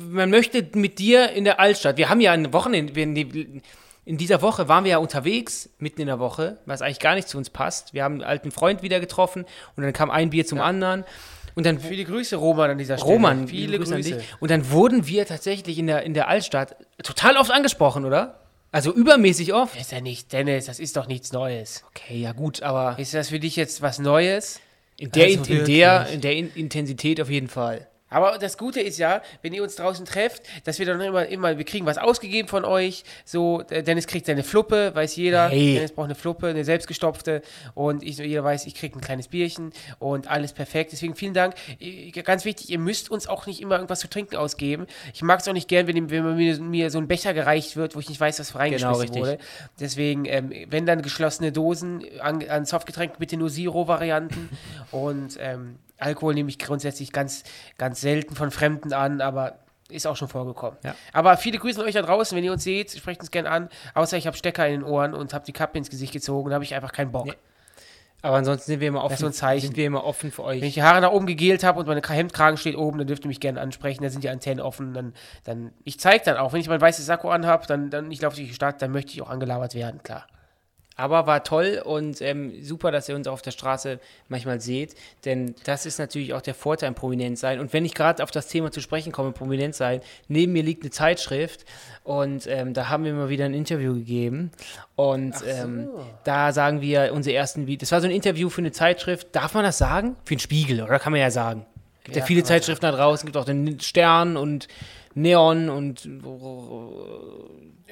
Man 0.00 0.30
möchte 0.30 0.66
mit 0.74 0.98
dir 0.98 1.30
in 1.30 1.44
der 1.44 1.60
Altstadt. 1.60 1.96
Wir 1.96 2.08
haben 2.08 2.20
ja 2.20 2.32
ein 2.32 2.52
Wochenende. 2.52 2.92
ne, 3.06 3.62
In 4.04 4.18
dieser 4.18 4.42
Woche 4.42 4.68
waren 4.68 4.84
wir 4.84 4.92
ja 4.92 4.98
unterwegs, 4.98 5.68
mitten 5.78 6.00
in 6.00 6.08
der 6.08 6.18
Woche, 6.18 6.58
was 6.66 6.82
eigentlich 6.82 6.98
gar 7.00 7.14
nicht 7.14 7.28
zu 7.28 7.38
uns 7.38 7.50
passt. 7.50 7.94
Wir 7.94 8.04
haben 8.04 8.14
einen 8.14 8.24
alten 8.24 8.50
Freund 8.50 8.82
wieder 8.82 9.00
getroffen 9.00 9.44
und 9.76 9.82
dann 9.82 9.92
kam 9.92 10.10
ein 10.10 10.30
Bier 10.30 10.46
zum 10.46 10.60
anderen. 10.60 11.04
Und 11.56 11.66
dann 11.66 11.78
Viele 11.78 12.04
Grüße, 12.04 12.34
Roman, 12.36 12.70
an 12.70 12.78
dieser 12.78 12.98
Stelle. 12.98 13.12
Roman, 13.12 13.46
viele 13.48 13.78
Grüße 13.78 13.94
an 13.94 14.00
Grüße. 14.02 14.16
dich. 14.16 14.24
Und 14.40 14.50
dann 14.50 14.70
wurden 14.70 15.06
wir 15.06 15.24
tatsächlich 15.24 15.78
in 15.78 15.86
der, 15.86 16.02
in 16.02 16.12
der 16.14 16.26
Altstadt 16.28 16.76
total 17.02 17.36
oft 17.36 17.52
angesprochen, 17.52 18.04
oder? 18.04 18.40
Also 18.74 18.92
übermäßig 18.92 19.54
oft. 19.54 19.80
Ist 19.80 19.92
ja 19.92 20.00
nicht, 20.00 20.32
Dennis, 20.32 20.66
das 20.66 20.80
ist 20.80 20.96
doch 20.96 21.06
nichts 21.06 21.32
Neues. 21.32 21.84
Okay, 21.90 22.20
ja 22.20 22.32
gut, 22.32 22.60
aber 22.62 22.98
Ist 22.98 23.14
das 23.14 23.28
für 23.28 23.38
dich 23.38 23.54
jetzt 23.54 23.82
was 23.82 24.00
Neues? 24.00 24.58
in 24.98 25.12
der, 25.12 25.24
Also 25.26 25.52
in 25.52 25.64
der, 25.64 26.06
in 26.08 26.20
der 26.20 26.32
In- 26.34 26.52
Intensität 26.56 27.20
auf 27.20 27.30
jeden 27.30 27.46
Fall. 27.48 27.86
Aber 28.14 28.38
das 28.38 28.56
Gute 28.56 28.80
ist 28.80 28.96
ja, 28.98 29.22
wenn 29.42 29.52
ihr 29.52 29.64
uns 29.64 29.74
draußen 29.74 30.06
trefft, 30.06 30.44
dass 30.62 30.78
wir 30.78 30.86
dann 30.86 31.00
immer, 31.00 31.26
immer, 31.26 31.58
wir 31.58 31.64
kriegen 31.64 31.84
was 31.84 31.98
ausgegeben 31.98 32.48
von 32.48 32.64
euch. 32.64 33.02
So, 33.24 33.62
Dennis 33.62 34.06
kriegt 34.06 34.26
seine 34.26 34.44
Fluppe, 34.44 34.94
weiß 34.94 35.16
jeder. 35.16 35.48
Hey. 35.48 35.74
Dennis 35.74 35.90
braucht 35.90 36.04
eine 36.04 36.14
Fluppe, 36.14 36.46
eine 36.46 36.64
selbstgestopfte. 36.64 37.42
Und 37.74 38.04
ich, 38.04 38.18
jeder 38.18 38.44
weiß, 38.44 38.66
ich 38.66 38.76
kriege 38.76 38.96
ein 38.96 39.00
kleines 39.00 39.26
Bierchen 39.26 39.72
und 39.98 40.30
alles 40.30 40.52
perfekt. 40.52 40.92
Deswegen 40.92 41.16
vielen 41.16 41.34
Dank. 41.34 41.56
Ganz 42.22 42.44
wichtig, 42.44 42.70
ihr 42.70 42.78
müsst 42.78 43.10
uns 43.10 43.26
auch 43.26 43.46
nicht 43.46 43.60
immer 43.60 43.74
irgendwas 43.74 43.98
zu 43.98 44.08
trinken 44.08 44.36
ausgeben. 44.36 44.86
Ich 45.12 45.22
mag 45.22 45.40
es 45.40 45.48
auch 45.48 45.52
nicht 45.52 45.66
gern, 45.66 45.88
wenn, 45.88 46.08
wenn 46.08 46.36
mir, 46.36 46.60
mir 46.60 46.90
so 46.90 46.98
ein 46.98 47.08
Becher 47.08 47.34
gereicht 47.34 47.74
wird, 47.74 47.96
wo 47.96 47.98
ich 47.98 48.08
nicht 48.08 48.20
weiß, 48.20 48.38
was 48.38 48.54
reingeschmissen 48.54 49.00
richtig. 49.00 49.22
wurde. 49.22 49.38
Deswegen, 49.80 50.24
ähm, 50.26 50.52
wenn 50.68 50.86
dann 50.86 51.02
geschlossene 51.02 51.50
Dosen 51.50 52.04
an, 52.20 52.48
an 52.48 52.64
Softgetränken, 52.64 53.18
bitte 53.18 53.36
nur 53.36 53.50
Zero-Varianten. 53.50 54.50
und 54.92 55.36
ähm, 55.40 55.78
Alkohol 55.98 56.34
nehme 56.34 56.48
ich 56.48 56.58
grundsätzlich 56.58 57.12
ganz, 57.12 57.44
ganz 57.78 58.00
selten 58.00 58.34
von 58.34 58.50
Fremden 58.50 58.92
an, 58.92 59.20
aber 59.20 59.58
ist 59.90 60.06
auch 60.06 60.16
schon 60.16 60.28
vorgekommen. 60.28 60.78
Ja. 60.82 60.94
Aber 61.12 61.36
viele 61.36 61.58
Grüße 61.58 61.80
an 61.80 61.86
euch 61.86 61.94
da 61.94 62.02
draußen, 62.02 62.36
wenn 62.36 62.44
ihr 62.44 62.52
uns 62.52 62.64
seht, 62.64 62.90
sprecht 62.90 63.20
uns 63.20 63.30
gerne 63.30 63.50
an. 63.50 63.68
Außer 63.94 64.16
ich 64.16 64.26
habe 64.26 64.36
Stecker 64.36 64.66
in 64.66 64.80
den 64.80 64.82
Ohren 64.82 65.14
und 65.14 65.34
habe 65.34 65.44
die 65.44 65.52
Kappe 65.52 65.78
ins 65.78 65.90
Gesicht 65.90 66.12
gezogen, 66.12 66.50
da 66.50 66.54
habe 66.54 66.64
ich 66.64 66.74
einfach 66.74 66.92
keinen 66.92 67.12
Bock. 67.12 67.26
Nee. 67.26 67.34
Aber 68.22 68.38
ansonsten 68.38 68.64
sind 68.64 68.80
wir 68.80 68.88
immer 68.88 69.02
Das 69.06 69.20
so 69.20 69.26
offen. 69.26 69.32
ein 69.32 69.32
Zeichen. 69.34 69.66
Sind 69.66 69.76
wir 69.76 69.84
immer 69.84 70.02
offen 70.04 70.32
für 70.32 70.44
euch. 70.44 70.62
Wenn 70.62 70.68
ich 70.68 70.74
die 70.74 70.82
Haare 70.82 71.02
nach 71.02 71.12
oben 71.12 71.26
gegelt 71.26 71.62
habe 71.62 71.78
und 71.78 71.86
meine 71.86 72.00
Hemdkragen 72.00 72.56
steht 72.56 72.74
oben, 72.74 72.96
dann 72.96 73.06
dürft 73.06 73.26
ihr 73.26 73.28
mich 73.28 73.38
gerne 73.38 73.60
ansprechen. 73.60 74.02
Da 74.02 74.08
sind 74.08 74.24
die 74.24 74.30
Antennen 74.30 74.64
offen. 74.64 74.94
Dann, 74.94 75.12
dann, 75.44 75.72
ich 75.84 76.00
zeige 76.00 76.24
dann 76.24 76.38
auch, 76.38 76.54
wenn 76.54 76.60
ich 76.60 76.68
mein 76.70 76.80
weißes 76.80 77.04
Sakko 77.04 77.28
anhabe, 77.28 77.66
dann, 77.66 77.90
dann 77.90 78.10
ich 78.10 78.22
laufe 78.22 78.36
durch 78.36 78.48
die 78.48 78.54
Stadt, 78.54 78.80
dann 78.80 78.92
möchte 78.92 79.12
ich 79.12 79.20
auch 79.20 79.28
angelabert 79.28 79.74
werden, 79.74 80.02
klar. 80.02 80.26
Aber 80.96 81.26
war 81.26 81.42
toll 81.42 81.82
und 81.84 82.20
ähm, 82.22 82.52
super, 82.62 82.92
dass 82.92 83.08
ihr 83.08 83.16
uns 83.16 83.26
auf 83.26 83.42
der 83.42 83.50
Straße 83.50 83.98
manchmal 84.28 84.60
seht, 84.60 84.94
denn 85.24 85.56
das 85.64 85.86
ist 85.86 85.98
natürlich 85.98 86.34
auch 86.34 86.40
der 86.40 86.54
Vorteil 86.54 86.88
im 86.88 86.94
Prominent 86.94 87.36
sein. 87.36 87.58
Und 87.58 87.72
wenn 87.72 87.84
ich 87.84 87.94
gerade 87.94 88.22
auf 88.22 88.30
das 88.30 88.46
Thema 88.46 88.70
zu 88.70 88.80
sprechen 88.80 89.10
komme, 89.10 89.32
Prominent 89.32 89.74
sein, 89.74 90.00
neben 90.28 90.52
mir 90.52 90.62
liegt 90.62 90.82
eine 90.82 90.90
Zeitschrift 90.90 91.64
und 92.04 92.46
ähm, 92.46 92.74
da 92.74 92.88
haben 92.88 93.04
wir 93.04 93.12
mal 93.12 93.28
wieder 93.28 93.44
ein 93.44 93.54
Interview 93.54 93.94
gegeben 93.94 94.52
und 94.94 95.34
ähm, 95.46 95.88
da 96.22 96.52
sagen 96.52 96.80
wir 96.80 97.12
unsere 97.12 97.34
ersten 97.34 97.66
Videos. 97.66 97.88
Das 97.88 97.92
war 97.92 98.00
so 98.00 98.06
ein 98.06 98.12
Interview 98.12 98.48
für 98.48 98.60
eine 98.60 98.70
Zeitschrift. 98.70 99.28
Darf 99.32 99.54
man 99.54 99.64
das 99.64 99.78
sagen? 99.78 100.14
Für 100.24 100.34
einen 100.34 100.40
Spiegel, 100.40 100.80
oder 100.80 101.00
kann 101.00 101.12
man 101.12 101.20
ja 101.20 101.32
sagen. 101.32 101.66
Gibt 102.04 102.16
ja, 102.16 102.20
Ja, 102.20 102.26
viele 102.26 102.44
Zeitschriften 102.44 102.86
da 102.86 102.92
draußen, 102.92 103.26
gibt 103.26 103.36
auch 103.36 103.46
den 103.46 103.80
Stern 103.80 104.36
und 104.36 104.68
Neon 105.14 105.68
und 105.68 106.08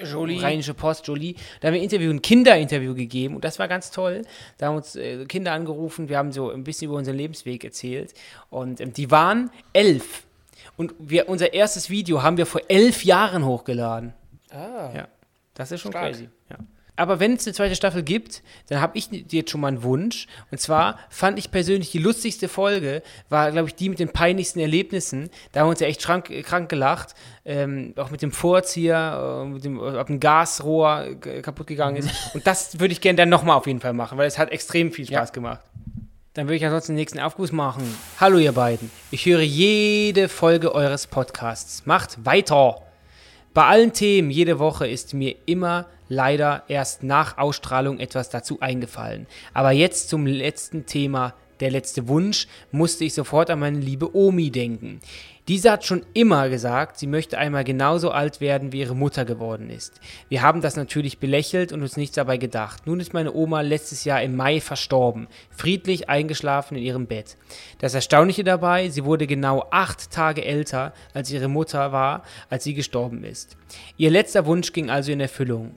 Jolie. 0.03 0.41
Rheinische 0.41 0.75
Post, 0.75 1.07
Jolie. 1.07 1.35
Da 1.61 1.69
haben 1.69 1.75
wir 1.75 1.81
ein 1.81 1.85
Interview, 1.85 2.11
ein 2.11 2.23
Kinderinterview 2.23 2.95
gegeben 2.95 3.37
und 3.37 3.45
das 3.45 3.59
war 3.59 3.69
ganz 3.69 3.91
toll. 3.91 4.23
Da 4.59 4.67
haben 4.67 4.77
uns 4.77 4.97
äh, 4.97 5.25
Kinder 5.27 5.53
angerufen, 5.53 6.09
wir 6.09 6.19
haben 6.19 6.33
so 6.33 6.51
ein 6.51 6.65
bisschen 6.65 6.89
über 6.89 6.99
unseren 6.99 7.17
Lebensweg 7.17 7.65
erzählt 7.65 8.15
und 8.51 8.81
ähm, 8.81 8.93
die 8.93 9.11
waren 9.11 9.51
elf. 9.73 10.25
Und 10.77 10.95
wir, 10.99 11.29
unser 11.29 11.53
erstes 11.53 11.91
Video 11.91 12.23
haben 12.23 12.37
wir 12.37 12.47
vor 12.47 12.63
elf 12.69 13.05
Jahren 13.05 13.45
hochgeladen. 13.45 14.15
Ah. 14.51 14.91
Ja, 14.95 15.09
das 15.55 15.71
ist 15.73 15.81
schon 15.81 15.93
Stark. 15.93 16.13
crazy. 16.13 16.29
Ja. 16.51 16.57
Aber 16.95 17.21
wenn 17.21 17.33
es 17.35 17.47
eine 17.47 17.55
zweite 17.55 17.75
Staffel 17.75 18.03
gibt, 18.03 18.43
dann 18.69 18.81
habe 18.83 18.99
ich 18.99 19.09
jetzt 19.31 19.51
schon 19.51 19.63
mal 19.63 19.69
einen 19.69 19.83
Wunsch. 19.83 20.27
Und 20.51 20.59
zwar 20.61 20.99
fand 21.09 21.39
ich 21.39 21.51
persönlich 21.51 21.91
die 21.91 21.99
lustigste 21.99 22.49
Folge, 22.49 23.03
war, 23.31 23.51
glaube 23.51 23.69
ich, 23.69 23.75
die 23.75 23.89
mit 23.89 23.99
den 23.99 24.11
peinlichsten 24.11 24.61
Erlebnissen. 24.61 25.31
Da 25.53 25.61
haben 25.61 25.69
wir 25.69 25.71
uns 25.71 25.81
ja 25.81 25.87
echt 25.87 26.03
krank, 26.03 26.31
krank 26.45 26.69
gelacht. 26.69 27.15
Ähm, 27.47 27.95
auch 27.97 28.11
mit 28.11 28.21
dem 28.21 28.31
Vorzieher, 28.31 29.43
äh, 29.43 29.49
mit 29.49 29.65
dem, 29.65 29.81
ob 29.81 30.09
ein 30.11 30.21
Gasrohr 30.21 31.07
äh, 31.25 31.41
kaputt 31.41 31.67
gegangen 31.67 31.97
ist. 31.97 32.11
Und 32.35 32.47
das 32.47 32.79
würde 32.79 32.93
ich 32.93 33.01
gerne 33.01 33.17
dann 33.17 33.31
nochmal 33.31 33.57
auf 33.57 33.67
jeden 33.67 33.81
Fall 33.81 33.95
machen, 33.95 34.19
weil 34.19 34.29
es 34.29 34.39
hat 34.39 34.51
extrem 34.51 34.93
viel 34.93 35.07
Spaß 35.07 35.31
Ja. 35.31 35.33
gemacht. 35.33 35.61
Dann 36.35 36.47
würde 36.47 36.57
ich 36.57 36.65
ansonsten 36.65 36.93
den 36.93 36.97
nächsten 36.97 37.21
Aufguss 37.21 37.53
machen. 37.53 37.83
Hallo 38.21 38.37
ihr 38.39 38.53
beiden. 38.53 38.91
Ich 39.11 39.25
höre 39.27 39.41
jede 39.41 40.29
Folge 40.29 40.75
eures 40.75 41.07
Podcasts. 41.07 41.85
Macht 41.87 42.25
weiter. 42.27 42.82
Bei 43.55 43.67
allen 43.67 43.93
Themen 43.93 44.31
jede 44.31 44.59
Woche 44.59 44.87
ist 44.87 45.13
mir 45.13 45.35
immer 45.45 45.87
leider 46.09 46.63
erst 46.69 47.03
nach 47.03 47.37
Ausstrahlung 47.37 47.99
etwas 47.99 48.31
dazu 48.31 48.61
eingefallen. 48.61 49.27
Aber 49.53 49.73
jetzt 49.73 50.09
zum 50.09 50.27
letzten 50.27 50.87
Thema, 50.87 51.35
der 51.63 51.71
letzte 51.71 52.09
Wunsch, 52.09 52.49
musste 52.73 53.05
ich 53.05 53.15
sofort 53.15 53.49
an 53.49 53.61
meine 53.61 53.79
liebe 53.79 54.15
Omi 54.15 54.51
denken. 54.51 55.01
Diese 55.49 55.73
hat 55.73 55.85
schon 55.85 56.05
immer 56.15 56.49
gesagt, 56.49 56.99
sie 56.99 57.09
möchte 57.09 57.37
einmal 57.37 57.65
genauso 57.65 58.11
alt 58.11 58.41
werden, 58.41 58.73
wie 58.73 58.81
ihre 58.81 58.95
Mutter 58.95 59.25
geworden 59.25 59.71
ist. 59.71 60.01
Wir 60.29 60.43
haben 60.43 60.61
das 60.61 60.77
natürlich 60.77 61.19
belächelt 61.19 61.73
und 61.73 61.83
uns 61.83 61.97
nichts 61.97 62.15
dabei 62.15 62.37
gedacht. 62.37 62.87
Nun 62.87 63.01
ist 63.01 63.13
meine 63.13 63.33
Oma 63.33 63.61
letztes 63.61 64.05
Jahr 64.05 64.23
im 64.23 64.37
Mai 64.37 64.61
verstorben, 64.61 65.27
friedlich 65.51 66.09
eingeschlafen 66.09 66.77
in 66.77 66.85
ihrem 66.85 67.07
Bett. 67.07 67.37
Das 67.81 67.95
Erstaunliche 67.95 68.45
dabei, 68.45 68.89
sie 68.89 69.05
wurde 69.05 69.27
genau 69.27 69.67
acht 69.71 70.13
Tage 70.13 70.45
älter, 70.45 70.93
als 71.13 71.31
ihre 71.31 71.49
Mutter 71.49 71.91
war, 71.91 72.23
als 72.49 72.63
sie 72.63 72.75
gestorben 72.75 73.25
ist. 73.25 73.57
Ihr 73.97 74.11
letzter 74.11 74.47
Wunsch 74.47 74.73
ging 74.73 74.91
also 74.91 75.11
in 75.11 75.21
Erfüllung. 75.21 75.77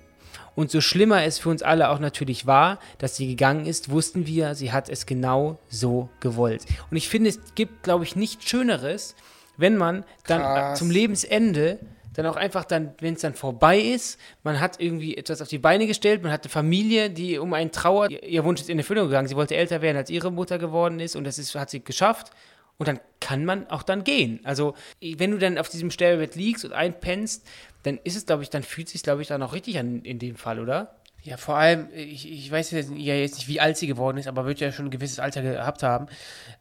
Und 0.56 0.72
so 0.72 0.82
schlimmer 0.82 1.24
es 1.24 1.38
für 1.38 1.50
uns 1.50 1.62
alle 1.62 1.90
auch 1.90 2.00
natürlich 2.00 2.46
war, 2.46 2.80
dass 2.98 3.16
sie 3.16 3.28
gegangen 3.28 3.66
ist, 3.66 3.90
wussten 3.90 4.26
wir, 4.26 4.56
sie 4.56 4.72
hat 4.72 4.90
es 4.90 5.06
genau 5.06 5.60
so 5.70 6.10
gewollt. 6.22 6.66
Und 6.90 6.98
ich 6.98 7.10
finde, 7.10 7.30
es 7.30 7.40
gibt, 7.56 7.84
glaube 7.84 8.06
ich, 8.06 8.16
nichts 8.16 8.50
Schöneres, 8.50 9.16
wenn 9.58 9.78
man 9.78 10.04
dann 10.28 10.42
äh, 10.42 10.44
Krass. 10.44 10.80
zum 10.80 10.90
Lebensende 10.90 11.80
dann 12.14 12.26
auch 12.28 12.38
einfach 12.38 12.64
dann, 12.64 12.94
wenn 13.00 13.16
es 13.16 13.22
dann 13.22 13.34
vorbei 13.34 13.78
ist, 13.78 14.18
man 14.44 14.62
hat 14.62 14.80
irgendwie 14.80 15.18
etwas 15.18 15.42
auf 15.42 15.50
die 15.50 15.58
Beine 15.58 15.86
gestellt, 15.86 16.24
man 16.24 16.32
hat 16.32 16.44
eine 16.44 16.50
Familie, 16.50 17.10
die 17.10 17.38
um 17.38 17.54
einen 17.54 17.72
trauert. 17.72 18.10
Ihr, 18.12 18.24
ihr 18.24 18.46
Wunsch 18.46 18.62
ist 18.62 18.70
in 18.70 18.78
Erfüllung 18.78 19.08
gegangen. 19.08 19.28
Sie 19.28 19.36
wollte 19.36 19.56
älter 19.58 19.82
werden, 19.82 19.98
als 19.98 20.10
ihre 20.10 20.32
Mutter 20.32 20.58
geworden 20.58 21.02
ist 21.02 21.18
und 21.18 21.26
das 21.26 21.38
ist, 21.38 21.54
hat 21.56 21.70
sie 21.70 21.84
geschafft. 21.84 22.32
Und 22.78 22.88
dann 22.88 23.00
kann 23.22 23.46
man 23.46 23.68
auch 23.70 23.84
dann 23.84 24.04
gehen. 24.04 24.42
Also, 24.44 24.76
wenn 25.02 25.32
du 25.32 25.38
dann 25.38 25.58
auf 25.58 25.70
diesem 25.70 25.92
Sterbebett 25.92 26.36
liegst 26.36 26.66
und 26.66 26.74
einpennst, 26.74 27.46
dann 27.86 28.00
ist 28.04 28.16
es, 28.16 28.26
glaube 28.26 28.44
ich, 28.44 28.50
dann 28.50 28.64
fühlt 28.64 28.88
es 28.88 28.94
sich, 28.94 29.04
glaube 29.04 29.22
ich, 29.22 29.28
dann 29.28 29.44
auch 29.44 29.54
richtig 29.54 29.78
an 29.78 30.02
in 30.02 30.18
dem 30.18 30.36
Fall, 30.36 30.60
oder? 30.60 30.96
Ja, 31.22 31.38
vor 31.38 31.56
allem, 31.56 31.88
ich, 31.94 32.32
ich 32.32 32.52
weiß 32.52 32.72
jetzt 32.72 32.92
ja 32.92 33.16
jetzt 33.16 33.36
nicht, 33.36 33.48
wie 33.48 33.60
alt 33.60 33.78
sie 33.78 33.88
geworden 33.88 34.18
ist, 34.18 34.28
aber 34.28 34.46
wird 34.46 34.60
ja 34.60 34.72
schon 34.72 34.86
ein 34.86 34.92
gewisses 34.92 35.20
Alter 35.20 35.42
gehabt 35.42 35.84
haben. 35.84 36.08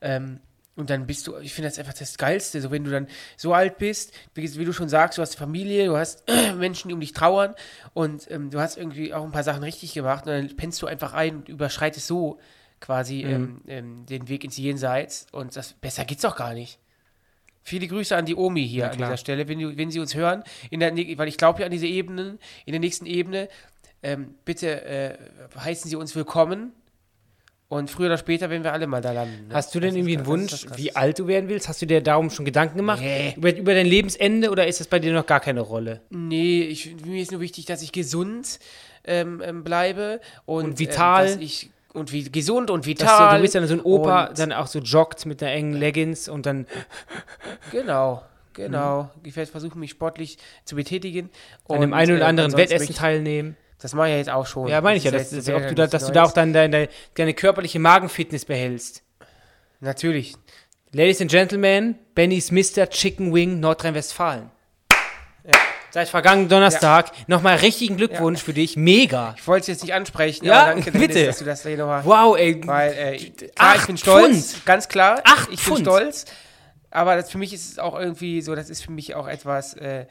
Ähm, 0.01 0.41
und 0.77 0.91
dann 0.91 1.07
bist 1.07 1.27
du, 1.27 1.37
ich 1.39 1.55
finde 1.55 1.69
das 1.69 1.79
einfach 1.79 1.95
das 1.95 2.19
Geilste, 2.19 2.61
so 2.61 2.71
wenn 2.71 2.85
du 2.85 2.91
dann 2.91 3.07
so 3.37 3.55
alt 3.55 3.79
bist, 3.79 4.13
wie, 4.35 4.59
wie 4.59 4.65
du 4.65 4.73
schon 4.73 4.89
sagst, 4.89 5.19
du 5.19 5.23
hast 5.23 5.37
Familie, 5.37 5.87
du 5.87 5.97
hast 5.97 6.25
Menschen, 6.57 6.89
die 6.89 6.95
um 6.95 7.01
dich 7.01 7.13
trauern 7.13 7.55
und 7.93 8.31
ähm, 8.31 8.51
du 8.51 8.61
hast 8.61 8.77
irgendwie 8.77 9.15
auch 9.15 9.25
ein 9.25 9.31
paar 9.31 9.45
Sachen 9.45 9.63
richtig 9.63 9.95
gemacht 9.95 10.27
und 10.27 10.33
dann 10.33 10.57
pennst 10.57 10.83
du 10.83 10.87
einfach 10.87 11.15
ein 11.15 11.37
und 11.37 11.49
überschreitest 11.49 12.07
so 12.07 12.39
quasi 12.81 13.23
ähm, 13.23 13.63
ähm, 13.67 14.07
den 14.07 14.29
Weg 14.29 14.45
ins 14.45 14.57
Jenseits 14.57 15.27
und 15.31 15.57
das 15.57 15.75
besser 15.75 16.05
geht's 16.05 16.23
doch 16.23 16.37
gar 16.37 16.55
nicht. 16.55 16.79
Viele 17.67 17.89
Grüße 17.89 18.15
an 18.15 18.27
die 18.27 18.35
Omi 18.37 18.69
hier 18.69 18.85
Ja, 18.85 18.91
an 18.91 18.99
dieser 18.99 19.17
Stelle, 19.17 19.49
wenn, 19.49 19.77
wenn 19.79 19.91
sie 19.91 19.99
uns 19.99 20.15
hören, 20.15 20.45
in 20.71 20.81
der, 20.81 20.95
weil 21.17 21.29
ich 21.29 21.39
glaube 21.39 21.61
ja 21.61 21.67
an 21.67 21.73
diese 21.73 21.87
Ebenen, 21.87 22.39
in 22.67 22.73
der 22.73 22.81
nächsten 22.81 23.07
Ebene, 23.07 23.49
ähm, 24.03 24.35
bitte 24.45 24.85
äh, 24.85 25.15
heißen 25.59 25.89
Sie 25.91 25.97
uns 25.97 26.15
willkommen. 26.15 26.73
Und 27.69 27.91
früher 27.91 28.07
oder 28.07 28.19
später 28.19 28.51
werden 28.51 28.63
wir 28.63 28.75
alle 28.75 28.87
mal 28.87 29.01
da 29.01 29.13
landen. 29.13 29.49
ne? 29.49 29.55
Hast 29.55 29.75
du 29.75 29.81
denn 29.81 29.91
Das 29.91 29.97
irgendwie 29.97 30.17
einen 30.19 30.27
Wunsch, 30.27 30.67
wie 30.77 30.95
alt 30.95 31.19
du 31.19 31.27
werden 31.27 31.49
willst? 31.49 31.67
Hast 31.67 31.81
du 31.81 31.87
dir 31.87 32.03
darum 32.03 32.29
schon 32.29 32.45
Gedanken 32.45 32.77
gemacht? 32.77 33.01
Nee. 33.01 33.33
Über, 33.37 33.57
über 33.57 33.73
dein 33.75 33.87
Lebensende 33.87 34.51
oder 34.51 34.67
ist 34.67 34.81
das 34.81 34.87
bei 34.87 34.99
dir 34.99 35.15
noch 35.15 35.25
gar 35.27 35.41
keine 35.41 35.63
Rolle? 35.63 36.03
Nee, 36.11 36.65
ich, 36.65 36.95
mir 37.05 37.23
ist 37.23 37.33
nur 37.33 37.41
wichtig, 37.41 37.65
dass 37.65 37.81
ich 37.83 37.91
gesund 37.91 38.59
ähm, 39.05 39.43
ähm, 39.45 39.65
bleibe. 39.65 40.21
Und, 40.45 40.65
Und 40.65 40.79
vital. 40.79 41.27
Ähm, 41.27 41.33
dass 41.33 41.41
ich, 41.43 41.71
und 41.95 42.13
wie 42.13 42.25
gesund 42.25 42.71
und 42.71 42.87
vital. 42.87 43.31
du, 43.31 43.37
du 43.37 43.43
bist 43.43 43.55
dann 43.55 43.67
so 43.67 43.75
ein 43.75 43.81
Opa, 43.81 44.31
dann 44.35 44.53
auch 44.53 44.67
so 44.67 44.81
joggt 44.81 45.25
mit 45.27 45.43
einer 45.43 45.53
engen 45.53 45.75
Leggings 45.75 46.29
und 46.29 46.45
dann 46.45 46.67
Genau, 47.71 48.23
genau. 48.53 49.11
Ich 49.23 49.35
werde 49.37 49.51
versuchen, 49.51 49.81
mich 49.81 49.91
sportlich 49.91 50.39
zu 50.65 50.77
betätigen. 50.77 51.31
an 51.69 51.81
dem 51.81 51.95
einen 51.95 52.17
oder 52.17 52.25
äh, 52.25 52.29
anderen 52.29 52.57
Wettessen 52.57 52.95
teilnehmen. 52.95 53.57
Das 53.81 53.95
mache 53.95 54.09
ich 54.09 54.13
ja 54.13 54.19
jetzt 54.19 54.31
auch 54.31 54.47
schon. 54.47 54.69
Ja, 54.69 54.81
meine 54.81 54.97
ich 54.97 55.05
ja, 55.05 55.13
wäre 55.13 55.57
ob 55.57 55.69
du 55.69 55.75
da, 55.75 55.87
dass 55.87 56.07
du 56.07 56.13
da 56.13 56.25
auch 56.25 56.33
dann 56.33 56.53
deine, 56.53 56.89
deine 57.15 57.35
körperliche 57.35 57.79
Magenfitness 57.79 58.45
behältst. 58.45 59.03
Natürlich. 59.81 60.35
Ladies 60.93 61.21
and 61.21 61.31
Gentlemen, 61.31 61.97
Benny's 62.15 62.51
Mr. 62.51 62.89
Chicken 62.89 63.35
Wing 63.35 63.61
Nordrhein-Westfalen. 63.61 64.51
Seit 65.95 66.09
vergangenen 66.09 66.49
Donnerstag. 66.49 67.13
Nochmal 67.29 67.55
richtigen 67.59 67.97
Glückwunsch 67.97 68.43
für 68.43 68.53
dich. 68.53 68.77
Mega. 68.77 69.37
Ich 69.39 69.47
wollte 69.47 69.61
es 69.61 69.67
jetzt 69.69 69.83
nicht 69.85 69.95
ansprechen, 69.95 70.45
Ja, 70.45 70.63
aber 70.63 70.71
danke, 70.73 70.91
Dennis, 70.91 71.07
bitte. 71.07 71.27
dass 71.27 71.39
du 71.39 71.45
das 71.45 71.63
hier 71.63 71.77
nochmal 71.77 72.05
Wow, 72.05 72.37
ey. 72.37 72.61
Weil, 72.67 72.93
äh, 72.95 73.17
klar, 73.31 73.51
Acht 73.55 73.81
ich 73.83 73.87
bin 73.87 73.97
stolz, 73.97 74.51
Pfund. 74.55 74.67
ganz 74.67 74.89
klar. 74.89 75.21
Acht 75.23 75.49
ich 75.53 75.61
Pfund. 75.61 75.77
bin 75.77 75.85
stolz. 75.85 76.25
Aber 76.91 77.15
das, 77.15 77.31
für 77.31 77.39
mich 77.39 77.53
ist 77.53 77.71
es 77.71 77.79
auch 77.79 77.97
irgendwie 77.97 78.43
so, 78.43 78.57
das 78.57 78.71
ist 78.71 78.83
für 78.85 78.91
mich 78.91 79.15
auch 79.15 79.29
etwas, 79.29 79.75
äh, 79.75 80.07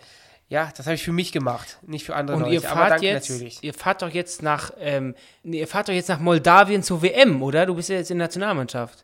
ja, 0.48 0.70
das 0.74 0.86
habe 0.86 0.96
ich 0.96 1.04
für 1.04 1.12
mich 1.12 1.34
gemacht, 1.34 1.80
nicht 1.86 2.06
für 2.06 2.16
andere 2.16 2.38
Und 2.38 2.44
Leute. 2.44 2.54
ihr 2.56 2.62
fahrt 2.62 3.02
jetzt, 3.02 3.30
natürlich. 3.30 3.58
ihr 3.62 3.74
fahrt 3.74 4.04
doch 4.04 4.10
jetzt 4.10 4.42
nach, 4.42 4.72
ähm, 4.80 5.16
nee, 5.44 5.60
ihr 5.60 5.68
fahrt 5.68 5.90
doch 5.90 5.94
jetzt 5.94 6.08
nach 6.08 6.20
Moldawien 6.20 6.82
zur 6.82 7.02
WM, 7.02 7.44
oder? 7.44 7.66
Du 7.66 7.76
bist 7.76 7.90
ja 7.90 7.98
jetzt 7.98 8.10
in 8.10 8.20
der 8.20 8.28
Nationalmannschaft. 8.28 9.04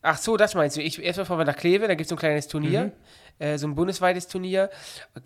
Ach 0.00 0.16
so, 0.16 0.38
das 0.38 0.54
meinst 0.54 0.78
du. 0.78 0.80
Ich, 0.80 1.02
erstmal 1.02 1.26
fahren 1.26 1.38
wir 1.40 1.44
nach 1.44 1.56
Kleve, 1.56 1.88
da 1.88 1.94
gibt 1.94 2.02
es 2.02 2.08
so 2.08 2.14
ein 2.14 2.18
kleines 2.18 2.48
Turnier, 2.48 2.84
Mhm. 2.84 2.92
Äh, 3.38 3.58
so 3.58 3.66
ein 3.66 3.74
bundesweites 3.74 4.28
Turnier. 4.28 4.70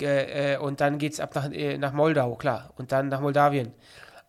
Äh, 0.01 0.55
äh, 0.55 0.57
und 0.59 0.81
dann 0.81 0.99
geht 0.99 1.13
es 1.15 1.21
ab 1.21 1.35
nach, 1.35 1.51
äh, 1.53 1.79
nach 1.79 1.93
Moldau, 1.93 2.35
klar. 2.37 2.73
Und 2.77 2.93
dann 2.93 3.09
nach 3.09 3.21
Moldawien. 3.21 3.73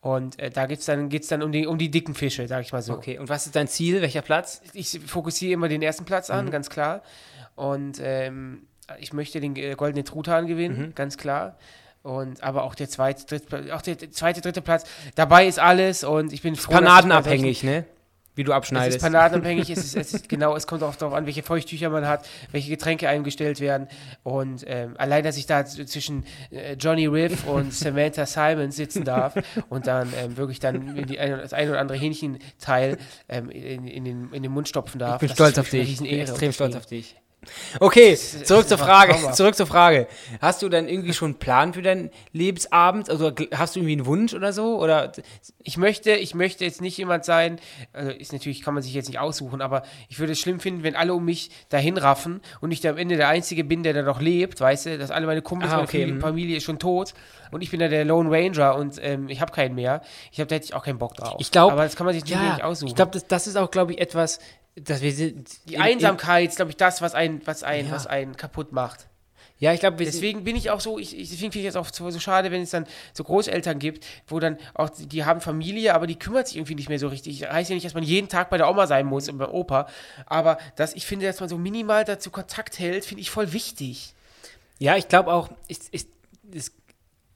Und 0.01 0.39
äh, 0.39 0.49
da 0.49 0.65
geht's 0.65 0.85
dann, 0.85 1.09
geht's 1.09 1.27
dann 1.27 1.43
um, 1.43 1.51
die, 1.51 1.67
um 1.67 1.77
die 1.77 1.91
dicken 1.91 2.15
Fische, 2.15 2.47
sag 2.47 2.61
ich 2.61 2.73
mal 2.73 2.81
so. 2.81 2.93
Okay, 2.93 3.19
und 3.19 3.29
was 3.29 3.45
ist 3.45 3.55
dein 3.55 3.67
Ziel? 3.67 4.01
Welcher 4.01 4.21
Platz? 4.23 4.61
ich 4.73 4.99
fokussiere 5.05 5.53
immer 5.53 5.67
den 5.69 5.81
ersten 5.81 6.05
Platz 6.05 6.29
Mhm. 6.29 6.35
an, 6.35 6.51
ganz 6.51 6.69
klar. 6.69 7.01
Und 7.55 7.99
ähm, 8.01 8.63
ich 8.99 9.13
möchte 9.13 9.39
den 9.39 9.55
äh, 9.55 9.75
goldenen 9.75 10.03
Truthahn 10.05 10.47
gewinnen, 10.47 10.87
Mhm. 10.87 10.95
ganz 10.95 11.17
klar. 11.17 11.55
Und 12.03 12.41
aber 12.41 12.63
auch 12.63 12.73
der 12.73 12.89
zweite, 12.89 13.25
dritte, 13.27 13.75
auch 13.75 13.83
der 13.83 13.97
zweite, 14.11 14.41
dritte 14.41 14.63
Platz. 14.63 14.85
Dabei 15.13 15.45
ist 15.45 15.59
alles 15.59 16.03
und 16.03 16.33
ich 16.33 16.41
bin 16.41 16.55
froh. 16.55 16.71
Panadenabhängig, 16.71 17.61
ne? 17.63 17.85
Wie 18.41 18.43
du 18.43 18.51
solchen- 18.51 18.51
Es 18.51 18.57
abschneidest. 18.57 18.97
ist 18.97 19.03
panadenabhängig, 19.03 19.69
es 19.69 19.79
ist, 19.85 19.95
es 19.95 20.13
ist 20.13 20.29
genau, 20.29 20.55
es 20.55 20.65
kommt 20.67 20.83
auch 20.83 20.95
darauf 20.95 21.13
an, 21.13 21.25
welche 21.25 21.43
Feuchttücher 21.43 21.89
man 21.89 22.07
hat, 22.07 22.27
welche 22.51 22.69
Getränke 22.69 23.07
eingestellt 23.07 23.59
werden. 23.59 23.87
Und 24.23 24.63
ähm, 24.67 24.95
allein, 24.97 25.23
dass 25.23 25.37
ich 25.37 25.45
da 25.45 25.65
zwischen 25.65 26.25
äh, 26.51 26.73
Johnny 26.73 27.05
Riff 27.05 27.45
und 27.47 27.73
Samantha 27.73 28.25
Simons 28.25 28.75
sitzen 28.75 29.03
darf 29.03 29.35
und 29.69 29.87
dann 29.87 30.11
ähm, 30.17 30.37
wirklich 30.37 30.59
dann 30.59 31.05
die 31.05 31.19
ein, 31.19 31.31
das 31.37 31.53
ein 31.53 31.69
oder 31.69 31.79
andere 31.79 31.97
Hähnchenteil 31.97 32.97
ähm, 33.29 33.49
in, 33.49 33.87
in, 33.87 34.05
den, 34.05 34.33
in 34.33 34.43
den 34.43 34.51
Mund 34.51 34.67
stopfen 34.67 34.99
darf. 34.99 35.21
Ich 35.21 35.27
bin 35.27 35.35
stolz 35.35 35.51
ist 35.51 35.59
auf 35.59 35.69
dich. 35.69 35.91
Ich 35.93 35.99
bin 35.99 36.19
extrem 36.19 36.51
stolz 36.51 36.75
auf 36.75 36.85
dich. 36.85 37.15
Okay, 37.79 38.15
zurück 38.15 38.67
zur 38.67 38.77
Frage. 38.77 39.15
Zurück 39.33 39.55
zur 39.55 39.65
Frage. 39.65 40.07
Hast 40.41 40.61
du 40.61 40.69
dann 40.69 40.87
irgendwie 40.87 41.13
schon 41.13 41.31
einen 41.31 41.39
Plan 41.39 41.73
für 41.73 41.81
deinen 41.81 42.11
Lebensabend? 42.33 43.09
Also 43.09 43.31
hast 43.55 43.75
du 43.75 43.79
irgendwie 43.79 43.93
einen 43.93 44.05
Wunsch 44.05 44.33
oder 44.35 44.53
so? 44.53 44.79
Oder 44.79 45.11
Ich 45.63 45.77
möchte, 45.77 46.11
ich 46.11 46.35
möchte 46.35 46.63
jetzt 46.65 46.81
nicht 46.81 46.97
jemand 46.97 47.25
sein, 47.25 47.59
also 47.93 48.11
ist 48.11 48.31
natürlich, 48.31 48.61
kann 48.61 48.75
man 48.75 48.83
sich 48.83 48.93
jetzt 48.93 49.07
nicht 49.09 49.19
aussuchen, 49.19 49.61
aber 49.61 49.81
ich 50.07 50.19
würde 50.19 50.33
es 50.33 50.39
schlimm 50.39 50.59
finden, 50.59 50.83
wenn 50.83 50.95
alle 50.95 51.13
um 51.15 51.25
mich 51.25 51.49
dahin 51.69 51.97
raffen 51.97 52.41
und 52.59 52.71
ich 52.71 52.79
da 52.81 52.91
am 52.91 52.97
Ende 52.97 53.17
der 53.17 53.29
Einzige 53.29 53.63
bin, 53.63 53.81
der 53.81 53.93
da 53.93 54.03
noch 54.03 54.21
lebt, 54.21 54.61
weißt 54.61 54.85
du, 54.85 54.97
dass 54.99 55.09
alle 55.09 55.25
meine 55.25 55.41
Kumpels, 55.41 55.71
Ah, 55.71 55.77
meine 55.77 55.87
okay, 55.87 55.99
Familie, 56.01 56.15
mhm. 56.15 56.21
Familie 56.21 56.57
ist 56.57 56.63
schon 56.63 56.77
tot 56.79 57.13
und 57.49 57.61
ich 57.61 57.71
bin 57.71 57.79
da 57.79 57.87
der 57.87 58.05
Lone 58.05 58.29
Ranger 58.29 58.75
und 58.75 58.99
ähm, 59.01 59.29
ich 59.29 59.41
habe 59.41 59.51
keinen 59.51 59.73
mehr. 59.73 60.01
Ich 60.31 60.39
habe 60.39 60.47
da 60.47 60.55
hätte 60.55 60.65
ich 60.65 60.73
auch 60.75 60.83
keinen 60.83 60.99
Bock 60.99 61.15
drauf. 61.15 61.37
ich 61.39 61.49
glaube, 61.51 61.73
aber 61.73 61.83
das 61.83 61.95
kann 61.95 62.05
man 62.05 62.13
sich 62.13 62.23
natürlich 62.23 62.51
nicht 62.53 62.63
aussuchen. 62.63 62.89
ich 62.89 62.95
glaube, 62.95 63.11
das, 63.11 63.25
das 63.27 63.47
ist 63.47 63.55
auch, 63.57 63.71
glaube 63.71 63.93
ich, 63.93 63.99
etwas, 63.99 64.39
dass 64.75 65.01
wir 65.01 65.11
sind. 65.13 65.49
die 65.69 65.75
in- 65.75 65.81
Einsamkeit 65.81 66.49
ist, 66.49 66.55
glaube 66.57 66.71
ich, 66.71 66.77
das, 66.77 67.01
was 67.01 67.13
einen, 67.13 67.45
was 67.45 67.63
einen, 67.63 67.89
Ja. 67.89 67.95
was 67.95 68.07
einen 68.07 68.35
kaputt 68.37 68.71
macht. 68.71 69.07
Ja, 69.59 69.73
ich 69.73 69.79
glaube. 69.79 70.03
Deswegen 70.03 70.43
bin 70.43 70.55
ich 70.55 70.71
auch 70.71 70.81
so, 70.81 70.97
ich, 70.97 71.15
ich 71.15 71.29
deswegen 71.29 71.51
finde 71.51 71.67
ich 71.67 71.69
es 71.69 71.75
auch 71.75 71.87
so, 71.93 72.09
so 72.09 72.19
schade, 72.19 72.49
wenn 72.49 72.63
es 72.63 72.71
dann 72.71 72.87
so 73.13 73.23
Großeltern 73.23 73.77
gibt, 73.77 74.05
wo 74.27 74.39
dann 74.39 74.57
auch, 74.73 74.89
die, 74.89 75.23
haben 75.23 75.39
Familie, 75.39 75.93
aber 75.93 76.07
die 76.07 76.17
kümmert 76.17 76.47
sich 76.47 76.57
irgendwie 76.57 76.73
nicht 76.73 76.89
mehr 76.89 76.97
so 76.97 77.07
richtig. 77.09 77.43
Heißt 77.47 77.69
ja 77.69 77.75
nicht, 77.75 77.85
dass 77.85 77.93
man 77.93 78.01
jeden 78.03 78.27
Tag 78.27 78.49
bei 78.49 78.57
der 78.57 78.67
Oma 78.67 78.87
sein 78.87 79.05
muss 79.05 79.29
und 79.29 79.37
beim 79.37 79.51
Opa, 79.51 79.87
aber 80.25 80.57
das, 80.77 80.95
ich 80.95 81.05
finde, 81.05 81.27
dass 81.27 81.39
man 81.39 81.47
so 81.49 81.59
minimal 81.59 82.05
dazu 82.05 82.31
Kontakt 82.31 82.79
hält, 82.79 83.05
finde 83.05 83.21
ich 83.21 83.29
voll 83.29 83.53
wichtig. 83.53 84.15
Ja, 84.79 84.95
ich 84.97 85.07
glaube 85.07 85.31
auch, 85.31 85.49
ich, 85.67 85.77
ich, 85.91 86.07
es, 86.55 86.71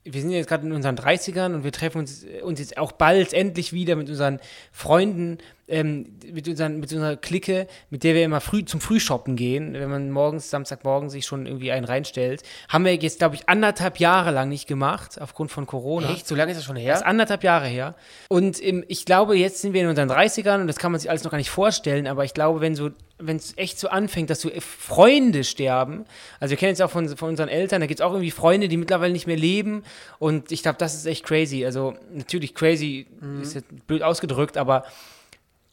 wir 0.05 0.21
sind 0.21 0.29
jetzt 0.29 0.47
gerade 0.47 0.65
in 0.65 0.71
unseren 0.71 0.95
30ern 0.95 1.55
und 1.55 1.63
wir 1.63 1.71
treffen 1.71 1.97
uns, 1.99 2.23
äh, 2.23 2.41
uns 2.41 2.59
jetzt 2.59 2.77
auch 2.77 2.91
bald 2.91 3.33
endlich 3.33 3.73
wieder 3.73 3.95
mit 3.95 4.07
unseren 4.07 4.39
Freunden, 4.71 5.39
ähm, 5.67 6.05
mit, 6.31 6.47
unseren, 6.47 6.79
mit 6.79 6.93
unserer 6.93 7.15
Clique, 7.15 7.65
mit 7.89 8.03
der 8.03 8.13
wir 8.13 8.23
immer 8.23 8.39
früh 8.39 8.63
zum 8.63 8.81
Frühshoppen 8.81 9.35
gehen, 9.35 9.73
wenn 9.73 9.89
man 9.89 10.11
morgens, 10.11 10.51
Samstagmorgen 10.51 11.09
sich 11.09 11.25
schon 11.25 11.47
irgendwie 11.47 11.71
einen 11.71 11.85
reinstellt. 11.85 12.43
Haben 12.69 12.85
wir 12.85 12.95
jetzt, 12.95 13.17
glaube 13.17 13.33
ich, 13.33 13.49
anderthalb 13.49 13.99
Jahre 13.99 14.29
lang 14.29 14.49
nicht 14.49 14.67
gemacht, 14.67 15.19
aufgrund 15.19 15.51
von 15.51 15.65
Corona. 15.65 16.11
Echt? 16.11 16.27
So 16.27 16.35
lange 16.35 16.51
ist 16.51 16.57
das 16.57 16.65
schon 16.65 16.75
Das 16.75 16.83
her? 16.83 16.93
ist 16.95 17.05
anderthalb 17.05 17.43
Jahre 17.43 17.65
her. 17.65 17.95
Und 18.29 18.63
ähm, 18.63 18.83
ich 18.87 19.05
glaube, 19.05 19.35
jetzt 19.35 19.61
sind 19.61 19.73
wir 19.73 19.81
in 19.81 19.87
unseren 19.87 20.11
30ern 20.11 20.61
und 20.61 20.67
das 20.67 20.77
kann 20.77 20.91
man 20.91 21.01
sich 21.01 21.09
alles 21.09 21.23
noch 21.23 21.31
gar 21.31 21.39
nicht 21.39 21.49
vorstellen, 21.49 22.05
aber 22.05 22.23
ich 22.25 22.35
glaube, 22.35 22.61
wenn 22.61 22.75
so, 22.75 22.91
wenn 23.17 23.37
es 23.37 23.57
echt 23.57 23.79
so 23.79 23.87
anfängt, 23.87 24.29
dass 24.29 24.41
so 24.41 24.49
äh, 24.49 24.61
Freunde 24.61 25.43
sterben, 25.43 26.05
also 26.39 26.51
wir 26.51 26.57
kennen 26.57 26.73
es 26.73 26.81
auch 26.81 26.91
von, 26.91 27.15
von 27.15 27.29
unseren 27.29 27.49
Eltern, 27.49 27.81
da 27.81 27.87
gibt 27.87 27.99
es 27.99 28.05
auch 28.05 28.11
irgendwie 28.11 28.31
Freunde, 28.31 28.67
die 28.67 28.77
mittlerweile 28.77 29.13
nicht 29.13 29.27
mehr 29.27 29.37
leben 29.37 29.83
und 30.19 30.51
ich 30.51 30.63
glaube, 30.63 30.77
das 30.79 30.95
ist 30.95 31.05
echt 31.05 31.25
crazy. 31.25 31.65
Also 31.65 31.95
natürlich 32.11 32.55
crazy 32.55 33.07
ist 33.41 33.55
jetzt 33.55 33.87
blöd 33.87 34.03
ausgedrückt, 34.03 34.57
aber 34.57 34.85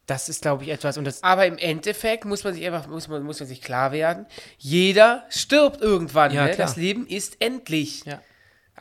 das 0.07 0.28
ist, 0.28 0.42
glaube 0.42 0.64
ich, 0.64 0.70
etwas 0.70 0.98
und 0.98 1.05
das 1.05 1.22
Aber 1.22 1.46
im 1.46 1.59
Endeffekt 1.59 2.24
muss 2.24 2.44
man 2.44 2.55
sich 2.55 2.66
einfach, 2.66 2.87
muss 2.88 3.09
man, 3.09 3.22
muss 3.22 3.40
man 3.40 3.48
sich 3.48 3.62
klar 3.62 3.92
werden, 3.92 4.26
jeder 4.59 5.24
stirbt 5.28 5.81
irgendwann. 5.81 6.33
Ja, 6.33 6.46
ne? 6.46 6.57
Das 6.57 6.76
Leben 6.76 7.07
ist 7.07 7.37
endlich. 7.40 8.05
Ja. 8.05 8.20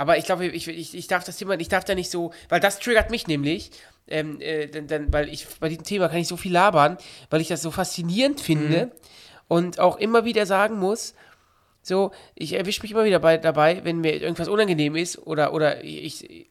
Aber 0.02 0.18
ich 0.18 0.26
glaube, 0.26 0.48
ich, 0.48 0.68
ich, 0.68 0.96
ich 0.96 1.06
darf 1.06 1.24
das 1.26 1.38
Thema, 1.38 1.54
ich 1.60 1.68
darf 1.70 1.84
da 1.84 1.94
nicht 1.94 2.10
so, 2.10 2.32
weil 2.50 2.60
das 2.60 2.80
triggert 2.80 3.12
mich 3.12 3.28
nämlich, 3.28 3.70
ähm, 4.08 4.42
äh, 4.42 4.66
dann, 4.66 4.88
dann, 4.88 5.14
weil 5.14 5.30
ich 5.30 5.46
bei 5.60 5.70
diesem 5.70 5.84
Thema 5.84 6.10
kann 6.10 6.18
ich 6.18 6.28
so 6.28 6.38
viel 6.38 6.52
labern, 6.52 6.98
weil 7.30 7.40
ich 7.40 7.50
das 7.50 7.62
so 7.62 7.70
faszinierend 7.70 8.42
finde 8.42 8.88
Mhm. 8.88 8.92
und 9.48 9.80
auch 9.80 9.98
immer 9.98 10.26
wieder 10.26 10.48
sagen 10.48 10.80
muss, 10.80 11.14
so, 11.84 12.10
ich 12.34 12.54
erwische 12.54 12.82
mich 12.82 12.90
immer 12.90 13.06
wieder 13.06 13.20
bei, 13.20 13.38
dabei, 13.38 13.82
wenn 13.84 14.00
mir 14.02 14.20
irgendwas 14.20 14.48
unangenehm 14.48 14.96
ist 14.96 15.20
oder, 15.20 15.54
oder 15.54 15.84
ich, 15.84 16.48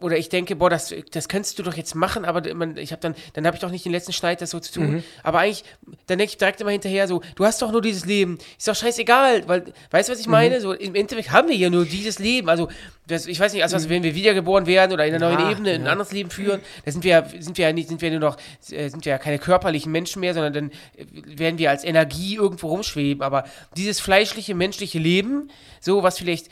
oder 0.00 0.16
ich 0.16 0.28
denke, 0.28 0.56
boah, 0.56 0.70
das, 0.70 0.94
das 1.12 1.28
könntest 1.28 1.58
du 1.58 1.62
doch 1.62 1.74
jetzt 1.74 1.94
machen, 1.94 2.24
aber 2.24 2.54
man, 2.54 2.76
ich 2.76 2.92
habe 2.92 3.00
dann, 3.00 3.14
dann 3.34 3.46
habe 3.46 3.56
ich 3.56 3.60
doch 3.60 3.70
nicht 3.70 3.84
den 3.84 3.92
letzten 3.92 4.12
Schneid, 4.12 4.40
das 4.40 4.50
so 4.50 4.60
zu 4.60 4.72
tun. 4.72 5.04
Aber 5.22 5.40
eigentlich, 5.40 5.64
dann 6.06 6.18
denke 6.18 6.32
ich 6.32 6.38
direkt 6.38 6.60
immer 6.60 6.70
hinterher 6.70 7.06
so, 7.08 7.22
du 7.36 7.44
hast 7.44 7.60
doch 7.62 7.72
nur 7.72 7.82
dieses 7.82 8.06
Leben, 8.06 8.38
ist 8.58 8.66
doch 8.68 8.74
scheißegal, 8.74 9.46
weil, 9.48 9.64
weißt 9.90 10.08
du, 10.08 10.12
was 10.12 10.20
ich 10.20 10.26
meine? 10.26 10.60
So, 10.60 10.72
im 10.72 10.94
Endeffekt 10.94 11.30
haben 11.32 11.48
wir 11.48 11.56
ja 11.56 11.70
nur 11.70 11.84
dieses 11.84 12.18
Leben. 12.18 12.48
Also, 12.48 12.68
das, 13.06 13.26
ich 13.26 13.40
weiß 13.40 13.52
nicht, 13.52 13.62
also, 13.62 13.88
wenn 13.88 14.02
wir 14.04 14.14
wiedergeboren 14.14 14.66
werden 14.66 14.92
oder 14.92 15.04
in 15.04 15.14
einer 15.14 15.30
Ja, 15.30 15.36
neuen 15.36 15.50
Ebene 15.50 15.70
ein 15.72 15.84
ja. 15.84 15.90
anderes 15.92 16.12
Leben 16.12 16.30
führen, 16.30 16.60
da 16.84 16.92
sind 16.92 17.02
wir, 17.04 17.10
ja- 17.10 17.26
sind 17.40 17.58
wir 17.58 17.66
ja 17.66 17.72
nicht, 17.72 17.88
sind 17.88 18.00
wir 18.02 18.10
nur 18.10 18.20
noch, 18.20 18.36
äh, 18.70 18.88
sind 18.88 19.04
wir 19.04 19.10
ja 19.10 19.18
keine 19.18 19.38
körperlichen 19.38 19.90
Menschen 19.90 20.20
mehr, 20.20 20.32
sondern 20.34 20.52
dann 20.52 20.70
äh, 20.96 21.04
werden 21.38 21.58
wir 21.58 21.70
als 21.70 21.82
Energie 21.84 22.36
irgendwo 22.36 22.68
rumschweben. 22.68 23.22
Aber 23.22 23.44
dieses 23.76 24.00
fleischliche, 24.00 24.54
menschliche 24.54 24.98
Leben, 24.98 25.50
so 25.80 26.02
was 26.02 26.18
vielleicht 26.18 26.48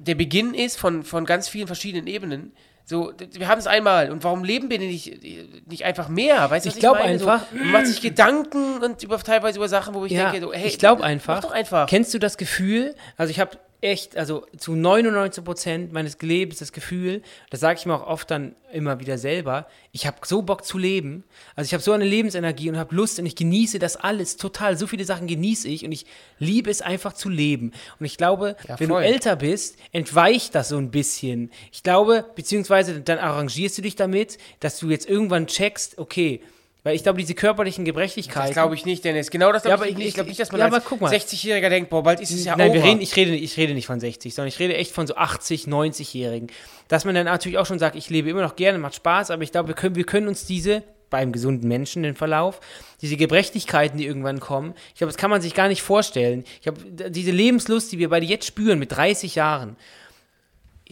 der 0.00 0.14
Beginn 0.14 0.54
ist 0.54 0.78
von, 0.78 1.02
von 1.02 1.24
ganz 1.24 1.48
vielen 1.48 1.66
verschiedenen 1.66 2.06
Ebenen. 2.06 2.52
So, 2.88 3.12
wir 3.32 3.48
haben 3.48 3.58
es 3.58 3.66
einmal. 3.66 4.10
Und 4.10 4.24
warum 4.24 4.44
leben 4.44 4.70
wir 4.70 4.78
denn 4.78 4.88
nicht, 4.88 5.20
nicht 5.68 5.84
einfach 5.84 6.08
mehr? 6.08 6.50
Weißt 6.50 6.64
du, 6.64 6.70
was 6.70 6.76
Ich 6.76 6.80
glaub 6.80 6.96
meine? 6.96 7.12
einfach- 7.12 7.42
So, 7.52 7.58
man 7.58 7.70
macht 7.72 7.86
sich 7.86 8.00
Gedanken 8.00 8.78
und 8.82 9.02
über, 9.02 9.18
teilweise 9.18 9.58
über 9.58 9.68
Sachen, 9.68 9.92
wo 9.94 10.06
ich 10.06 10.12
Ja, 10.12 10.30
denke, 10.30 10.46
so, 10.46 10.54
hey, 10.54 10.66
ich 10.68 10.78
glaube 10.78 11.02
mach 11.02 11.08
einfach, 11.08 11.40
doch 11.42 11.50
einfach. 11.50 11.86
Kennst 11.86 12.14
du 12.14 12.18
das 12.18 12.38
Gefühl? 12.38 12.94
Also 13.18 13.30
ich 13.30 13.40
habe 13.40 13.58
echt, 13.80 14.16
also 14.16 14.44
zu 14.56 14.74
99 14.74 15.44
Prozent 15.44 15.92
meines 15.92 16.20
Lebens 16.20 16.58
das 16.58 16.72
Gefühl, 16.72 17.22
das 17.50 17.60
sage 17.60 17.78
ich 17.78 17.86
mir 17.86 17.94
auch 17.94 18.06
oft 18.06 18.30
dann 18.30 18.56
immer 18.72 18.98
wieder 18.98 19.18
selber, 19.18 19.68
ich 19.92 20.06
habe 20.06 20.18
so 20.24 20.42
Bock 20.42 20.64
zu 20.64 20.78
leben. 20.78 21.24
Also 21.54 21.68
ich 21.68 21.74
habe 21.74 21.82
so 21.82 21.92
eine 21.92 22.04
Lebensenergie 22.04 22.68
und 22.68 22.76
habe 22.76 22.94
Lust 22.94 23.18
und 23.18 23.26
ich 23.26 23.36
genieße 23.36 23.78
das 23.78 23.96
alles 23.96 24.36
total. 24.36 24.76
So 24.76 24.86
viele 24.86 25.04
Sachen 25.04 25.26
genieße 25.26 25.68
ich 25.68 25.84
und 25.84 25.92
ich 25.92 26.06
liebe 26.38 26.70
es 26.70 26.82
einfach 26.82 27.12
zu 27.12 27.28
leben. 27.28 27.72
Und 28.00 28.06
ich 28.06 28.16
glaube, 28.16 28.56
Ja, 28.66 28.80
wenn 28.80 28.88
du 28.88 28.96
älter 28.96 29.36
bist, 29.36 29.76
entweicht 29.92 30.54
das 30.54 30.70
so 30.70 30.76
ein 30.76 30.90
bisschen. 30.90 31.50
Ich 31.72 31.82
glaube, 31.82 32.24
beziehungsweise 32.34 33.00
dann 33.00 33.18
arrangierst 33.18 33.78
du 33.78 33.82
dich 33.82 33.96
damit, 33.96 34.38
dass 34.60 34.78
du 34.78 34.90
jetzt 34.90 35.08
irgendwann 35.08 35.46
checkst, 35.46 35.98
okay, 35.98 36.40
weil 36.88 36.96
ich 36.96 37.02
glaube, 37.02 37.18
diese 37.18 37.34
körperlichen 37.34 37.84
Gebrechlichkeiten. 37.84 38.48
Das 38.48 38.52
glaube 38.54 38.74
ich 38.74 38.86
nicht, 38.86 39.04
Dennis. 39.04 39.30
Genau 39.30 39.52
das 39.52 39.62
Ja, 39.64 39.68
glaube 39.68 39.82
aber 39.84 39.90
ich 39.90 39.96
nicht. 39.96 40.04
ich- 40.04 40.08
Ich 40.08 40.14
glaube 40.14 40.28
nicht, 40.30 40.40
dass 40.40 40.50
man 40.52 40.58
ja, 40.60 40.64
als 40.66 40.74
aber 40.74 40.84
guck 40.88 41.02
mal. 41.02 41.12
60-Jähriger 41.12 41.68
denkt, 41.68 41.90
boah, 41.90 42.02
bald 42.02 42.20
ist 42.20 42.30
es 42.30 42.44
ja 42.46 42.56
Nein, 42.56 42.70
over. 42.70 42.78
wir 42.78 42.84
reden, 42.84 43.00
ich, 43.02 43.14
rede, 43.14 43.34
ich 43.36 43.56
rede 43.58 43.74
nicht 43.74 43.86
von 43.86 44.00
60, 44.00 44.34
sondern 44.34 44.48
ich 44.48 44.58
rede 44.58 44.74
echt 44.74 44.92
von 44.92 45.06
so 45.06 45.14
80, 45.16 45.66
90-Jährigen. 45.66 46.48
Dass 46.88 47.04
man 47.04 47.14
dann 47.14 47.26
natürlich 47.26 47.58
auch 47.58 47.66
schon 47.66 47.78
sagt, 47.78 47.94
ich 47.94 48.08
lebe 48.08 48.30
immer 48.30 48.40
noch 48.42 48.56
gerne, 48.56 48.78
macht 48.78 48.94
Spaß, 48.94 49.30
aber 49.30 49.42
ich 49.42 49.52
glaube, 49.52 49.68
wir 49.68 49.74
können, 49.74 49.94
wir 49.96 50.04
können 50.04 50.28
uns 50.28 50.46
diese, 50.46 50.82
beim 51.10 51.32
gesunden 51.32 51.68
Menschen 51.68 52.02
den 52.02 52.14
Verlauf, 52.16 52.60
diese 53.02 53.16
Gebrechlichkeiten, 53.16 53.98
die 53.98 54.06
irgendwann 54.06 54.40
kommen, 54.40 54.74
ich 54.92 54.96
glaube, 54.98 55.12
das 55.12 55.16
kann 55.18 55.30
man 55.30 55.40
sich 55.42 55.54
gar 55.54 55.68
nicht 55.68 55.82
vorstellen. 55.82 56.44
Ich 56.56 56.62
glaube, 56.62 56.80
diese 57.10 57.30
Lebenslust, 57.30 57.92
die 57.92 57.98
wir 57.98 58.08
beide 58.08 58.26
jetzt 58.26 58.46
spüren 58.46 58.78
mit 58.78 58.92
30 58.92 59.34
Jahren, 59.34 59.76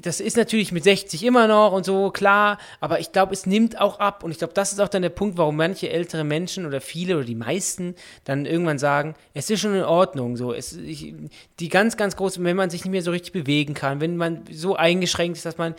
das 0.02 0.20
ist 0.20 0.36
natürlich 0.36 0.72
mit 0.72 0.84
60 0.84 1.24
immer 1.24 1.46
noch 1.46 1.72
und 1.72 1.86
so, 1.86 2.10
klar, 2.10 2.58
aber 2.80 3.00
ich 3.00 3.12
glaube, 3.12 3.32
es 3.32 3.46
nimmt 3.46 3.80
auch 3.80 3.98
ab. 3.98 4.22
Und 4.22 4.30
ich 4.30 4.38
glaube, 4.38 4.52
das 4.52 4.72
ist 4.72 4.80
auch 4.80 4.88
dann 4.88 5.02
der 5.02 5.08
Punkt, 5.08 5.38
warum 5.38 5.56
manche 5.56 5.88
ältere 5.88 6.24
Menschen 6.24 6.66
oder 6.66 6.80
viele 6.80 7.16
oder 7.16 7.24
die 7.24 7.34
meisten 7.34 7.94
dann 8.24 8.44
irgendwann 8.44 8.78
sagen, 8.78 9.14
es 9.32 9.48
ist 9.48 9.60
schon 9.60 9.74
in 9.74 9.84
Ordnung. 9.84 10.36
So, 10.36 10.52
es, 10.52 10.74
ich, 10.74 11.14
die 11.60 11.68
ganz, 11.68 11.96
ganz 11.96 12.16
große, 12.16 12.42
wenn 12.44 12.56
man 12.56 12.68
sich 12.68 12.84
nicht 12.84 12.92
mehr 12.92 13.02
so 13.02 13.10
richtig 13.10 13.32
bewegen 13.32 13.74
kann, 13.74 14.00
wenn 14.00 14.16
man 14.16 14.42
so 14.50 14.76
eingeschränkt 14.76 15.38
ist, 15.38 15.46
dass 15.46 15.56
man 15.56 15.74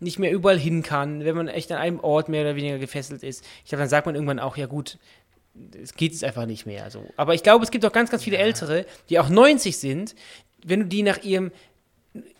nicht 0.00 0.18
mehr 0.18 0.32
überall 0.32 0.58
hin 0.58 0.82
kann, 0.82 1.24
wenn 1.24 1.36
man 1.36 1.48
echt 1.48 1.72
an 1.72 1.78
einem 1.78 2.00
Ort 2.00 2.28
mehr 2.28 2.42
oder 2.42 2.56
weniger 2.56 2.78
gefesselt 2.78 3.22
ist. 3.22 3.44
Ich 3.62 3.70
glaube, 3.70 3.82
dann 3.82 3.88
sagt 3.88 4.04
man 4.04 4.14
irgendwann 4.14 4.40
auch, 4.40 4.56
ja 4.56 4.66
gut, 4.66 4.98
es 5.80 5.94
geht 5.94 6.12
es 6.12 6.24
einfach 6.24 6.46
nicht 6.46 6.66
mehr 6.66 6.90
so. 6.90 7.06
Aber 7.16 7.34
ich 7.34 7.42
glaube, 7.42 7.64
es 7.64 7.70
gibt 7.70 7.86
auch 7.86 7.92
ganz, 7.92 8.10
ganz 8.10 8.22
viele 8.22 8.38
Ältere, 8.38 8.84
die 9.08 9.18
auch 9.18 9.28
90 9.28 9.78
sind. 9.78 10.14
Wenn 10.64 10.80
du 10.80 10.86
die 10.86 11.02
nach 11.02 11.22
ihrem 11.22 11.52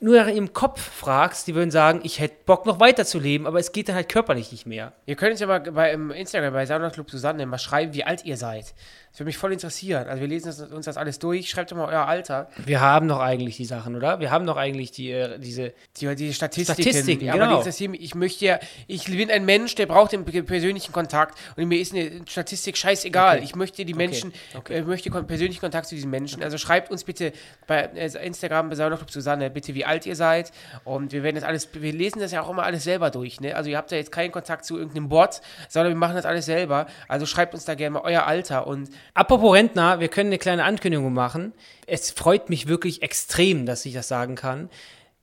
nur 0.01 0.17
nach 0.17 0.29
ihrem 0.29 0.53
Kopf 0.53 0.81
fragst, 0.81 1.47
die 1.47 1.55
würden 1.55 1.71
sagen, 1.71 2.01
ich 2.03 2.21
hätte 2.21 2.37
Bock 2.45 2.67
noch 2.67 2.79
weiterzuleben, 2.79 3.47
aber 3.47 3.59
es 3.59 3.73
geht 3.73 3.89
dann 3.89 3.97
halt 3.97 4.11
körperlich 4.11 4.53
nicht 4.53 4.67
mehr. 4.67 4.93
Ihr 5.07 5.17
könnt 5.17 5.33
uns 5.33 5.41
ja 5.41 5.47
mal 5.47 5.61
bei 5.61 5.93
im 5.93 6.11
Instagram 6.11 6.53
bei 6.53 6.67
Sauna 6.67 6.91
Club 6.91 7.11
Susanne 7.11 7.47
mal 7.47 7.59
schreiben, 7.59 7.95
wie 7.95 8.05
alt 8.05 8.25
ihr 8.25 8.37
seid. 8.37 8.75
Das 9.13 9.21
würde 9.21 9.27
mich 9.27 9.37
voll 9.37 9.53
interessieren. 9.53 10.09
Also 10.09 10.23
wir 10.23 10.29
lesen 10.29 10.47
das, 10.47 10.61
uns 10.73 10.87
das 10.87 10.97
alles 10.97 11.19
durch. 11.19 11.51
Schreibt 11.51 11.71
doch 11.71 11.77
mal 11.77 11.87
euer 11.87 12.07
Alter. 12.07 12.49
Wir 12.65 12.81
haben 12.81 13.09
doch 13.09 13.21
eigentlich 13.21 13.59
die 13.59 13.67
Sachen, 13.67 13.95
oder? 13.95 14.21
Wir 14.21 14.31
haben 14.31 14.47
doch 14.47 14.57
eigentlich 14.57 14.91
die, 14.91 15.11
äh, 15.13 15.39
diese. 15.39 15.75
Die, 16.01 16.15
die 16.17 16.33
Statistiken. 16.33 16.81
Statistiken, 16.83 17.25
ja, 17.27 17.35
genau. 17.35 17.45
Aber 17.45 17.57
interessieren 17.59 17.91
mich. 17.91 18.01
Ich 18.01 18.15
möchte 18.15 18.47
ja, 18.47 18.59
ich 18.87 19.05
bin 19.05 19.31
ein 19.31 19.45
Mensch, 19.45 19.75
der 19.75 19.85
braucht 19.85 20.13
den 20.13 20.25
pe- 20.25 20.43
persönlichen 20.43 20.93
Kontakt. 20.93 21.37
Und 21.57 21.69
mir 21.69 21.79
ist 21.79 21.93
eine 21.93 22.23
Statistik 22.27 22.79
scheißegal. 22.79 23.37
Okay. 23.37 23.45
Ich 23.45 23.55
möchte 23.55 23.85
die 23.85 23.93
Menschen, 23.93 24.33
Okay. 24.57 24.79
Äh, 24.79 24.83
möchte 24.83 25.11
kon 25.11 25.27
persönlichen 25.27 25.61
Kontakt 25.61 25.89
zu 25.89 25.95
diesen 25.95 26.11
Menschen. 26.11 26.43
Also 26.43 26.57
schreibt 26.57 26.91
uns 26.91 27.05
bitte 27.05 27.33
bei 27.67 27.83
äh, 27.95 28.27
Instagram 28.27 28.71
bei 28.71 28.77
Sauna 28.77 28.97
Club 28.97 29.11
Susanne, 29.11 29.51
bitte 29.51 29.75
wie 29.75 29.85
alt 29.85 30.07
ihr 30.07 30.17
seid. 30.17 30.53
Und 30.85 31.13
wir 31.13 31.23
werden 31.23 31.35
das 31.37 31.45
alles, 31.45 31.69
wir 31.75 31.93
lesen 31.93 32.21
das 32.21 32.33
ja 32.33 32.41
auch 32.41 32.49
immer 32.49 32.63
alles 32.63 32.85
selber 32.85 33.11
durch. 33.11 33.43
Ne? 33.43 33.55
Also 33.55 33.69
ihr 33.69 33.77
habt 33.77 33.91
ja 33.91 33.99
jetzt 33.99 34.11
keinen 34.11 34.33
Kontakt 34.33 34.65
zu 34.65 34.79
irgendeinem 34.79 35.11
Bot, 35.11 35.43
sondern 35.69 35.93
wir 35.93 35.99
machen 35.99 36.17
das 36.17 36.25
alles 36.25 36.47
selber. 36.47 36.87
Also 37.09 37.27
schreibt 37.27 37.53
uns 37.53 37.67
da 37.67 37.75
gerne 37.75 37.91
mal 37.91 38.03
euer 38.05 38.23
Alter 38.27 38.67
und 38.67 38.89
Apropos 39.15 39.55
Rentner, 39.55 40.01
wir 40.01 40.09
können 40.09 40.29
eine 40.31 40.39
kleine 40.39 40.65
Ankündigung 40.65 41.13
machen. 41.13 41.53
Es 41.87 42.11
freut 42.11 42.49
mich 42.49 42.67
wirklich 42.69 43.03
extrem, 43.03 43.67
dass 43.67 43.85
ich 43.87 43.95
das 43.95 44.09
sagen 44.09 44.35
kann. 44.35 44.71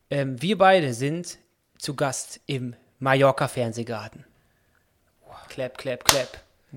Ähm, 0.10 0.42
wir 0.42 0.58
beide 0.58 0.94
sind 0.94 1.38
zu 1.78 1.96
Gast 1.96 2.40
im 2.46 2.76
Mallorca 3.00 3.48
Fernsehgarten. 3.48 4.26
Clap, 5.50 5.78
clap, 5.78 6.04
clap. 6.06 6.28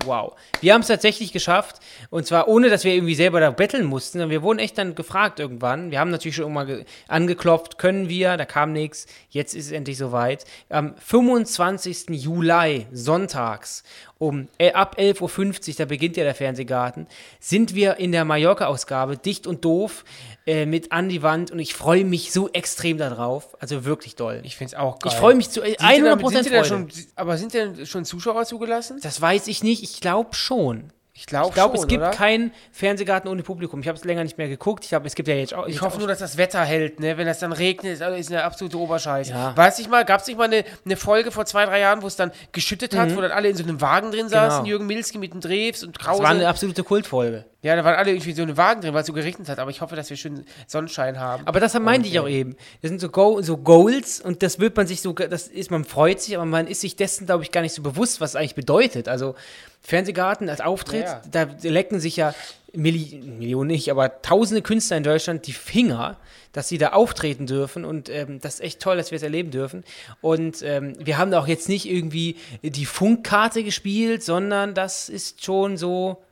Wow. 0.05 0.33
Wir 0.59 0.73
haben 0.73 0.81
es 0.81 0.87
tatsächlich 0.87 1.31
geschafft. 1.31 1.79
Und 2.09 2.25
zwar 2.25 2.47
ohne, 2.47 2.69
dass 2.71 2.83
wir 2.83 2.95
irgendwie 2.95 3.13
selber 3.13 3.39
da 3.39 3.51
betteln 3.51 3.85
mussten. 3.85 4.27
Wir 4.31 4.41
wurden 4.41 4.57
echt 4.57 4.75
dann 4.79 4.95
gefragt 4.95 5.39
irgendwann. 5.39 5.91
Wir 5.91 5.99
haben 5.99 6.09
natürlich 6.09 6.35
schon 6.37 6.51
mal 6.51 6.65
ge- 6.65 6.85
angeklopft, 7.07 7.77
können 7.77 8.09
wir, 8.09 8.35
da 8.35 8.45
kam 8.45 8.71
nichts. 8.73 9.05
Jetzt 9.29 9.53
ist 9.53 9.67
es 9.67 9.71
endlich 9.71 9.99
soweit. 9.99 10.45
Am 10.69 10.95
25. 10.97 12.09
Juli, 12.09 12.87
sonntags, 12.91 13.83
um 14.23 14.47
äh, 14.57 14.71
ab 14.71 14.95
11.50 14.97 15.69
Uhr, 15.69 15.75
da 15.77 15.85
beginnt 15.85 16.15
ja 16.17 16.23
der 16.23 16.33
Fernsehgarten, 16.35 17.07
sind 17.39 17.75
wir 17.75 17.97
in 17.97 18.11
der 18.11 18.23
Mallorca-Ausgabe, 18.25 19.17
dicht 19.17 19.47
und 19.47 19.65
doof, 19.65 20.05
äh, 20.47 20.65
mit 20.65 20.91
an 20.91 21.09
die 21.09 21.21
Wand. 21.21 21.51
Und 21.51 21.59
ich 21.59 21.73
freue 21.73 22.05
mich 22.05 22.31
so 22.31 22.49
extrem 22.49 22.97
darauf. 22.97 23.55
Also 23.61 23.85
wirklich 23.85 24.15
doll. 24.15 24.41
ich 24.43 24.55
finde 24.55 24.73
es 24.75 24.79
auch 24.79 24.99
geil. 24.99 25.11
Ich 25.13 25.19
freue 25.19 25.35
mich 25.35 25.49
zu 25.49 25.61
äh, 25.61 25.75
Sind 25.77 25.81
denn 25.81 26.05
da- 26.05 26.13
100% 26.13 26.31
sind 26.31 26.45
denn 26.45 26.53
da 26.53 26.63
Freude. 26.63 26.67
schon, 26.67 27.05
aber 27.15 27.37
sind 27.37 27.53
denn 27.53 27.85
schon 27.85 28.05
Zuschauer 28.05 28.45
zugelassen? 28.45 28.99
Das 29.03 29.19
weiß 29.21 29.47
ich 29.47 29.63
nicht. 29.63 29.83
Ich 29.83 29.99
glaube 29.99 30.33
schon. 30.33 30.91
Ich 31.15 31.27
glaube 31.27 31.49
Ich 31.49 31.53
glaube, 31.53 31.77
es 31.77 31.85
gibt 31.85 32.01
oder? 32.01 32.09
keinen 32.09 32.51
Fernsehgarten 32.71 33.29
ohne 33.29 33.43
Publikum. 33.43 33.79
Ich 33.81 33.87
habe 33.87 33.95
es 33.95 34.03
länger 34.03 34.23
nicht 34.23 34.39
mehr 34.39 34.47
geguckt. 34.47 34.83
Ich 34.83 34.89
glaube, 34.89 35.05
es 35.05 35.13
gibt 35.13 35.27
ja 35.27 35.35
jetzt 35.35 35.53
auch. 35.53 35.67
Ich 35.67 35.79
hoffe 35.81 35.99
nur, 35.99 36.07
dass 36.07 36.17
das 36.17 36.37
Wetter 36.37 36.63
hält, 36.65 36.99
ne? 36.99 37.17
Wenn 37.17 37.27
das 37.27 37.37
dann 37.37 37.51
regnet, 37.51 37.93
ist 37.93 38.01
ist 38.01 38.31
eine 38.31 38.43
absolute 38.43 38.79
Oberscheiß. 38.79 39.29
Ja. 39.29 39.55
Weiß 39.55 39.77
ich 39.77 39.87
mal, 39.87 40.05
gab 40.05 40.21
es 40.21 40.27
nicht 40.27 40.37
mal 40.37 40.45
eine, 40.45 40.63
eine 40.83 40.97
Folge 40.97 41.29
vor 41.31 41.45
zwei, 41.45 41.65
drei 41.65 41.81
Jahren, 41.81 42.01
wo 42.01 42.07
es 42.07 42.15
dann 42.15 42.31
geschüttet 42.51 42.95
hat, 42.95 43.15
wo 43.15 43.21
dann 43.21 43.29
alle 43.31 43.47
in 43.49 43.55
so 43.55 43.63
einem 43.63 43.79
Wagen 43.79 44.09
drin 44.11 44.27
saßen, 44.27 44.63
Genau. 44.63 44.69
Jürgen 44.69 44.87
Milski 44.87 45.19
mit 45.19 45.33
dem 45.33 45.39
Drews 45.39 45.83
und 45.83 45.95
das 45.97 46.03
Krause. 46.03 46.23
war 46.23 46.31
eine 46.31 46.47
absolute 46.47 46.83
Kultfolge. 46.83 47.45
ja, 47.61 47.75
da 47.75 47.83
waren 47.83 47.95
alle 47.95 48.09
irgendwie 48.09 48.33
so 48.33 48.41
in 48.41 48.49
einem 48.49 48.57
Wagen 48.57 48.81
drin, 48.81 48.95
weil 48.95 49.01
es 49.01 49.07
so 49.07 49.13
geregnet 49.13 49.47
hat. 49.49 49.59
Aber 49.59 49.69
ich 49.69 49.81
hoffe, 49.81 49.95
dass 49.95 50.09
wir 50.09 50.17
schön 50.17 50.43
Sonnenschein 50.65 51.19
haben. 51.19 51.45
Aber 51.45 51.59
das 51.59 51.79
meinte 51.79 52.07
ich 52.07 52.15
äh, 52.15 52.19
auch 52.21 52.27
eben. 52.27 52.55
Das 52.81 52.89
sind 52.89 52.99
so, 52.99 53.09
Go 53.09 53.39
so 53.43 53.57
Goals 53.57 54.19
und 54.19 54.41
das 54.41 54.57
wird 54.59 54.75
man 54.75 54.87
sich 54.87 55.01
so, 55.01 55.13
das 55.13 55.47
ist, 55.47 55.69
man 55.69 55.85
freut 55.85 56.21
sich, 56.21 56.35
aber 56.35 56.45
man 56.45 56.65
ist 56.65 56.81
sich 56.81 56.95
dessen, 56.95 57.27
glaube 57.27 57.43
ich, 57.43 57.51
gar 57.51 57.61
nicht 57.61 57.73
so 57.75 57.83
bewusst, 57.83 58.19
was 58.19 58.31
es 58.31 58.35
eigentlich 58.35 58.55
bedeutet. 58.55 59.07
Also 59.07 59.35
Fernsehgarten 59.83 60.49
als 60.49 60.61
Auftritt, 60.61 61.03
Ja, 61.05 61.21
da 61.29 61.47
lecken 61.63 61.99
sich 61.99 62.15
ja 62.15 62.33
Milli 62.75 63.21
Millionen 63.23 63.67
nicht, 63.69 63.91
aber 63.91 64.21
tausende 64.21 64.61
Künstler 64.63 64.97
in 64.97 65.03
Deutschland 65.03 65.45
die 65.45 65.53
Finger, 65.53 66.17
dass 66.53 66.69
sie 66.69 66.77
da 66.79 66.89
auftreten 66.93 67.45
dürfen 67.45 67.85
und 67.85 68.09
ähm, 68.09 68.39
das 68.39 68.55
ist 68.55 68.61
echt 68.61 68.79
toll, 68.79 68.97
dass 68.97 69.11
wir 69.11 69.17
es 69.17 69.23
erleben 69.23 69.51
dürfen. 69.51 69.83
Und 70.21 70.61
ähm, 70.63 70.93
wir 70.99 71.17
haben 71.17 71.29
da 71.31 71.39
auch 71.39 71.47
jetzt 71.47 71.69
nicht 71.69 71.85
irgendwie 71.87 72.37
die 72.63 72.85
Funkkarte 72.85 73.63
gespielt, 73.63 74.23
sondern 74.23 74.73
das 74.73 75.09
ist 75.09 75.43
schon 75.45 75.77
so, 75.77 76.23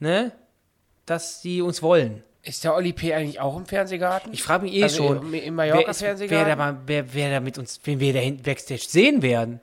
ne, 0.00 0.32
dass 1.06 1.40
sie 1.40 1.62
uns 1.62 1.80
wollen. 1.82 2.22
Ist 2.42 2.64
der 2.64 2.74
Oli 2.74 2.92
P. 2.92 3.14
eigentlich 3.14 3.40
auch 3.40 3.56
im 3.56 3.66
Fernsehgarten? 3.66 4.32
Ich 4.32 4.42
frage 4.42 4.64
mich 4.64 4.74
eh 4.74 4.82
Also 4.84 4.96
schon, 5.06 5.16
im- 5.18 5.22
im 5.22 5.32
wer, 5.32 5.42
wer, 5.42 5.52
Mallorca-Fernsehgarten? 5.52 6.48
da 6.48 6.56
mal, 6.56 6.76
wer, 6.86 7.12
wer 7.14 7.30
da 7.30 7.40
mit 7.40 7.58
uns, 7.58 7.80
wen 7.84 8.00
wir 8.00 8.12
da 8.12 8.18
hinten 8.20 8.42
Backstage 8.42 8.84
sehen 8.86 9.22
werden. 9.22 9.60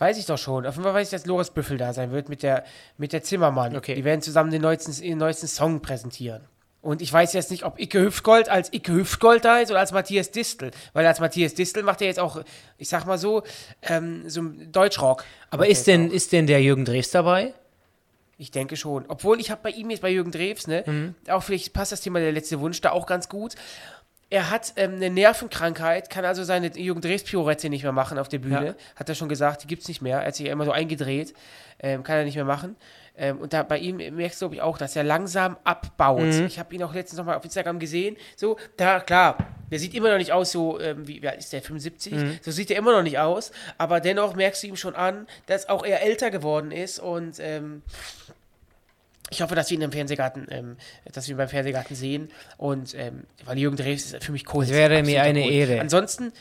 Weiß 0.00 0.16
ich 0.18 0.24
doch 0.26 0.38
schon. 0.38 0.66
Auf 0.66 0.74
jeden 0.74 0.84
Fall 0.84 0.94
weiß 0.94 1.08
ich, 1.08 1.10
dass 1.12 1.26
Loris 1.26 1.50
Büffel 1.50 1.76
da 1.76 1.92
sein 1.92 2.10
wird 2.10 2.28
mit 2.30 2.42
der, 2.42 2.64
mit 2.96 3.12
der 3.12 3.22
Zimmermann. 3.22 3.76
Okay. 3.76 3.94
Die 3.94 4.02
werden 4.04 4.22
zusammen 4.22 4.50
den 4.50 4.62
neuesten, 4.62 4.92
den 5.00 5.18
neuesten 5.18 5.46
Song 5.46 5.80
präsentieren. 5.82 6.42
Und 6.80 7.02
ich 7.02 7.12
weiß 7.12 7.34
jetzt 7.34 7.50
nicht, 7.50 7.64
ob 7.64 7.78
Icke 7.78 8.00
Hüftgold 8.00 8.48
als 8.48 8.72
Icke 8.72 8.92
Hüftgold 8.94 9.44
da 9.44 9.58
ist 9.58 9.70
oder 9.70 9.80
als 9.80 9.92
Matthias 9.92 10.30
Distel. 10.30 10.70
Weil 10.94 11.06
als 11.06 11.20
Matthias 11.20 11.52
Distel 11.52 11.82
macht 11.82 12.00
er 12.00 12.06
jetzt 12.06 12.18
auch, 12.18 12.42
ich 12.78 12.88
sag 12.88 13.04
mal 13.04 13.18
so, 13.18 13.42
ähm, 13.82 14.26
so 14.30 14.42
Deutschrock. 14.72 15.24
Aber 15.50 15.66
er 15.66 15.70
ist 15.72 15.86
denn, 15.86 16.08
auch. 16.08 16.12
ist 16.14 16.32
denn 16.32 16.46
der 16.46 16.62
Jürgen 16.62 16.86
Drews 16.86 17.10
dabei? 17.10 17.52
Ich 18.38 18.50
denke 18.50 18.76
schon. 18.78 19.04
Obwohl, 19.08 19.38
ich 19.38 19.50
habe 19.50 19.60
bei 19.62 19.68
ihm 19.70 19.90
jetzt 19.90 20.00
bei 20.00 20.08
Jürgen 20.08 20.30
Drews, 20.30 20.66
ne, 20.66 20.82
Mhm. 20.86 21.14
auch 21.28 21.42
vielleicht 21.42 21.74
passt 21.74 21.92
das 21.92 22.00
Thema 22.00 22.20
der 22.20 22.32
letzte 22.32 22.58
Wunsch 22.60 22.80
da 22.80 22.92
auch 22.92 23.04
ganz 23.04 23.28
gut. 23.28 23.54
Er 24.30 24.48
hat 24.48 24.74
ähm, 24.76 24.94
eine 24.94 25.10
Nervenkrankheit, 25.10 26.08
kann 26.08 26.24
also 26.24 26.44
seine 26.44 26.68
Jürgen 26.68 27.00
Drews 27.00 27.24
Piorette 27.24 27.68
nicht 27.68 27.82
mehr 27.82 27.92
machen 27.92 28.16
auf 28.16 28.28
der 28.28 28.38
Bühne. 28.38 28.66
Ja. 28.66 28.74
Hat 28.94 29.08
er 29.08 29.16
schon 29.16 29.28
gesagt, 29.28 29.64
die 29.64 29.66
gibt 29.66 29.82
es 29.82 29.88
nicht 29.88 30.02
mehr. 30.02 30.20
Er 30.20 30.28
hat 30.28 30.36
sich 30.36 30.46
ja 30.46 30.52
immer 30.52 30.64
so 30.64 30.70
eingedreht. 30.70 31.34
Ähm, 31.80 32.04
kann 32.04 32.16
er 32.16 32.24
nicht 32.24 32.36
mehr 32.36 32.44
machen. 32.44 32.76
Ähm, 33.16 33.38
und 33.38 33.52
da 33.52 33.62
bei 33.62 33.78
ihm 33.78 33.96
merkst 33.96 34.40
du, 34.40 34.46
glaube 34.46 34.54
ich, 34.54 34.62
auch, 34.62 34.78
dass 34.78 34.94
er 34.94 35.02
langsam 35.02 35.56
abbaut. 35.64 36.22
Mhm. 36.22 36.46
Ich 36.46 36.58
habe 36.58 36.74
ihn 36.74 36.82
auch 36.82 36.94
letztens 36.94 37.18
nochmal 37.18 37.36
auf 37.36 37.44
Instagram 37.44 37.78
gesehen. 37.78 38.16
So, 38.36 38.56
da, 38.76 39.00
klar, 39.00 39.36
der 39.70 39.78
sieht 39.78 39.94
immer 39.94 40.10
noch 40.10 40.18
nicht 40.18 40.32
aus 40.32 40.52
so, 40.52 40.80
ähm, 40.80 41.08
wie, 41.08 41.20
wie 41.22 41.28
alt 41.28 41.38
ist 41.38 41.52
der, 41.52 41.60
75? 41.60 42.12
Mhm. 42.12 42.38
So 42.40 42.50
sieht 42.50 42.70
er 42.70 42.78
immer 42.78 42.92
noch 42.92 43.02
nicht 43.02 43.18
aus. 43.18 43.50
Aber 43.78 44.00
dennoch 44.00 44.36
merkst 44.36 44.62
du 44.62 44.68
ihm 44.68 44.76
schon 44.76 44.94
an, 44.94 45.26
dass 45.46 45.68
auch 45.68 45.84
er 45.84 46.02
älter 46.02 46.30
geworden 46.30 46.70
ist 46.70 46.98
und 46.98 47.38
ähm, 47.40 47.82
ich 49.30 49.42
hoffe, 49.42 49.54
dass 49.54 49.70
wir 49.70 49.78
ihn 49.78 49.82
im 49.82 49.92
Fernsehgarten, 49.92 50.46
ähm, 50.50 50.76
dass 51.12 51.28
wir 51.28 51.34
ihn 51.34 51.38
beim 51.38 51.48
Fernsehgarten 51.48 51.94
sehen. 51.96 52.28
Und 52.56 52.94
ähm, 52.94 53.24
weil 53.44 53.58
Jürgen 53.58 53.76
Drews 53.76 54.12
ist 54.12 54.24
für 54.24 54.32
mich 54.32 54.44
Kult. 54.44 54.66
Es 54.68 54.74
wäre 54.74 55.02
mir 55.02 55.22
eine 55.22 55.40
Kult. 55.42 55.52
Ehre. 55.54 55.80
Ansonsten, 55.80 56.32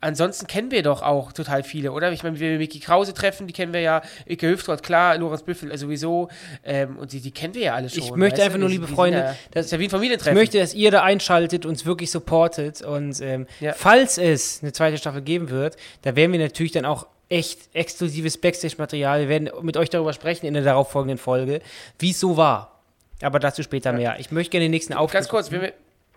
ansonsten 0.00 0.46
kennen 0.46 0.70
wir 0.70 0.82
doch 0.82 1.02
auch 1.02 1.32
total 1.32 1.62
viele, 1.62 1.92
oder? 1.92 2.10
Ich 2.12 2.22
meine, 2.22 2.40
wenn 2.40 2.52
wir 2.52 2.58
Mickey 2.58 2.80
Krause 2.80 3.12
treffen, 3.12 3.46
die 3.46 3.52
kennen 3.52 3.74
wir 3.74 3.80
ja, 3.80 4.00
Icke 4.26 4.48
Hüftgold, 4.48 4.82
klar, 4.82 5.18
Lorenz 5.18 5.42
Büffel 5.42 5.70
äh, 5.70 5.76
sowieso. 5.76 6.28
Ähm, 6.64 6.96
und 6.96 7.12
die, 7.12 7.20
die 7.20 7.30
kennen 7.30 7.52
wir 7.54 7.62
ja 7.62 7.74
alle 7.74 7.90
schon. 7.90 8.02
Ich 8.02 8.10
möchte 8.12 8.42
einfach 8.42 8.58
nur, 8.58 8.70
liebe 8.70 8.86
Freunde, 8.88 9.18
ja, 9.18 9.36
das 9.50 9.66
ist 9.66 9.72
ja 9.72 9.78
wie 9.78 9.82
ein 9.82 9.86
Ich 9.86 9.90
Familientreffen. 9.92 10.34
möchte, 10.38 10.58
dass 10.58 10.72
ihr 10.72 10.90
da 10.90 11.02
einschaltet, 11.02 11.66
uns 11.66 11.84
wirklich 11.84 12.10
supportet 12.10 12.80
und 12.80 13.20
ähm, 13.20 13.46
Ja. 13.60 13.74
falls 13.74 14.16
es 14.16 14.60
eine 14.62 14.72
zweite 14.72 14.96
Staffel 14.96 15.20
geben 15.20 15.50
wird, 15.50 15.76
da 16.02 16.16
werden 16.16 16.32
wir 16.32 16.38
natürlich 16.40 16.72
dann 16.72 16.86
auch 16.86 17.06
echt 17.30 17.74
exklusives 17.74 18.36
Backstage-Material. 18.36 19.20
Wir 19.20 19.28
werden 19.28 19.50
mit 19.62 19.76
euch 19.76 19.88
darüber 19.88 20.12
sprechen 20.12 20.46
in 20.46 20.54
der 20.54 20.64
darauffolgenden 20.64 21.16
Folge, 21.16 21.60
wie 21.98 22.10
es 22.10 22.20
so 22.20 22.36
war. 22.36 22.80
Aber 23.22 23.38
dazu 23.38 23.62
später 23.62 23.92
mehr. 23.92 24.16
Ich 24.18 24.30
möchte 24.30 24.50
gerne 24.50 24.64
den 24.64 24.72
nächsten 24.72 24.92
Auftritt. 24.92 25.20
Ganz 25.20 25.28
kurz, 25.28 25.50
wenn 25.50 25.62
wir, 25.62 25.72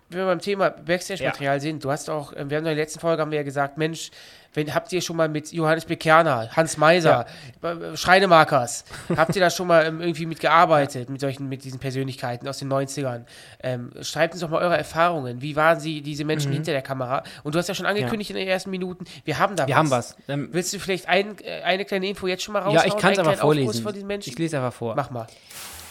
wenn 0.09 0.20
wir 0.20 0.26
beim 0.26 0.39
Thema 0.39 0.70
Backstage-Material 0.72 1.61
sind, 1.61 1.84
du 1.84 1.91
hast 1.91 2.09
auch, 2.09 2.34
ähm, 2.36 2.49
wir 2.49 2.57
haben 2.57 2.64
in 2.64 2.76
der 2.76 2.76
letzten 2.76 2.99
Folge 2.99 3.22
haben 3.22 3.32
wir 3.32 3.38
ja 3.38 3.43
gesagt, 3.43 3.78
Mensch, 3.78 4.09
wenn, 4.54 4.74
habt 4.74 4.91
ihr 4.93 5.01
schon 5.01 5.16
mal 5.18 5.30
mit 5.30 5.51
Johannes 5.51 5.86
Bekerner, 5.86 6.49
Hans 6.56 6.78
Meiser, 6.78 7.26
äh, 7.62 7.97
Schreinemarkers, 7.97 8.86
habt 9.16 9.36
ihr 9.36 9.41
da 9.41 9.49
schon 9.49 9.68
mal 9.68 9.86
ähm, 9.86 10.01
irgendwie 10.01 10.26
mitgearbeitet, 10.26 11.10
mit 11.10 11.22
solchen, 11.22 11.49
mit 11.49 11.64
diesen 11.64 11.80
Persönlichkeiten 11.80 12.47
aus 12.47 12.60
den 12.60 12.72
90ern? 12.72 13.22
Ähm, 13.62 13.91
schreibt 14.01 14.34
uns 14.34 14.41
doch 14.41 14.49
mal 14.49 14.62
eure 14.62 14.78
Erfahrungen. 14.78 15.41
Wie 15.41 15.56
waren 15.56 15.80
sie, 15.80 16.01
diese 16.01 16.26
Menschen 16.26 16.49
Mhm. 16.51 16.56
hinter 16.56 16.72
der 16.72 16.82
Kamera? 16.82 17.24
Und 17.43 17.56
du 17.56 17.60
hast 17.60 17.68
ja 17.68 17.76
schon 17.76 17.86
angekündigt 17.86 18.30
in 18.30 18.36
den 18.36 18.47
ersten 18.47 18.70
Minuten, 18.70 19.06
wir 19.26 19.39
haben 19.39 19.56
da 19.56 19.68
Wir 19.68 19.74
was. 19.76 19.80
haben 19.80 19.91
was. 19.91 20.16
Ähm, 20.28 20.49
Willst 20.51 20.74
du 20.74 20.80
vielleicht 20.80 21.08
ein, 21.10 21.36
äh, 21.43 21.62
eine 21.64 21.86
kleine 21.86 22.08
Info 22.08 22.28
jetzt 22.28 22.43
schon 22.43 22.54
mal 22.54 22.60
raushauen? 22.60 22.76
ja, 22.76 22.86
ich 22.86 22.97
kann 23.01 23.14
es 23.14 23.20
aber 23.20 23.36
vorlesen. 23.38 24.20
Ich 24.20 24.38
lese 24.38 24.58
einfach 24.58 24.74
vor. 24.74 24.95
Mach 24.95 25.10
mal. 25.10 25.28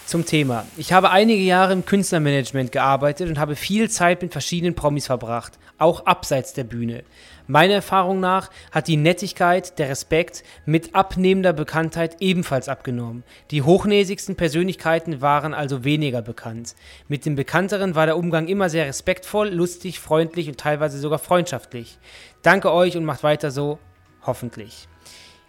Zum 0.06 0.26
Thema. 0.26 0.66
Ich 0.76 0.92
habe 0.92 1.10
einige 1.10 1.42
Jahre 1.42 1.72
im 1.72 1.86
Künstlermanagement 1.86 2.72
gearbeitet 2.72 3.28
und 3.28 3.38
habe 3.38 3.56
viel 3.56 3.88
Zeit 3.88 4.20
mit 4.20 4.32
verschiedenen 4.32 4.74
Promis 4.74 5.06
verbracht, 5.06 5.52
auch 5.78 6.06
abseits 6.06 6.52
der 6.52 6.64
Bühne. 6.64 7.04
Meiner 7.46 7.74
Erfahrung 7.74 8.20
nach 8.20 8.50
hat 8.70 8.88
die 8.88 8.96
Nettigkeit, 8.96 9.78
der 9.78 9.88
Respekt 9.88 10.44
mit 10.64 10.94
abnehmender 10.94 11.52
Bekanntheit 11.52 12.16
ebenfalls 12.20 12.68
abgenommen. 12.68 13.24
Die 13.50 13.62
hochnäsigsten 13.62 14.36
Persönlichkeiten 14.36 15.20
waren 15.20 15.54
also 15.54 15.84
weniger 15.84 16.22
bekannt. 16.22 16.74
Mit 17.08 17.26
den 17.26 17.34
bekannteren 17.34 17.94
war 17.94 18.06
der 18.06 18.16
Umgang 18.16 18.48
immer 18.48 18.68
sehr 18.68 18.86
respektvoll, 18.86 19.48
lustig, 19.48 19.98
freundlich 19.98 20.48
und 20.48 20.58
teilweise 20.58 20.98
sogar 20.98 21.18
freundschaftlich. 21.18 21.98
Danke 22.42 22.72
euch 22.72 22.96
und 22.96 23.04
macht 23.04 23.22
weiter 23.22 23.50
so, 23.50 23.78
hoffentlich. 24.24 24.88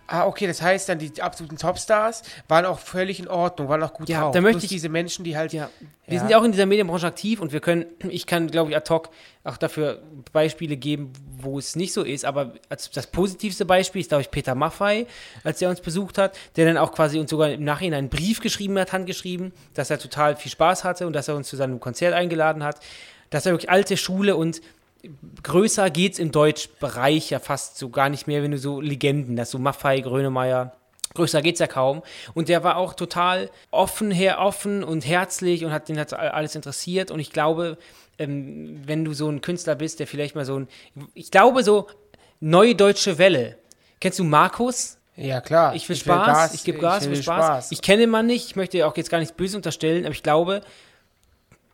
Ah, 0.06 0.26
okay, 0.28 0.48
das 0.48 0.62
heißt 0.62 0.90
dann, 0.90 1.00
die 1.00 1.22
absoluten 1.22 1.58
Topstars 1.58 2.24
waren 2.50 2.66
auch 2.66 2.80
völlig 2.80 3.20
in 3.20 3.28
Ordnung, 3.30 3.70
waren 3.70 3.82
auch 3.84 3.94
gut 3.94 4.10
Ja, 4.10 4.22
drauf. 4.22 4.34
da 4.34 4.42
möchte 4.42 4.64
ich- 4.66 4.70
diese 4.70 4.90
Menschen, 4.90 5.24
die 5.24 5.38
halt. 5.38 5.54
Ja, 5.54 5.70
wir 6.06 6.16
Ja. 6.16 6.20
sind 6.20 6.30
ja 6.30 6.38
auch 6.38 6.44
in 6.44 6.52
dieser 6.52 6.66
Medienbranche 6.66 7.08
aktiv 7.08 7.40
und 7.40 7.54
wir 7.54 7.62
können, 7.62 7.86
ich 8.10 8.28
kann, 8.28 8.48
glaube 8.52 8.70
ich, 8.72 8.76
ad 8.76 8.90
hoc 8.94 9.10
auch 9.46 9.56
dafür 9.56 10.02
Beispiele 10.34 10.76
geben, 10.76 11.14
wo 11.38 11.58
es 11.58 11.76
nicht 11.78 11.94
so 11.94 12.04
ist. 12.04 12.26
Aber 12.26 12.54
das 12.70 13.08
positivste 13.08 13.66
Beispiel 13.66 14.02
ist, 14.02 14.10
glaube 14.10 14.22
ich, 14.22 14.30
Peter 14.30 14.56
Maffei, 14.56 15.08
als 15.46 15.62
er 15.62 15.70
uns 15.70 15.80
besucht 15.80 16.18
hat, 16.18 16.38
der 16.58 16.66
dann 16.66 16.78
auch 16.78 16.92
quasi 16.92 17.18
uns 17.18 17.30
sogar 17.30 17.50
im 17.52 17.64
Nachhinein 17.64 18.00
einen 18.00 18.10
Brief 18.10 18.42
geschrieben 18.42 18.78
hat, 18.78 18.92
handgeschrieben, 18.92 19.54
dass 19.74 19.90
er 19.90 20.00
total 20.00 20.36
viel 20.36 20.52
Spaß 20.52 20.84
hatte 20.84 21.08
und 21.08 21.14
dass 21.14 21.30
er 21.30 21.36
uns 21.36 21.48
zu 21.48 21.56
seinem 21.56 21.80
Konzert 21.80 22.14
eingeladen 22.14 22.64
hat. 22.64 22.80
Dass 23.30 23.46
er 23.46 23.54
wirklich 23.54 23.70
alte 23.72 23.96
Schule 23.98 24.36
und 24.36 24.62
größer 25.44 25.90
geht 25.90 26.14
es 26.14 26.20
im 26.20 26.32
Deutschbereich 26.32 27.30
ja 27.30 27.40
fast 27.40 27.78
so 27.78 27.90
gar 27.90 28.10
nicht 28.10 28.28
mehr, 28.28 28.44
wenn 28.44 28.52
du 28.52 28.58
so 28.58 28.82
Legenden, 28.82 29.36
das 29.36 29.52
so 29.52 29.60
Maffei, 29.60 30.00
Grönemeyer, 30.00 30.76
größer 31.14 31.42
geht's 31.42 31.60
ja 31.60 31.68
kaum. 31.68 32.02
Und 32.34 32.50
der 32.50 32.64
war 32.64 32.78
auch 32.78 32.94
total 32.94 33.50
offen, 33.72 34.12
her 34.12 34.40
offen 34.40 34.84
und 34.84 35.06
herzlich 35.06 35.66
und 35.66 35.72
hat 35.72 35.90
den 35.90 36.00
hat 36.00 36.14
alles 36.14 36.56
interessiert. 36.56 37.12
Und 37.12 37.20
ich 37.20 37.32
glaube, 37.32 37.78
ähm, 38.18 38.82
wenn 38.86 39.06
du 39.06 39.14
so 39.14 39.30
ein 39.30 39.42
Künstler 39.42 39.76
bist, 39.76 40.00
der 40.00 40.08
vielleicht 40.08 40.36
mal 40.36 40.46
so 40.46 40.60
ein, 40.60 40.68
ich 41.14 41.32
glaube 41.32 41.64
so 41.64 41.88
Neue 42.46 42.76
Deutsche 42.76 43.18
Welle. 43.20 43.58
Kennst 44.02 44.20
du 44.20 44.26
Markus? 44.26 44.98
Ja, 45.16 45.40
klar. 45.40 45.76
Ich 45.76 45.88
will 45.88 45.96
Spaß, 45.96 46.26
Gas, 46.26 46.54
ich 46.54 46.66
gebe 46.66 46.80
Gas, 46.80 47.04
ich 47.06 47.10
will 47.10 47.24
Spaß. 47.24 47.46
Spaß. 47.46 47.72
Ich 47.72 47.82
kenne 47.82 48.06
man 48.06 48.26
nicht, 48.26 48.48
ich 48.48 48.58
möchte 48.58 48.86
auch 48.86 48.98
jetzt 48.98 49.10
gar 49.10 49.20
nichts 49.20 49.34
böse 49.34 49.56
unterstellen, 49.56 50.04
aber 50.04 50.14
ich 50.14 50.24
glaube, 50.24 50.62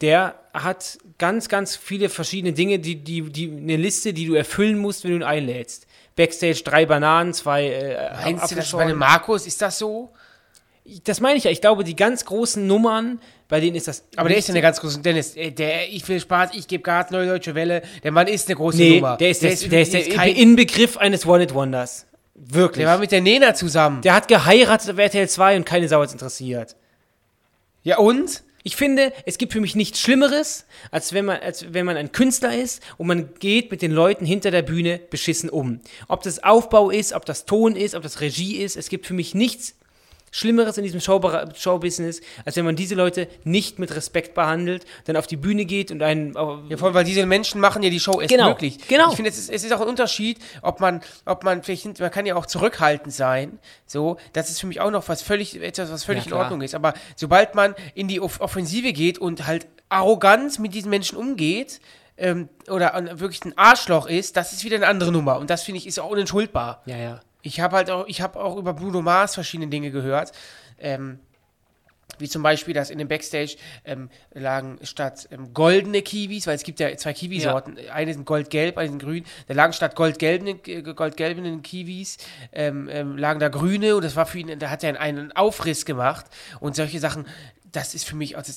der 0.02 0.36
hat 0.54 0.98
ganz, 1.18 1.50
ganz 1.50 1.76
viele 1.76 2.10
verschiedene 2.10 2.54
Dinge, 2.54 2.80
die, 2.80 2.96
die, 2.96 3.24
die, 3.30 3.52
eine 3.52 3.76
Liste, 3.76 4.14
die 4.14 4.26
du 4.26 4.34
erfüllen 4.34 4.78
musst, 4.78 5.04
wenn 5.04 5.12
du 5.12 5.18
ihn 5.18 5.24
einlädst. 5.24 5.88
Backstage 6.16 6.62
drei 6.64 6.86
Bananen, 6.86 7.34
zwei 7.34 7.68
äh, 7.68 8.14
Meinst 8.24 8.52
du 8.52 8.56
das 8.56 8.72
bei 8.72 8.94
Markus? 8.94 9.46
Ist 9.46 9.62
das 9.62 9.78
so? 9.80 10.12
Das 11.04 11.22
meine 11.22 11.38
ich 11.38 11.44
ja. 11.44 11.52
Ich 11.52 11.62
glaube, 11.62 11.84
die 11.84 11.96
ganz 11.96 12.26
großen 12.26 12.66
Nummern, 12.66 13.20
bei 13.48 13.60
denen 13.60 13.76
ist 13.76 13.88
das. 13.88 14.04
Aber 14.16 14.28
der 14.28 14.38
ist 14.38 14.48
ja 14.48 14.54
eine 14.54 14.62
ganz 14.62 14.82
große. 14.82 15.00
Dennis, 15.02 15.36
äh, 15.36 15.52
der, 15.52 15.90
ich 15.90 16.08
will 16.08 16.20
Spaß, 16.20 16.52
ich 16.54 16.68
gebe 16.68 16.84
Gas, 16.84 17.12
neue 17.12 17.28
deutsche 17.28 17.56
Welle. 17.56 17.84
Der 18.04 18.12
Mann 18.12 18.28
ist 18.28 18.48
eine 18.48 18.56
große 18.56 18.78
nee, 18.78 18.96
Nummer. 18.96 19.18
Der 19.18 19.30
ist 19.30 19.44
der, 19.44 19.52
ist, 19.52 19.72
der, 19.72 19.82
ist 19.82 19.94
der, 19.94 20.04
der 20.04 20.36
Inbegriff 20.36 20.98
eines 20.98 21.26
One-It-Wonders. 21.26 22.08
Wirklich. 22.36 22.84
Der 22.84 22.94
war 22.94 22.98
mit 23.00 23.12
der 23.12 23.22
Nena 23.22 23.54
zusammen. 23.54 24.02
Der 24.02 24.14
hat 24.14 24.28
geheiratet 24.28 24.92
auf 24.92 24.98
RTL 24.98 25.28
2 25.28 25.58
und 25.58 25.66
keine 25.66 25.88
Sau 25.88 26.02
interessiert. 26.02 26.76
Ja 27.84 27.98
und? 27.98 28.44
Ich 28.64 28.76
finde, 28.76 29.14
es 29.26 29.38
gibt 29.38 29.54
für 29.54 29.62
mich 29.62 29.76
nichts 29.76 30.00
Schlimmeres, 30.00 30.66
als 30.92 31.14
wenn, 31.14 31.26
man, 31.26 31.40
als 31.40 31.74
wenn 31.74 31.86
man 31.86 31.96
ein 31.96 32.12
Künstler 32.12 32.56
ist 32.56 32.82
und 32.98 33.08
man 33.08 33.34
geht 33.40 33.72
mit 33.72 33.82
den 33.82 33.92
Leuten 33.92 34.26
hinter 34.26 34.52
der 34.52 34.62
Bühne 34.62 35.00
beschissen 35.10 35.50
um. 35.50 35.80
Ob 36.08 36.24
das 36.24 36.44
Aufbau 36.44 36.90
ist, 36.90 37.14
ob 37.14 37.26
das 37.26 37.46
Ton 37.46 37.76
ist, 37.76 37.96
ob 37.96 38.04
das 38.04 38.22
Regie 38.22 38.58
ist, 38.58 38.76
es 38.76 38.90
gibt 38.90 39.06
für 39.08 39.14
mich 39.14 39.34
nichts 39.34 39.76
Schlimmeres 40.32 40.78
in 40.78 40.84
diesem 40.84 41.00
Show 41.00 41.20
Showbusiness, 41.56 42.22
als 42.46 42.56
wenn 42.56 42.66
man 42.66 42.76
diese 42.76 42.96
Leute 42.96 43.28
nicht 43.44 43.80
mit 43.80 43.96
Respekt 43.96 44.34
behandelt, 44.34 44.86
dann 45.06 45.16
auf 45.18 45.28
die 45.28 45.38
Bühne 45.38 45.66
geht 45.66 45.92
und 45.92 46.02
einen. 46.02 46.34
Ja, 46.70 46.78
vor 46.78 46.88
allem, 46.88 46.94
weil 46.94 47.04
diese 47.04 47.26
Menschen 47.26 47.62
machen 47.62 47.84
ja 47.84 47.90
die 47.90 48.00
Show 48.00 48.20
erst 48.20 48.30
genau, 48.30 48.50
möglich. 48.50 48.78
Genau. 48.88 49.10
Ich 49.10 49.16
finde, 49.16 49.30
es 49.30 49.38
ist, 49.38 49.50
es 49.50 49.64
ist 49.64 49.74
auch 49.74 49.82
ein 49.82 49.88
Unterschied, 49.88 50.40
ob 50.62 50.80
man, 50.80 51.02
ob 51.26 51.44
man 51.44 51.64
vielleicht, 51.64 52.00
man 52.00 52.12
kann 52.12 52.26
ja 52.26 52.36
auch 52.36 52.46
zurückhaltend 52.46 53.14
sein. 53.14 53.60
So, 53.86 54.18
das 54.34 54.50
ist 54.50 54.60
für 54.60 54.68
mich 54.68 54.80
auch 54.80 54.92
noch 54.92 55.08
was 55.10 55.22
völlig, 55.22 55.62
etwas, 55.62 55.92
was 55.92 56.04
völlig 56.04 56.26
ja, 56.26 56.32
in 56.32 56.38
Ordnung 56.38 56.62
ist. 56.62 56.76
Aber 56.76 56.94
sobald 57.16 57.56
man 57.56 57.76
in 57.96 58.08
die 58.08 58.22
Offensive 58.22 58.94
geht 58.94 59.18
und 59.18 59.48
halt 59.48 59.68
arrogant 59.90 60.60
mit 60.60 60.74
diesen 60.74 60.90
Menschen 60.90 61.18
umgeht, 61.18 61.80
ähm, 62.20 62.50
oder 62.68 62.94
wirklich 63.20 63.44
ein 63.46 63.58
Arschloch 63.58 64.08
ist, 64.08 64.36
das 64.38 64.54
ist 64.54 64.64
wieder 64.64 64.76
eine 64.76 64.88
andere 64.88 65.12
Nummer. 65.12 65.40
Und 65.40 65.50
das 65.50 65.64
finde 65.64 65.80
ich 65.80 65.88
ist 65.88 66.00
auch 66.00 66.10
unentschuldbar. 66.10 66.84
Ja, 66.86 66.98
ja. 66.98 67.22
Ich 67.42 67.60
habe 67.60 67.76
halt 67.76 67.90
auch, 67.90 68.06
ich 68.08 68.22
habe 68.22 68.40
auch 68.40 68.58
über 68.58 68.74
Bruno 68.74 69.02
Mars 69.02 69.34
verschiedene 69.34 69.70
Dinge 69.70 69.92
gehört. 69.92 70.32
Ähm, 70.80 71.20
wie 72.18 72.28
zum 72.28 72.44
Beispiel, 72.44 72.74
dass 72.74 72.90
in 72.90 72.98
dem 72.98 73.08
Backstage 73.08 73.56
ähm, 73.86 74.10
lagen 74.34 74.80
statt 74.84 75.30
ähm, 75.32 75.54
goldene 75.54 76.02
Kiwis, 76.02 76.48
weil 76.48 76.56
es 76.56 76.64
gibt 76.64 76.80
ja 76.80 76.96
zwei 76.98 77.14
Kiwisorten, 77.14 77.78
ja. 77.78 77.94
eine 77.94 78.14
sind 78.14 78.26
goldgelb, 78.26 78.78
eine 78.78 78.90
sind 78.90 79.02
grün, 79.02 79.26
da 79.48 79.54
lagen 79.54 79.74
statt 79.74 79.96
goldgelben, 79.96 80.60
äh, 80.66 80.82
goldgelben 80.82 81.62
Kiwis, 81.62 82.18
ähm, 82.52 82.90
ähm, 82.92 83.18
lagen 83.18 83.40
da 83.40 83.50
grüne 83.50 83.96
und 83.96 84.04
das 84.04 84.16
war 84.16 84.26
für 84.26 84.40
ihn, 84.40 84.60
da 84.60 84.70
hat 84.70 84.84
er 84.84 85.00
einen 85.00 85.32
Aufriss 85.32 85.86
gemacht 85.86 86.26
und 86.60 86.76
solche 86.76 87.00
Sachen, 87.00 87.26
das 87.72 87.94
ist 87.94 88.06
für 88.06 88.16
mich, 88.16 88.38
also 88.38 88.52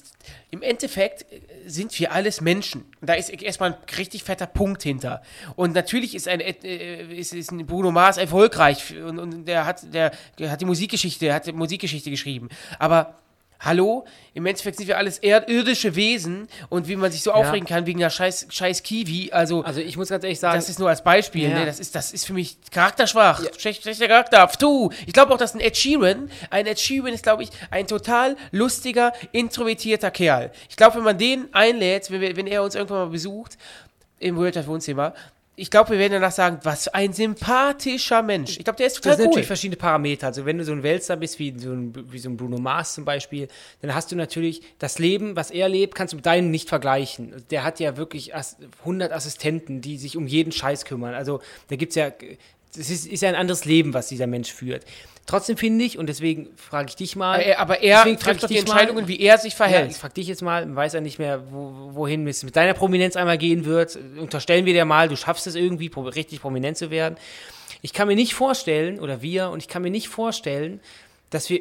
im 0.51 0.63
Endeffekt 0.63 1.31
äh, 1.33 1.41
sind 1.67 1.99
wir 1.99 2.13
alles 2.13 2.41
Menschen. 2.41 2.85
Da 3.01 3.15
ist 3.15 3.31
erstmal 3.31 3.75
ein 3.75 3.79
richtig 3.99 4.25
fetter 4.25 4.47
Punkt 4.47 4.83
hinter. 4.83 5.23
Und 5.57 5.75
natürlich 5.75 6.15
ist 6.15 6.29
ein, 6.29 6.41
äh, 6.41 7.15
ist, 7.15 7.33
ist 7.35 7.51
ein 7.51 7.67
Bruno 7.67 7.91
Mars 7.91 8.17
erfolgreich 8.17 8.95
und, 8.97 9.19
und 9.19 9.45
der, 9.47 9.67
hat, 9.67 9.93
der, 9.93 10.13
der 10.39 10.51
hat 10.51 10.61
die 10.61 10.67
Musikgeschichte, 10.67 11.33
hat 11.33 11.47
die 11.47 11.53
Musikgeschichte 11.53 12.11
geschrieben. 12.11 12.49
Aber 12.79 13.17
Hallo? 13.65 14.05
Im 14.35 14.45
Endeffekt 14.45 14.79
sind 14.79 14.89
wir 14.89 14.99
alles 14.99 15.21
irdische 15.23 15.95
Wesen 15.95 16.49
und 16.69 16.89
wie 16.89 16.97
man 16.97 17.13
sich 17.13 17.23
so 17.23 17.31
ja. 17.31 17.37
aufregen 17.37 17.67
kann 17.67 17.87
wegen 17.87 18.01
einer 18.01 18.11
scheiß, 18.11 18.49
scheiß 18.49 18.83
Kiwi, 18.83 19.31
also. 19.31 19.63
Also 19.63 19.81
ich 19.81 19.97
muss 19.97 20.09
ganz 20.09 20.25
ehrlich 20.25 20.41
sagen. 20.41 20.57
Das 20.57 20.69
ist 20.69 20.81
nur 20.81 20.89
als 20.89 21.05
Beispiel, 21.05 21.49
ja. 21.49 21.61
ne? 21.61 21.67
Das 21.67 21.79
ist, 21.79 21.95
das 21.95 22.13
ist 22.13 22.27
für 22.27 22.33
mich 22.33 22.57
charakterschwach. 22.73 23.45
Ja. 23.45 23.51
Schlecht, 23.57 23.83
schlechter 23.83 24.09
Charakter. 24.09 24.51
Du! 24.59 24.91
Ich 25.07 25.13
glaube 25.13 25.33
auch, 25.33 25.39
dass 25.39 25.55
ein 25.55 25.61
Ed 25.61 25.77
Sheeran, 25.77 26.29
ein 26.51 26.67
Ed 26.67 26.81
Sheeran 26.81 27.13
ist, 27.13 27.23
glaube 27.23 27.45
ich, 27.45 27.51
ein 27.71 27.87
total 27.87 28.37
lustiger, 28.51 29.13
introvertierter 29.31 30.11
Kerl. 30.11 30.51
Ich 30.69 30.77
glaube, 30.77 30.97
wenn 30.97 31.05
man 31.05 31.19
den 31.19 31.55
einlädt, 31.55 32.11
wenn, 32.11 32.21
wir, 32.21 32.37
wenn 32.37 32.49
er 32.49 32.65
uns 32.65 32.75
irgendwann 32.75 32.99
mal 32.99 33.11
besucht, 33.11 33.59
im 34.19 34.37
World 34.37 34.67
Wohnzimmer, 34.67 35.15
ich 35.55 35.71
glaube, 35.71 35.91
wir 35.91 35.99
werden 35.99 36.15
danach 36.15 36.33
sagen, 36.33 36.61
was 36.63 36.89
ein 36.89 37.13
sympathischer 37.13 38.23
Mensch. 38.23 38.57
Ich 38.57 38.65
glaube, 38.65 38.79
der 38.79 38.87
ist 38.87 38.95
total 38.95 39.11
Das 39.11 39.17
sind 39.19 39.27
cool. 39.27 39.31
natürlich 39.33 39.47
verschiedene 39.47 39.77
Parameter. 39.77 40.29
Also 40.29 40.47
wenn 40.47 40.57
du 40.57 40.65
so 40.65 40.73
ein 40.73 40.83
Wälzer 40.83 41.17
bist, 41.17 41.39
wie 41.39 41.55
so 41.59 41.73
ein, 41.73 41.93
wie 42.11 42.19
so 42.19 42.31
ein 42.31 42.39
Bruno 42.39 42.57
Mars 42.57 42.95
zum 42.95 43.05
Beispiel, 43.05 43.49
dann 43.83 43.95
hast 43.95 44.11
du 44.11 44.17
natürlich 44.17 44.63
das 44.79 44.99
Leben, 44.99 45.37
was 45.37 45.51
er 45.51 45.69
lebt, 45.69 45.95
kannst 45.95 46.15
du 46.15 46.17
mit 46.17 46.25
deinem 46.25 46.51
nicht 46.51 46.71
vergleichen. 46.71 47.45
Der 47.51 47.65
hat 47.65 47.81
ja 47.81 47.99
wirklich 47.99 48.33
100 48.35 49.13
Assistenten, 49.13 49.83
die 49.83 49.99
sich 49.99 50.17
um 50.17 50.27
jeden 50.27 50.53
Scheiß 50.53 50.87
kümmern. 50.87 51.13
Also 51.13 51.43
da 51.69 51.77
gibt 51.77 51.91
es 51.91 51.97
ja, 51.97 52.11
es 52.75 52.89
ist, 52.89 53.07
ist 53.07 53.21
ja 53.21 53.29
ein 53.29 53.35
anderes 53.35 53.67
Leben, 53.67 53.93
was 53.93 54.09
dieser 54.09 54.27
Mensch 54.27 54.51
führt. 54.51 54.87
Trotzdem 55.27 55.57
finde 55.57 55.85
ich, 55.85 55.99
und 55.99 56.09
deswegen 56.09 56.49
frage 56.57 56.89
ich 56.89 56.97
dich 56.97 57.15
mal. 57.15 57.41
Aber, 57.41 57.59
aber 57.59 57.81
er 57.83 58.03
trifft 58.19 58.43
doch 58.43 58.49
die 58.49 58.59
Entscheidungen, 58.59 59.03
mal, 59.03 59.09
wie 59.09 59.21
er 59.21 59.39
sich 59.39 59.55
verhält. 59.55 59.85
Ja, 59.85 59.91
ich 59.91 59.97
frage 59.97 60.15
dich 60.15 60.27
jetzt 60.27 60.43
mal, 60.43 60.75
weiß 60.75 60.95
ja 60.95 61.01
nicht 61.01 61.19
mehr, 61.19 61.43
wo, 61.53 61.91
wohin 61.95 62.27
es 62.27 62.43
mit 62.43 62.57
deiner 62.57 62.75
Prominenz 62.75 63.17
einmal 63.17 63.39
gehen 63.39 63.65
wird. 63.65 63.97
Unterstellen 64.19 64.67
wir 64.67 64.73
dir 64.73 64.85
mal, 64.85 65.09
du 65.09 65.17
schaffst 65.17 65.47
es 65.47 65.55
irgendwie, 65.55 65.91
richtig 65.97 66.41
prominent 66.41 66.77
zu 66.77 66.91
werden. 66.91 67.17
Ich 67.83 67.93
kann 67.93 68.09
mir 68.09 68.17
nicht 68.17 68.35
vorstellen, 68.35 68.99
oder 68.99 69.23
wir, 69.23 69.51
und 69.51 69.61
ich 69.61 69.69
kann 69.69 69.83
mir 69.83 69.91
nicht 69.91 70.09
vorstellen, 70.09 70.81
dass 71.31 71.49
wir 71.51 71.61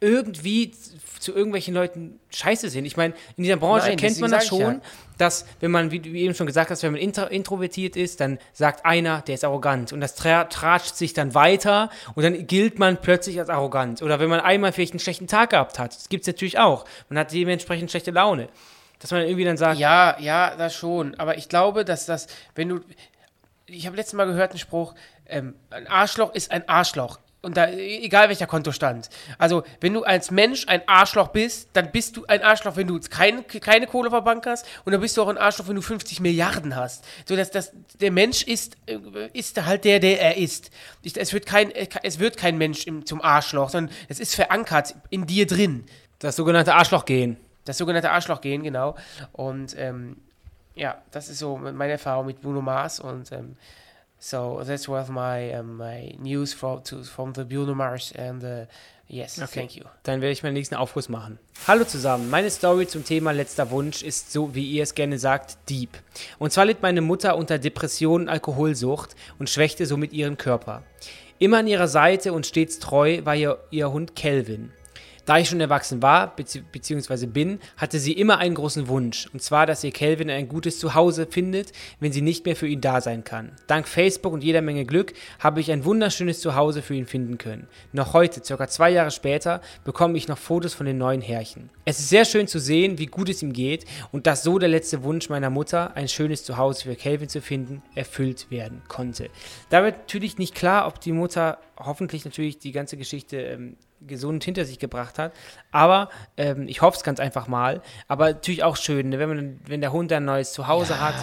irgendwie 0.00 0.72
zu 1.18 1.34
irgendwelchen 1.34 1.74
Leuten 1.74 2.20
scheiße 2.30 2.70
sind. 2.70 2.84
Ich 2.84 2.96
meine, 2.96 3.14
in 3.36 3.44
dieser 3.44 3.56
Branche 3.56 3.88
Nein, 3.88 3.96
kennt 3.96 4.20
man 4.20 4.30
das 4.30 4.46
schon, 4.46 4.60
ja. 4.60 4.80
dass, 5.18 5.46
wenn 5.60 5.70
man, 5.70 5.90
wie 5.90 6.00
du 6.00 6.10
eben 6.10 6.34
schon 6.34 6.46
gesagt 6.46 6.70
hast, 6.70 6.82
wenn 6.82 6.92
man 6.92 7.00
intro 7.00 7.24
introvertiert 7.26 7.96
ist, 7.96 8.20
dann 8.20 8.38
sagt 8.52 8.84
einer, 8.84 9.22
der 9.22 9.34
ist 9.34 9.44
arrogant 9.44 9.92
und 9.92 10.00
das 10.00 10.14
tra 10.14 10.44
tratscht 10.44 10.96
sich 10.96 11.12
dann 11.12 11.34
weiter 11.34 11.90
und 12.14 12.22
dann 12.22 12.46
gilt 12.46 12.78
man 12.78 12.96
plötzlich 12.98 13.38
als 13.38 13.48
arrogant. 13.48 14.02
Oder 14.02 14.20
wenn 14.20 14.28
man 14.28 14.40
einmal 14.40 14.72
vielleicht 14.72 14.92
einen 14.92 15.00
schlechten 15.00 15.26
Tag 15.26 15.50
gehabt 15.50 15.78
hat, 15.78 15.94
das 15.94 16.08
gibt 16.08 16.22
es 16.22 16.26
natürlich 16.26 16.58
auch. 16.58 16.84
Man 17.08 17.18
hat 17.18 17.32
dementsprechend 17.32 17.90
schlechte 17.90 18.10
Laune. 18.10 18.48
Dass 19.00 19.12
man 19.12 19.22
irgendwie 19.22 19.44
dann 19.44 19.56
sagt. 19.56 19.78
Ja, 19.78 20.16
ja, 20.18 20.56
das 20.56 20.74
schon. 20.74 21.14
Aber 21.16 21.38
ich 21.38 21.48
glaube, 21.48 21.84
dass 21.84 22.06
das, 22.06 22.26
wenn 22.54 22.68
du. 22.68 22.80
Ich 23.66 23.86
habe 23.86 23.96
letztes 23.96 24.14
Mal 24.14 24.26
gehört 24.26 24.50
einen 24.50 24.58
Spruch, 24.58 24.94
ähm, 25.26 25.54
ein 25.70 25.86
Arschloch 25.86 26.34
ist 26.34 26.50
ein 26.50 26.68
Arschloch. 26.68 27.18
Und 27.40 27.56
da, 27.56 27.70
egal 27.70 28.28
welcher 28.28 28.48
Kontostand. 28.48 29.10
Also, 29.38 29.62
wenn 29.80 29.94
du 29.94 30.02
als 30.02 30.32
Mensch 30.32 30.66
ein 30.66 30.82
Arschloch 30.88 31.28
bist, 31.28 31.68
dann 31.72 31.92
bist 31.92 32.16
du 32.16 32.26
ein 32.26 32.42
Arschloch, 32.42 32.74
wenn 32.74 32.88
du 32.88 32.98
keine, 32.98 33.44
keine 33.44 33.86
Kohle 33.86 34.12
auf 34.12 34.24
Bank 34.24 34.44
hast. 34.44 34.66
Und 34.84 34.90
dann 34.90 35.00
bist 35.00 35.16
du 35.16 35.22
auch 35.22 35.28
ein 35.28 35.38
Arschloch, 35.38 35.68
wenn 35.68 35.76
du 35.76 35.82
50 35.82 36.18
Milliarden 36.20 36.74
hast. 36.74 37.04
So, 37.26 37.36
dass 37.36 37.52
das, 37.52 37.70
der 38.00 38.10
Mensch 38.10 38.42
ist, 38.42 38.76
äh, 38.86 38.98
ist 39.32 39.64
halt 39.64 39.84
der, 39.84 40.00
der 40.00 40.20
er 40.20 40.36
ist. 40.36 40.72
Ich, 41.02 41.16
es, 41.16 41.32
wird 41.32 41.46
kein, 41.46 41.70
es 41.70 42.18
wird 42.18 42.36
kein 42.36 42.58
Mensch 42.58 42.88
im, 42.88 43.06
zum 43.06 43.22
Arschloch, 43.22 43.70
sondern 43.70 43.94
es 44.08 44.18
ist 44.18 44.34
verankert 44.34 44.96
in 45.10 45.24
dir 45.24 45.46
drin. 45.46 45.84
Das 46.18 46.34
sogenannte 46.34 46.74
Arschlochgehen. 46.74 47.36
Das 47.64 47.78
sogenannte 47.78 48.10
Arschlochgehen, 48.10 48.64
genau. 48.64 48.96
Und 49.32 49.76
ähm, 49.78 50.16
ja, 50.74 51.00
das 51.12 51.28
ist 51.28 51.38
so 51.38 51.56
meine 51.56 51.92
Erfahrung 51.92 52.26
mit 52.26 52.40
Bruno 52.40 52.62
Mars 52.62 52.98
und 52.98 53.30
ähm, 53.30 53.56
So 54.20 54.60
that 54.64 54.88
was 54.88 55.08
my 55.08 55.54
uh, 55.54 55.62
my 55.62 56.14
news 56.18 56.52
from 56.52 56.82
to, 56.84 57.04
from 57.04 57.32
the 57.34 57.44
Bruno 57.44 57.74
Mars 57.74 58.12
and 58.16 58.42
uh, 58.42 58.66
yes, 59.06 59.38
okay. 59.38 59.60
thank 59.60 59.76
you. 59.76 59.84
Dann 60.02 60.20
werde 60.20 60.32
ich 60.32 60.42
meinen 60.42 60.54
nächsten 60.54 60.74
Aufguss 60.74 61.08
machen. 61.08 61.38
Hallo 61.68 61.84
zusammen. 61.84 62.28
Meine 62.28 62.50
Story 62.50 62.88
zum 62.88 63.04
Thema 63.04 63.30
letzter 63.30 63.70
Wunsch 63.70 64.02
ist 64.02 64.32
so, 64.32 64.54
wie 64.56 64.68
ihr 64.68 64.82
es 64.82 64.94
gerne 64.94 65.18
sagt, 65.18 65.56
deep. 65.68 65.90
Und 66.38 66.52
zwar 66.52 66.64
litt 66.64 66.82
meine 66.82 67.00
Mutter 67.00 67.36
unter 67.36 67.58
Depression 67.58 68.22
und 68.22 68.28
Alkoholsucht 68.28 69.14
und 69.38 69.48
schwächte 69.50 69.86
somit 69.86 70.12
ihren 70.12 70.36
Körper. 70.36 70.82
Immer 71.38 71.58
an 71.58 71.68
ihrer 71.68 71.86
Seite 71.86 72.32
und 72.32 72.46
stets 72.46 72.80
treu 72.80 73.20
war 73.24 73.36
ihr, 73.36 73.58
ihr 73.70 73.92
Hund 73.92 74.16
Kelvin. 74.16 74.72
Da 75.28 75.36
ich 75.36 75.50
schon 75.50 75.60
erwachsen 75.60 76.00
war, 76.00 76.34
beziehungsweise 76.72 77.26
bin, 77.26 77.58
hatte 77.76 77.98
sie 77.98 78.14
immer 78.14 78.38
einen 78.38 78.54
großen 78.54 78.88
Wunsch. 78.88 79.28
Und 79.34 79.42
zwar, 79.42 79.66
dass 79.66 79.84
ihr 79.84 79.92
Calvin 79.92 80.30
ein 80.30 80.48
gutes 80.48 80.78
Zuhause 80.78 81.26
findet, 81.26 81.72
wenn 82.00 82.12
sie 82.12 82.22
nicht 82.22 82.46
mehr 82.46 82.56
für 82.56 82.66
ihn 82.66 82.80
da 82.80 83.02
sein 83.02 83.24
kann. 83.24 83.52
Dank 83.66 83.86
Facebook 83.86 84.32
und 84.32 84.42
jeder 84.42 84.62
Menge 84.62 84.86
Glück 84.86 85.12
habe 85.38 85.60
ich 85.60 85.70
ein 85.70 85.84
wunderschönes 85.84 86.40
Zuhause 86.40 86.80
für 86.80 86.94
ihn 86.94 87.04
finden 87.04 87.36
können. 87.36 87.68
Noch 87.92 88.14
heute, 88.14 88.42
circa 88.42 88.68
zwei 88.68 88.88
Jahre 88.88 89.10
später, 89.10 89.60
bekomme 89.84 90.16
ich 90.16 90.28
noch 90.28 90.38
Fotos 90.38 90.72
von 90.72 90.86
den 90.86 90.96
neuen 90.96 91.20
Härchen. 91.20 91.68
Es 91.84 91.98
ist 91.98 92.08
sehr 92.08 92.24
schön 92.24 92.48
zu 92.48 92.58
sehen, 92.58 92.96
wie 92.96 93.04
gut 93.04 93.28
es 93.28 93.42
ihm 93.42 93.52
geht 93.52 93.84
und 94.12 94.26
dass 94.26 94.42
so 94.42 94.58
der 94.58 94.70
letzte 94.70 95.02
Wunsch 95.02 95.28
meiner 95.28 95.50
Mutter, 95.50 95.94
ein 95.94 96.08
schönes 96.08 96.42
Zuhause 96.42 96.84
für 96.84 96.96
Calvin 96.96 97.28
zu 97.28 97.42
finden, 97.42 97.82
erfüllt 97.94 98.50
werden 98.50 98.80
konnte. 98.88 99.28
Da 99.68 99.84
wird 99.84 99.98
natürlich 99.98 100.38
nicht 100.38 100.54
klar, 100.54 100.86
ob 100.86 101.02
die 101.02 101.12
Mutter 101.12 101.58
hoffentlich 101.78 102.24
natürlich 102.24 102.58
die 102.58 102.72
ganze 102.72 102.96
Geschichte 102.96 103.36
ähm, 103.36 103.76
gesund 104.06 104.44
hinter 104.44 104.64
sich 104.64 104.78
gebracht 104.78 105.18
hat. 105.18 105.32
Aber 105.72 106.08
ähm, 106.36 106.68
ich 106.68 106.82
hoffe 106.82 106.96
es 106.96 107.02
ganz 107.04 107.20
einfach 107.20 107.48
mal. 107.48 107.82
Aber 108.06 108.26
natürlich 108.32 108.64
auch 108.64 108.76
schön, 108.76 109.10
ne? 109.10 109.18
wenn, 109.18 109.28
man, 109.28 109.60
wenn 109.66 109.80
der 109.80 109.92
Hund 109.92 110.12
ein 110.12 110.24
neues 110.24 110.52
Zuhause 110.52 110.94
Ja. 110.94 111.00
hat. 111.00 111.14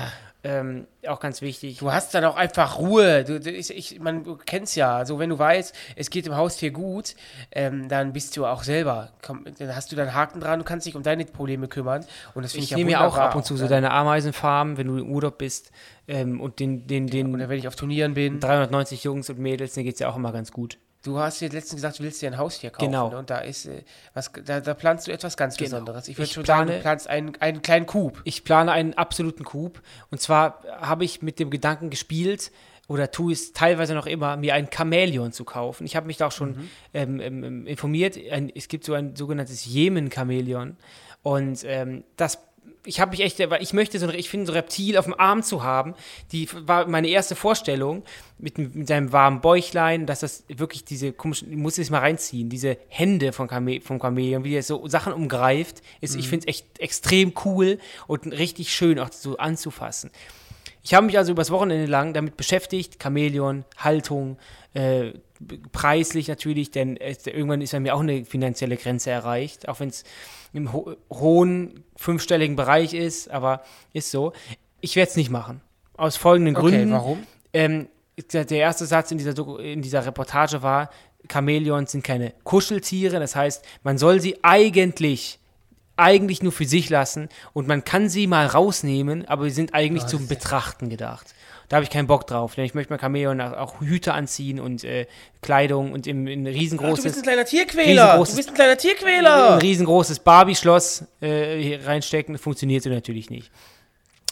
Ähm, 0.47 0.85
auch 1.07 1.19
ganz 1.19 1.41
wichtig. 1.41 1.79
Du 1.79 1.91
hast 1.91 2.13
dann 2.13 2.23
auch 2.23 2.35
einfach 2.35 2.77
Ruhe. 2.77 3.23
Du, 3.23 3.37
ich, 3.49 3.75
ich, 3.75 3.99
man 3.99 4.23
du 4.23 4.37
kennst 4.37 4.75
ja. 4.75 4.95
Also 4.95 5.17
wenn 5.17 5.31
du 5.31 5.39
weißt, 5.39 5.73
es 5.95 6.11
geht 6.11 6.27
dem 6.27 6.35
Haustier 6.35 6.69
gut, 6.69 7.15
ähm, 7.51 7.89
dann 7.89 8.13
bist 8.13 8.37
du 8.37 8.45
auch 8.45 8.61
selber. 8.61 9.09
Komm, 9.23 9.43
dann 9.57 9.75
hast 9.75 9.91
du 9.91 9.95
dann 9.95 10.13
Haken 10.13 10.39
dran. 10.41 10.59
Du 10.59 10.65
kannst 10.65 10.85
dich 10.85 10.95
um 10.95 11.01
deine 11.01 11.25
Probleme 11.25 11.67
kümmern. 11.67 12.05
Und 12.35 12.43
das 12.43 12.51
finde 12.51 12.65
ich, 12.65 12.65
Ich 12.65 12.71
ja 12.71 12.77
nehme 12.77 12.91
ja 12.91 13.07
auch 13.07 13.17
ab 13.17 13.33
und 13.33 13.43
zu 13.43 13.57
so 13.57 13.67
deine 13.67 13.89
Ameisenfarmen, 13.89 14.77
wenn 14.77 14.85
du 14.85 14.97
im 14.97 15.09
Urlaub 15.09 15.39
bist 15.39 15.71
ähm, 16.07 16.39
und 16.39 16.59
den, 16.59 16.85
den, 16.85 17.07
den 17.07 17.33
Oder 17.33 17.49
wenn 17.49 17.57
ich 17.57 17.67
auf 17.67 17.75
Turnieren 17.75 18.13
bin. 18.13 18.39
390 18.39 19.03
Jungs 19.03 19.27
und 19.31 19.39
Mädels, 19.39 19.73
denen 19.73 19.85
geht 19.85 19.95
es 19.95 19.99
ja 19.99 20.09
auch 20.09 20.15
immer 20.15 20.31
ganz 20.31 20.51
gut. 20.51 20.77
Du 21.05 21.19
hast 21.19 21.39
dir 21.39 21.49
letztens 21.49 21.75
gesagt, 21.75 21.99
du 21.99 22.03
willst 22.03 22.21
dir 22.21 22.31
ein 22.31 22.37
Haustier 22.37 22.71
kaufen. 22.71 22.85
Genau. 22.91 23.09
ne? 23.11 23.17
Und 23.19 23.29
da 23.29 23.37
ist 23.37 23.65
äh, 23.67 23.83
was, 24.13 24.31
da, 24.43 24.59
da 24.59 24.73
planst 24.73 25.07
du 25.07 25.11
etwas 25.11 25.37
ganz 25.37 25.55
Genau. 25.55 25.69
Besonderes. 25.69 26.07
Ich 26.07 26.17
würde 26.17 26.31
schon 26.31 26.45
sagen, 26.45 26.67
du 26.67 26.73
plane- 26.73 26.81
planst 26.81 27.07
einen, 27.07 27.35
einen 27.39 27.61
kleinen 27.61 27.85
Coup. 27.85 28.19
Ich 28.23 28.43
plane 28.43 28.71
einen 28.71 28.93
absoluten 28.95 29.43
Coup. 29.43 29.81
Und 30.09 30.19
zwar 30.19 30.63
habe 30.81 31.05
ich 31.05 31.21
mit 31.21 31.39
dem 31.39 31.49
Gedanken 31.49 31.89
gespielt, 31.89 32.51
oder 32.87 33.09
tue 33.09 33.33
es 33.33 33.51
teilweise 33.51 33.95
noch 33.95 34.05
immer, 34.05 34.37
mir 34.37 34.53
ein 34.53 34.69
Chamäleon 34.71 35.31
zu 35.31 35.43
kaufen. 35.43 35.85
Ich 35.85 35.95
habe 35.95 36.05
mich 36.05 36.17
da 36.17 36.27
auch 36.27 36.31
schon 36.31 36.69
ähm, 36.93 37.19
ähm, 37.19 37.65
informiert. 37.65 38.15
Ein, 38.31 38.51
es 38.53 38.67
gibt 38.67 38.83
so 38.83 38.93
ein 38.93 39.15
sogenanntes 39.15 39.65
Jemen-Chamäleon. 39.65 40.77
Und 41.23 41.63
ähm, 41.63 42.03
das, 42.15 42.37
ich 42.85 42.99
habe 42.99 43.11
mich 43.11 43.21
echt, 43.21 43.39
weil 43.49 43.61
ich 43.61 43.73
möchte 43.73 43.99
so 43.99 44.07
ein, 44.07 44.15
ich 44.15 44.29
finde 44.29 44.45
so 44.45 44.51
ein 44.51 44.55
Reptil 44.55 44.97
auf 44.97 45.05
dem 45.05 45.13
Arm 45.19 45.43
zu 45.43 45.63
haben, 45.63 45.95
die 46.31 46.47
war 46.51 46.87
meine 46.87 47.07
erste 47.07 47.35
Vorstellung 47.35 48.03
mit, 48.37 48.57
mit 48.57 48.87
seinem 48.87 49.11
warmen 49.11 49.41
Bäuchlein, 49.41 50.05
dass 50.05 50.19
das 50.21 50.43
wirklich 50.47 50.85
diese 50.85 51.11
komischen, 51.13 51.51
ich 51.51 51.57
muss 51.57 51.77
es 51.77 51.89
mal 51.89 51.99
reinziehen, 51.99 52.49
diese 52.49 52.77
Hände 52.87 53.33
von 53.33 53.47
Chame, 53.47 53.81
vom 53.81 53.99
Chamäleon, 53.99 54.43
wie 54.43 54.51
der 54.51 54.63
so 54.63 54.87
Sachen 54.87 55.13
umgreift, 55.13 55.81
ist, 56.01 56.15
ich 56.15 56.27
finde 56.27 56.47
es 56.47 56.49
echt 56.49 56.79
extrem 56.79 57.33
cool 57.45 57.79
und 58.07 58.25
richtig 58.27 58.73
schön 58.73 58.99
auch 58.99 59.11
so 59.11 59.37
anzufassen. 59.37 60.11
Ich 60.83 60.93
habe 60.93 61.07
mich 61.07 61.17
also 61.17 61.31
übers 61.31 61.49
Wochenende 61.49 61.87
lang 61.87 62.13
damit 62.13 62.37
beschäftigt, 62.37 63.01
Chamäleon, 63.01 63.65
Haltung, 63.77 64.37
äh, 64.75 65.13
preislich 65.71 66.27
natürlich, 66.27 66.71
denn 66.71 66.97
es, 66.97 67.25
irgendwann 67.25 67.61
ist 67.61 67.71
bei 67.71 67.79
mir 67.79 67.95
auch 67.95 68.01
eine 68.01 68.23
finanzielle 68.23 68.77
Grenze 68.77 69.09
erreicht, 69.09 69.67
auch 69.67 69.79
wenn 69.79 69.89
es 69.89 70.03
im 70.55 70.73
ho 70.73 70.95
hohen 71.11 71.83
fünfstelligen 71.95 72.55
Bereich 72.55 72.93
ist, 72.93 73.29
aber 73.29 73.61
ist 73.93 74.11
so. 74.11 74.33
Ich 74.81 74.95
werde 74.95 75.09
es 75.11 75.15
nicht 75.17 75.29
machen. 75.29 75.61
Aus 75.97 76.15
folgenden 76.17 76.55
Okay, 76.55 76.69
Gründen. 76.69 76.91
warum? 76.91 77.23
Ähm, 77.53 77.87
der 78.31 78.49
erste 78.51 78.85
Satz 78.85 79.11
in 79.11 79.17
dieser, 79.17 79.31
Doku- 79.31 79.57
in 79.57 79.81
dieser 79.81 80.05
Reportage 80.05 80.61
war, 80.61 80.89
Chamäleons 81.31 81.91
sind 81.91 82.03
keine 82.03 82.33
Kuscheltiere, 82.43 83.19
das 83.19 83.35
heißt, 83.35 83.65
man 83.83 83.97
soll 83.97 84.19
sie 84.21 84.37
eigentlich 84.43 85.39
eigentlich 85.97 86.43
nur 86.43 86.51
für 86.51 86.65
sich 86.65 86.89
lassen 86.89 87.29
und 87.53 87.67
man 87.69 87.85
kann 87.85 88.09
sie 88.09 88.27
mal 88.27 88.45
rausnehmen, 88.47 89.25
aber 89.29 89.45
sie 89.45 89.51
sind 89.51 89.73
eigentlich 89.73 90.05
zum 90.05 90.27
Betrachten 90.27 90.89
gedacht. 90.89 91.33
Da 91.69 91.77
habe 91.77 91.83
ich 91.83 91.89
keinen 91.89 92.07
Bock 92.07 92.27
drauf, 92.27 92.55
denn 92.55 92.63
ich 92.65 92.73
möchte 92.75 92.93
mein 92.93 92.99
Chamäleon 92.99 93.41
auch, 93.41 93.53
auch 93.53 93.81
Hüte 93.81 94.13
anziehen 94.13 94.59
und 94.59 94.83
äh, 94.83 95.07
Kleidung 95.41 95.93
und 95.93 96.05
im, 96.07 96.27
in 96.27 96.43
ein 96.43 96.47
Ach, 96.47 96.51
du 96.53 96.59
riesengroßes, 96.59 97.03
bist 97.03 97.17
ein 97.17 97.23
kleiner 97.23 97.45
Tierquäler. 97.45 98.15
riesengroßes- 98.19 98.29
Du 98.31 98.35
bist 98.35 98.49
ein 98.49 98.55
kleiner 98.55 98.71
ein 98.73 98.77
Tierquäler. 98.77 99.61
riesengroßes 99.61 100.19
Barbie-Schloss 100.19 101.05
äh, 101.21 101.79
reinstecken, 101.83 102.37
funktioniert 102.37 102.83
so 102.83 102.89
natürlich 102.89 103.29
nicht. 103.29 103.51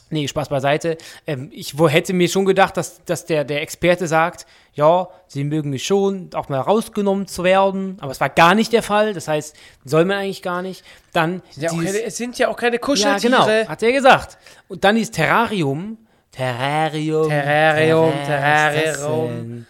Nee, 0.10 0.28
Spaß 0.28 0.50
beiseite. 0.50 0.98
Ähm, 1.26 1.50
ich 1.52 1.80
wo, 1.80 1.90
hätte 1.90 2.14
mir 2.14 2.30
schon 2.30 2.46
gedacht, 2.46 2.78
dass, 2.78 3.04
dass 3.06 3.26
der, 3.26 3.44
der 3.46 3.64
Experte 3.64 4.06
sagt, 4.06 4.46
ja, 4.76 5.08
sie 5.28 5.44
mögen 5.44 5.72
mich 5.72 5.88
schon, 5.88 6.30
auch 6.36 6.50
mal 6.50 6.60
rausgenommen 6.60 7.26
zu 7.26 7.44
werden. 7.44 7.98
Aber 8.00 8.12
es 8.12 8.20
war 8.20 8.30
gar 8.30 8.54
nicht 8.54 8.72
der 8.74 8.84
Fall. 8.84 9.16
Das 9.16 9.28
heißt, 9.28 9.56
soll 9.86 10.06
man 10.06 10.18
eigentlich 10.18 10.44
gar 10.44 10.62
nicht. 10.62 10.84
Dann 11.14 11.42
Ja, 11.56 11.72
dieses- 11.72 11.86
keine, 11.94 12.04
es 12.04 12.18
sind 12.18 12.38
ja 12.38 12.50
auch 12.50 12.58
keine 12.58 12.76
ja, 12.76 12.82
Kuscheltiere. 12.82 13.32
genau, 13.32 13.48
hat 13.68 13.82
er 13.82 13.92
gesagt. 13.92 14.38
Und 14.68 14.84
dann 14.84 14.96
dieses 14.98 15.10
Terrarium. 15.12 15.98
Terrarium. 16.34 17.30
Terrarium, 17.30 18.12
Terrarium. 18.26 19.66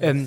Ähm, 0.00 0.26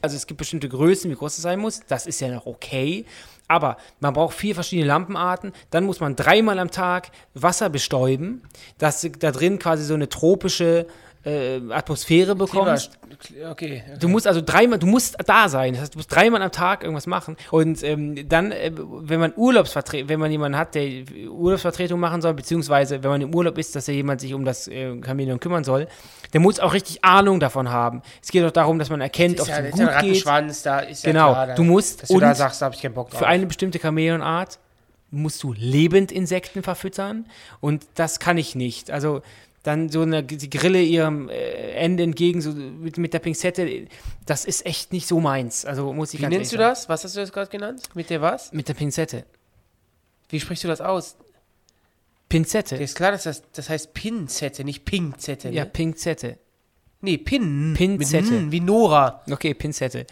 also 0.00 0.16
es 0.16 0.26
gibt 0.26 0.38
bestimmte 0.38 0.68
Größen, 0.68 1.10
wie 1.10 1.14
groß 1.14 1.36
es 1.36 1.42
sein 1.42 1.58
muss. 1.58 1.80
Das 1.86 2.06
ist 2.06 2.20
ja 2.20 2.28
noch 2.28 2.46
okay. 2.46 3.04
Aber 3.46 3.76
man 4.00 4.14
braucht 4.14 4.36
vier 4.36 4.54
verschiedene 4.54 4.86
Lampenarten. 4.88 5.52
Dann 5.70 5.84
muss 5.84 6.00
man 6.00 6.16
dreimal 6.16 6.58
am 6.58 6.70
Tag 6.70 7.10
Wasser 7.34 7.68
bestäuben, 7.68 8.42
dass 8.78 9.06
da 9.18 9.32
drin 9.32 9.58
quasi 9.58 9.84
so 9.84 9.94
eine 9.94 10.08
tropische 10.08 10.86
äh, 11.24 11.60
Atmosphäre 11.70 12.34
bekommt. 12.34 12.66
Klima- 12.66 13.50
Okay. 13.50 13.82
Du 14.00 14.08
musst 14.08 14.26
also 14.26 14.42
dreimal, 14.44 14.78
du 14.78 14.86
musst 14.86 15.16
da 15.24 15.48
sein. 15.48 15.72
Das 15.72 15.82
heißt, 15.82 15.94
du 15.94 15.98
musst 15.98 16.12
dreimal 16.14 16.42
am 16.42 16.50
Tag 16.52 16.82
irgendwas 16.82 17.06
machen. 17.06 17.36
Und 17.50 17.82
ähm, 17.82 18.28
dann, 18.28 18.52
äh, 18.52 18.70
wenn 18.74 19.20
man 19.20 19.32
Urlaubsvertretung, 19.36 20.08
wenn 20.08 20.20
man 20.20 20.30
jemanden 20.30 20.58
hat, 20.58 20.74
der 20.74 21.04
Urlaubsvertretung 21.30 21.98
machen 22.00 22.20
soll, 22.20 22.34
beziehungsweise 22.34 23.02
wenn 23.02 23.10
man 23.10 23.20
im 23.22 23.34
Urlaub 23.34 23.56
ist, 23.56 23.74
dass 23.76 23.86
ja 23.86 23.94
jemand 23.94 24.20
sich 24.20 24.34
um 24.34 24.44
das 24.44 24.68
äh, 24.68 25.00
Chamäleon 25.02 25.40
kümmern 25.40 25.64
soll, 25.64 25.86
der 26.32 26.40
muss 26.40 26.60
auch 26.60 26.74
richtig 26.74 27.04
Ahnung 27.04 27.40
davon 27.40 27.70
haben. 27.70 28.02
Es 28.22 28.30
geht 28.30 28.44
auch 28.44 28.50
darum, 28.50 28.78
dass 28.78 28.90
man 28.90 29.00
erkennt, 29.00 29.40
ob 29.40 29.46
es 29.46 29.48
ja, 29.48 29.58
ja 29.60 29.64
ein 29.64 29.70
gut 29.70 29.80
geht. 30.00 30.26
Da 30.66 30.78
ist 30.80 31.04
Genau, 31.04 31.28
ja 31.28 31.32
klar. 31.32 31.46
Da, 31.46 31.54
du 31.54 31.62
musst 31.64 32.02
Dass 32.02 32.08
du 32.08 32.20
da 32.20 32.34
sagst, 32.34 32.60
da 32.60 32.66
habe 32.66 32.74
ich 32.74 32.82
keinen 32.82 32.94
Bock 32.94 33.10
drauf. 33.10 33.20
Für 33.20 33.26
eine 33.26 33.46
bestimmte 33.46 33.78
Chamäleonart 33.78 34.58
musst 35.10 35.42
du 35.44 35.52
lebend 35.56 36.10
Insekten 36.10 36.62
verfüttern 36.62 37.26
und 37.60 37.86
das 37.94 38.18
kann 38.18 38.36
ich 38.36 38.54
nicht. 38.56 38.90
Also 38.90 39.22
dann 39.64 39.88
so 39.88 40.02
eine 40.02 40.22
die 40.22 40.50
Grille 40.50 40.80
ihrem 40.80 41.28
äh, 41.30 41.72
Ende 41.72 42.04
entgegen, 42.04 42.40
so 42.42 42.52
mit, 42.52 42.98
mit 42.98 43.14
der 43.14 43.18
Pinzette, 43.18 43.86
das 44.26 44.44
ist 44.44 44.64
echt 44.66 44.92
nicht 44.92 45.08
so 45.08 45.20
meins. 45.20 45.64
Also 45.64 45.92
muss 45.92 46.12
ich 46.12 46.20
Wie 46.20 46.22
ganz 46.22 46.34
nennst 46.34 46.52
du 46.52 46.58
das? 46.58 46.88
Was 46.88 47.02
hast 47.02 47.16
du 47.16 47.20
das 47.20 47.32
gerade 47.32 47.50
genannt? 47.50 47.88
Mit 47.94 48.10
der 48.10 48.20
was? 48.20 48.52
Mit 48.52 48.68
der 48.68 48.74
Pinzette. 48.74 49.24
Wie 50.28 50.38
sprichst 50.38 50.64
du 50.64 50.68
das 50.68 50.82
aus? 50.82 51.16
Pinzette. 52.28 52.76
Ist 52.76 52.94
klar, 52.94 53.12
dass 53.12 53.24
das, 53.24 53.42
das 53.52 53.70
heißt 53.70 53.94
Pinzette, 53.94 54.64
nicht 54.64 54.84
Pinkzette. 54.84 55.48
Ne? 55.48 55.54
Ja, 55.54 55.64
Pinzette. 55.64 56.38
Nee, 57.00 57.18
Pin. 57.18 57.74
Pinzette. 57.76 58.34
N, 58.34 58.52
wie 58.52 58.60
Nora. 58.60 59.22
Okay, 59.30 59.54
Pinzette. 59.54 60.06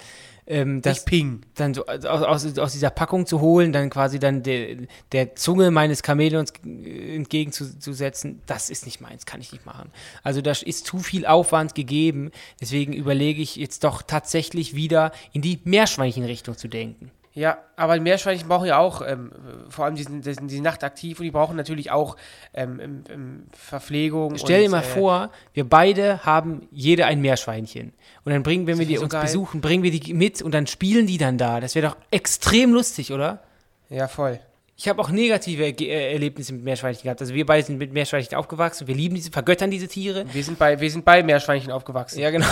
Ähm, 0.53 0.83
das 0.83 0.99
nicht 0.99 1.07
Ping. 1.07 1.41
dann 1.55 1.73
so 1.73 1.87
aus, 1.87 2.05
aus, 2.05 2.59
aus 2.59 2.73
dieser 2.73 2.91
Packung 2.91 3.25
zu 3.25 3.41
holen, 3.41 3.73
dann 3.73 3.89
quasi 3.89 4.19
dann 4.19 4.43
der, 4.43 4.77
der 5.13 5.35
Zunge 5.35 5.71
meines 5.71 6.03
Chamäleons 6.05 6.53
entgegenzusetzen, 6.63 8.43
das 8.45 8.69
ist 8.69 8.85
nicht 8.85 9.01
meins, 9.01 9.25
kann 9.25 9.41
ich 9.41 9.51
nicht 9.53 9.65
machen. 9.65 9.91
Also 10.23 10.43
da 10.43 10.51
ist 10.51 10.87
zu 10.87 10.99
viel 10.99 11.25
Aufwand 11.25 11.75
gegeben, 11.75 12.33
deswegen 12.61 12.93
überlege 12.93 13.41
ich 13.41 13.57
jetzt 13.57 13.83
doch 13.83 14.03
tatsächlich 14.03 14.75
wieder 14.75 15.13
in 15.33 15.41
die 15.41 15.59
Meerschweinchenrichtung 15.65 16.59
zu 16.59 16.69
denken. 16.69 17.11
Ja, 17.35 17.59
aber 17.77 17.99
Meerschweinchen 17.99 18.47
brauchen 18.47 18.67
ja 18.67 18.79
auch, 18.79 19.01
ähm, 19.07 19.33
vor 19.71 19.87
allem 19.87 19.95
die 19.95 20.03
sind, 20.03 20.27
die 20.27 20.35
sind 20.35 20.51
die 20.51 20.55
sind 20.57 20.65
nachtaktiv 20.65 21.19
und 21.19 21.25
die 21.25 21.31
brauchen 21.31 21.57
natürlich 21.57 21.91
auch 21.91 22.17
ähm, 22.53 23.05
Verpflegung. 23.53 24.37
Stell 24.37 24.57
und, 24.57 24.65
dir 24.65 24.71
mal 24.71 24.81
äh, 24.81 24.83
vor, 24.83 25.31
wir 25.55 25.67
beide 25.67 26.25
haben 26.27 26.69
jede 26.71 27.07
ein 27.07 27.23
Meerschweinchen. 27.23 27.95
Und 28.25 28.33
dann 28.33 28.43
bringen, 28.43 28.67
wenn 28.67 28.79
wir 28.79 28.85
die 28.85 28.97
so 28.97 29.05
uns 29.05 29.13
geil. 29.13 29.23
besuchen, 29.23 29.63
bringen 29.63 29.83
wir 29.83 29.91
die 29.91 30.13
mit 30.13 30.43
und 30.43 30.53
dann 30.53 30.67
spielen 30.67 31.07
die 31.07 31.17
dann 31.17 31.39
da. 31.39 31.61
Das 31.61 31.75
wäre 31.75 31.89
doch 31.89 31.97
extrem 32.11 32.75
lustig, 32.75 33.13
oder? 33.13 33.43
Ja, 33.89 34.09
voll. 34.09 34.39
Ich 34.77 34.89
habe 34.89 35.01
auch 35.01 35.11
negative 35.11 35.65
äh, 35.65 36.13
Erlebnisse 36.13 36.53
mit 36.53 36.65
Meerschweinchen 36.65 37.05
gehabt. 37.05 37.21
Also 37.23 37.33
wir 37.33 37.47
beide 37.47 37.65
sind 37.65 37.79
mit 37.79 37.95
Meerschweinchen 37.95 38.37
aufgewachsen. 38.37 38.87
Wir 38.89 38.95
lieben 38.95 39.15
diese, 39.15 39.31
vergöttern 39.31 39.71
diese 39.71 39.89
Tiere. 39.89 40.27
Wir 40.33 40.45
sind 40.45 40.59
bei, 40.59 40.81
wir 40.81 40.91
sind 40.91 41.05
bei 41.05 41.23
Meerschweinchen 41.23 41.73
aufgewachsen. 41.73 42.19
Ja, 42.21 42.31
genau. 42.31 42.47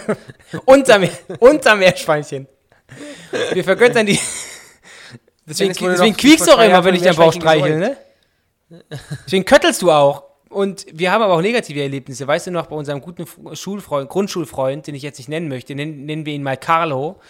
unter, 0.64 1.00
unter 1.40 1.74
Meerschweinchen. 1.74 2.46
Wir 3.52 3.64
vergöttern 3.64 4.06
die. 4.06 4.18
Deswegen, 5.46 5.74
deswegen 5.74 6.10
noch 6.10 6.16
quiekst 6.16 6.46
du 6.46 6.52
auch 6.52 6.58
immer, 6.58 6.82
wenn 6.84 6.94
ich 6.94 7.02
deinen 7.02 7.16
Bauch 7.16 7.32
streichel, 7.32 7.78
ne? 7.78 7.98
Deswegen 9.26 9.44
köttelst 9.44 9.82
du 9.82 9.90
auch. 9.90 10.24
Und 10.48 10.86
wir 10.90 11.12
haben 11.12 11.20
aber 11.20 11.34
auch 11.34 11.42
negative 11.42 11.82
Erlebnisse. 11.82 12.26
Weißt 12.26 12.46
du 12.46 12.50
noch, 12.50 12.66
bei 12.66 12.76
unserem 12.76 13.00
guten 13.00 13.26
Schulfreund, 13.54 14.08
Grundschulfreund, 14.08 14.86
den 14.86 14.94
ich 14.94 15.02
jetzt 15.02 15.18
nicht 15.18 15.28
nennen 15.28 15.48
möchte, 15.48 15.74
nennen, 15.74 16.06
nennen 16.06 16.24
wir 16.24 16.32
ihn 16.32 16.42
mal 16.42 16.56
Carlo. 16.56 17.20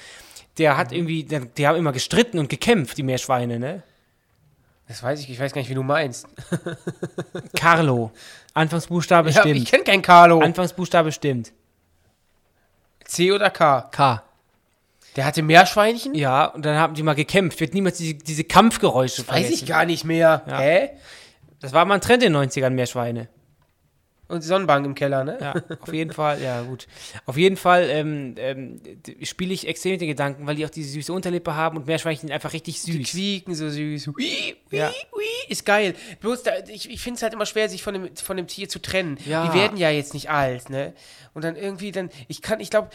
Der 0.58 0.76
hat 0.76 0.92
irgendwie, 0.92 1.24
der, 1.24 1.40
die 1.40 1.66
haben 1.66 1.76
immer 1.76 1.90
gestritten 1.90 2.38
und 2.38 2.48
gekämpft, 2.48 2.96
die 2.98 3.02
Meerschweine, 3.02 3.58
ne? 3.58 3.82
Das 4.86 5.02
weiß 5.02 5.20
ich, 5.20 5.30
ich 5.30 5.40
weiß 5.40 5.52
gar 5.52 5.60
nicht, 5.60 5.70
wie 5.70 5.74
du 5.74 5.82
meinst. 5.82 6.28
Carlo. 7.56 8.12
Anfangsbuchstabe 8.52 9.30
Ja, 9.30 9.40
stimmt. 9.40 9.56
ich 9.56 9.70
kenne 9.70 9.84
keinen 9.84 10.02
Carlo. 10.02 10.40
Anfangsbuchstabe 10.40 11.10
stimmt. 11.10 11.52
C 13.04 13.32
oder 13.32 13.50
K? 13.50 13.88
K. 13.90 14.22
Der 15.16 15.24
hatte 15.24 15.42
Meerschweinchen? 15.42 16.14
Ja, 16.14 16.46
und 16.46 16.64
dann 16.64 16.76
haben 16.76 16.94
die 16.94 17.02
mal 17.02 17.14
gekämpft. 17.14 17.60
Wird 17.60 17.74
niemals 17.74 17.98
diese, 17.98 18.14
diese 18.14 18.44
Kampfgeräusche 18.44 19.22
Weiß 19.22 19.26
vergessen. 19.26 19.54
ich 19.54 19.66
gar 19.66 19.84
nicht 19.84 20.04
mehr. 20.04 20.42
Ja. 20.46 20.58
Hä? 20.58 20.90
Das 21.60 21.72
war 21.72 21.84
mal 21.84 21.94
ein 21.94 22.00
Trend 22.00 22.22
in 22.22 22.32
den 22.32 22.50
90ern, 22.50 22.70
Meerschweine. 22.70 23.28
Und 24.27 24.43
die 24.43 24.47
Sonnenbank 24.47 24.87
im 24.87 24.95
Keller, 24.95 25.22
ne? 25.22 25.37
Ja, 25.41 25.55
auf 25.81 25.93
jeden 25.93 26.12
Fall, 26.12 26.41
ja 26.41 26.62
gut. 26.62 26.87
Auf 27.27 27.37
jeden 27.37 27.57
Fall 27.59 27.89
ähm, 27.91 28.35
ähm, 28.39 28.81
spiele 29.22 29.53
ich 29.53 29.68
extrem 29.68 29.93
mit 29.93 30.01
den 30.01 30.09
Gedanken, 30.09 30.47
weil 30.47 30.57
die 30.57 30.64
auch 30.64 30.70
diese 30.70 30.91
süße 30.93 31.12
Unterlippe 31.12 31.55
haben 31.55 31.77
und 31.77 31.87
Meerschweinchen 31.87 32.31
einfach 32.31 32.53
richtig 32.55 32.81
Die 32.83 32.93
süß. 32.93 33.11
quieken 33.11 33.55
so 33.55 33.68
süß. 33.68 34.09
Ui, 34.09 34.14
ui, 34.16 34.57
Ja. 34.70 34.89
ui, 35.14 35.25
ist 35.49 35.66
geil. 35.66 35.95
Bloß 36.20 36.43
da, 36.43 36.53
ich, 36.68 36.91
ich 36.91 37.01
finde 37.03 37.16
es 37.18 37.22
halt 37.22 37.35
immer 37.35 37.45
schwer, 37.47 37.68
sich 37.68 37.83
von 37.83 37.93
dem, 37.95 38.16
von 38.16 38.37
dem 38.39 38.47
Tier 38.47 38.68
zu 38.68 38.81
trennen. 38.81 39.18
Ja. 39.27 39.47
Die 39.47 39.59
werden 39.59 39.77
ja 39.77 39.91
jetzt 39.91 40.14
nicht 40.14 40.31
alt, 40.31 40.70
ne? 40.70 40.95
Und 41.35 41.45
dann 41.45 41.57
irgendwie 41.57 41.93
dann, 41.93 42.11
ich 42.29 42.41
kann, 42.43 42.61
ich 42.61 42.70
glaube, 42.70 42.89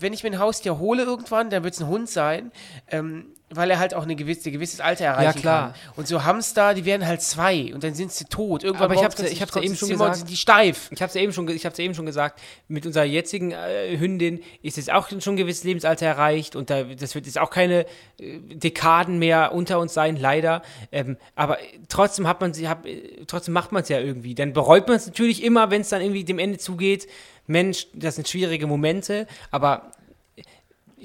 wenn 0.00 0.12
ich 0.12 0.24
mir 0.24 0.30
ein 0.30 0.38
Haustier 0.40 0.78
hole 0.78 1.04
irgendwann, 1.04 1.50
dann 1.50 1.62
wird 1.64 1.72
es 1.74 1.80
ein 1.80 1.86
Hund 1.86 2.10
sein, 2.10 2.50
ähm, 2.90 3.26
weil 3.50 3.70
er 3.70 3.78
halt 3.78 3.94
auch 3.94 4.02
eine 4.02 4.16
gewisse, 4.16 4.48
ein 4.50 4.52
gewisses 4.52 4.80
Alter 4.80 5.04
erreichen 5.04 5.40
klar. 5.40 5.72
kann. 5.72 5.92
Und 5.96 6.08
so 6.08 6.24
Hamster, 6.24 6.74
die 6.74 6.84
werden 6.84 7.06
halt 7.06 7.22
zwei 7.22 7.72
und 7.72 7.84
dann 7.84 7.94
sind 7.94 8.10
sie 8.10 8.24
tot. 8.24 8.64
Irgendwann 8.64 8.86
Aber 8.90 8.94
ich 8.94 9.04
hab's 9.04 9.18
ja- 9.20 9.26
ich 9.28 9.40
hab's 9.40 9.54
ja 9.54 9.62
eben 9.62 9.76
schon 9.76 9.88
Zimmer 9.88 9.98
gesagt. 10.06 10.16
sind 10.16 10.30
die 10.30 10.36
steif. 10.36 10.88
Ich 10.90 11.00
habe 11.00 11.08
es 11.08 11.14
ja 11.14 11.20
eben 11.20 11.32
schon, 11.32 11.48
ich 11.48 11.64
hab's 11.64 11.78
ja 11.78 11.84
eben 11.84 11.94
schon 11.94 12.06
gesagt. 12.06 12.40
Mit 12.66 12.86
unserer 12.86 13.04
jetzigen 13.04 13.52
äh, 13.52 13.96
Hündin 13.98 14.40
ist 14.62 14.76
jetzt 14.78 14.92
auch 14.92 15.08
schon 15.08 15.34
ein 15.34 15.36
gewisses 15.36 15.62
Lebensalter 15.62 16.06
erreicht 16.06 16.56
und 16.56 16.70
da, 16.70 16.82
das 16.82 17.14
wird 17.14 17.26
jetzt 17.26 17.38
auch 17.38 17.50
keine 17.50 17.86
äh, 18.18 18.38
Dekaden 18.40 19.18
mehr 19.20 19.52
unter 19.54 19.78
uns 19.78 19.94
sein, 19.94 20.16
leider. 20.16 20.62
Ähm, 20.90 21.16
aber 21.36 21.58
trotzdem 21.88 22.26
hat 22.26 22.40
man 22.40 22.52
sie, 22.52 22.68
hab, 22.68 22.84
äh, 22.84 23.24
trotzdem 23.28 23.54
macht 23.54 23.70
man 23.70 23.82
es 23.82 23.88
ja 23.88 24.00
irgendwie. 24.00 24.34
Dann 24.34 24.52
bereut 24.54 24.88
man 24.88 24.96
es 24.96 25.06
natürlich 25.06 25.44
immer, 25.44 25.70
wenn 25.70 25.82
es 25.82 25.88
dann 25.90 26.02
irgendwie 26.02 26.24
dem 26.24 26.40
Ende 26.40 26.58
zugeht. 26.58 27.06
Mensch, 27.46 27.86
das 27.94 28.16
sind 28.16 28.26
schwierige 28.26 28.66
Momente, 28.66 29.28
aber 29.52 29.92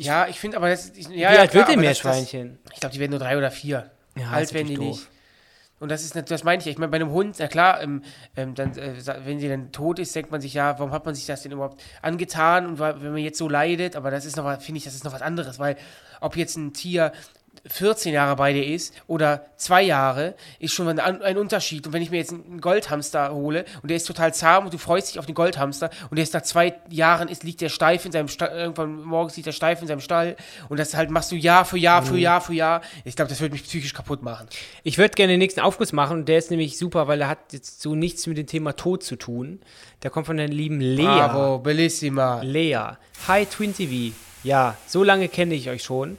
Ja, 0.05 0.27
ich 0.27 0.39
finde 0.39 0.57
aber 0.57 0.69
das. 0.69 0.89
Ich, 0.95 1.05
ja, 1.07 1.11
wie 1.11 1.19
ja, 1.21 1.29
alt 1.29 1.51
klar, 1.51 1.53
wird 1.53 1.69
denn 1.69 1.79
aber 1.79 1.87
das- 1.89 2.03
Meerschweinchen? 2.03 2.59
Ich 2.73 2.79
glaube, 2.79 2.93
die 2.93 2.99
werden 2.99 3.11
nur 3.11 3.19
drei 3.19 3.37
oder 3.37 3.51
vier. 3.51 3.91
Ja, 4.17 4.29
Alt 4.31 4.53
werden 4.53 4.67
die 4.67 4.73
natürlich 4.73 4.97
nicht. 4.97 5.07
Und 5.79 5.89
das 5.89 6.03
ist 6.03 6.15
das 6.29 6.43
meine 6.43 6.59
ich. 6.59 6.65
ja. 6.65 6.71
Ich 6.71 6.77
meine, 6.77 6.91
bei 6.91 6.97
einem 6.97 7.09
Hund, 7.09 7.37
na 7.39 7.47
klar, 7.47 7.81
ähm, 7.81 8.03
ähm, 8.35 8.53
dann, 8.53 8.77
äh, 8.77 8.93
wenn 9.25 9.39
sie 9.39 9.49
dann 9.49 9.71
tot 9.71 9.97
ist, 9.97 10.13
denkt 10.15 10.29
man 10.29 10.39
sich, 10.39 10.53
ja, 10.53 10.77
warum 10.77 10.91
hat 10.91 11.05
man 11.05 11.15
sich 11.15 11.25
das 11.25 11.41
denn 11.41 11.51
überhaupt 11.53 11.81
angetan? 12.03 12.67
Und 12.67 12.79
wenn 12.79 13.01
man 13.13 13.17
jetzt 13.17 13.39
so 13.39 13.49
leidet, 13.49 13.95
aber 13.95 14.11
das 14.11 14.25
ist 14.25 14.37
noch, 14.37 14.43
was- 14.45 14.63
finde 14.63 14.77
ich, 14.77 14.83
das 14.83 14.93
ist 14.93 15.03
noch 15.05 15.13
was 15.13 15.23
anderes, 15.23 15.57
weil 15.57 15.77
ob 16.19 16.35
jetzt 16.37 16.55
ein 16.55 16.73
Tier 16.73 17.11
14 17.67 18.13
Jahre 18.13 18.35
bei 18.35 18.53
dir 18.53 18.65
ist 18.65 18.93
oder 19.07 19.45
zwei 19.55 19.83
Jahre, 19.83 20.35
ist 20.59 20.73
schon 20.73 20.87
ein, 20.87 21.21
ein 21.21 21.37
Unterschied. 21.37 21.85
Und 21.85 21.93
wenn 21.93 22.01
ich 22.01 22.09
mir 22.09 22.17
jetzt 22.17 22.33
einen 22.33 22.59
Goldhamster 22.59 23.33
hole 23.33 23.65
und 23.81 23.89
der 23.89 23.97
ist 23.97 24.05
total 24.05 24.33
zahm 24.33 24.65
und 24.65 24.73
du 24.73 24.77
freust 24.77 25.09
dich 25.09 25.19
auf 25.19 25.25
den 25.25 25.35
Goldhamster 25.35 25.89
und 26.09 26.17
der 26.17 26.23
ist 26.23 26.33
nach 26.33 26.41
zwei 26.41 26.73
Jahren, 26.89 27.27
ist, 27.27 27.43
liegt 27.43 27.61
der 27.61 27.69
steif 27.69 28.05
in 28.05 28.11
seinem 28.11 28.29
Stall, 28.29 28.49
irgendwann 28.57 29.03
morgens 29.03 29.35
liegt 29.35 29.45
der 29.45 29.51
steif 29.51 29.81
in 29.81 29.87
seinem 29.87 29.99
Stall 29.99 30.35
und 30.69 30.79
das 30.79 30.95
halt 30.95 31.11
machst 31.11 31.31
du 31.31 31.35
Jahr 31.35 31.65
für 31.65 31.77
Jahr 31.77 32.03
für 32.03 32.17
Jahr 32.17 32.41
für 32.41 32.53
Jahr. 32.53 32.81
Ich 33.05 33.15
glaube, 33.15 33.29
das 33.29 33.39
würde 33.41 33.53
mich 33.53 33.63
psychisch 33.63 33.93
kaputt 33.93 34.23
machen. 34.23 34.47
Ich 34.83 34.97
würde 34.97 35.13
gerne 35.13 35.33
den 35.33 35.39
nächsten 35.39 35.59
Aufguss 35.59 35.93
machen 35.93 36.19
und 36.19 36.29
der 36.29 36.39
ist 36.39 36.49
nämlich 36.49 36.77
super, 36.77 37.07
weil 37.07 37.21
er 37.21 37.27
hat 37.27 37.53
jetzt 37.53 37.81
so 37.81 37.95
nichts 37.95 38.25
mit 38.25 38.37
dem 38.37 38.47
Thema 38.47 38.75
Tod 38.75 39.03
zu 39.03 39.15
tun. 39.15 39.59
Der 40.01 40.09
kommt 40.09 40.25
von 40.25 40.37
der 40.37 40.47
lieben 40.47 40.81
Lea. 40.81 41.03
Bravo, 41.03 41.59
bellissima. 41.59 42.41
Lea. 42.41 42.97
Hi 43.27 43.45
Twin 43.45 43.75
TV. 43.75 44.15
Ja, 44.43 44.75
so 44.87 45.03
lange 45.03 45.27
kenne 45.27 45.53
ich 45.53 45.69
euch 45.69 45.83
schon. 45.83 46.17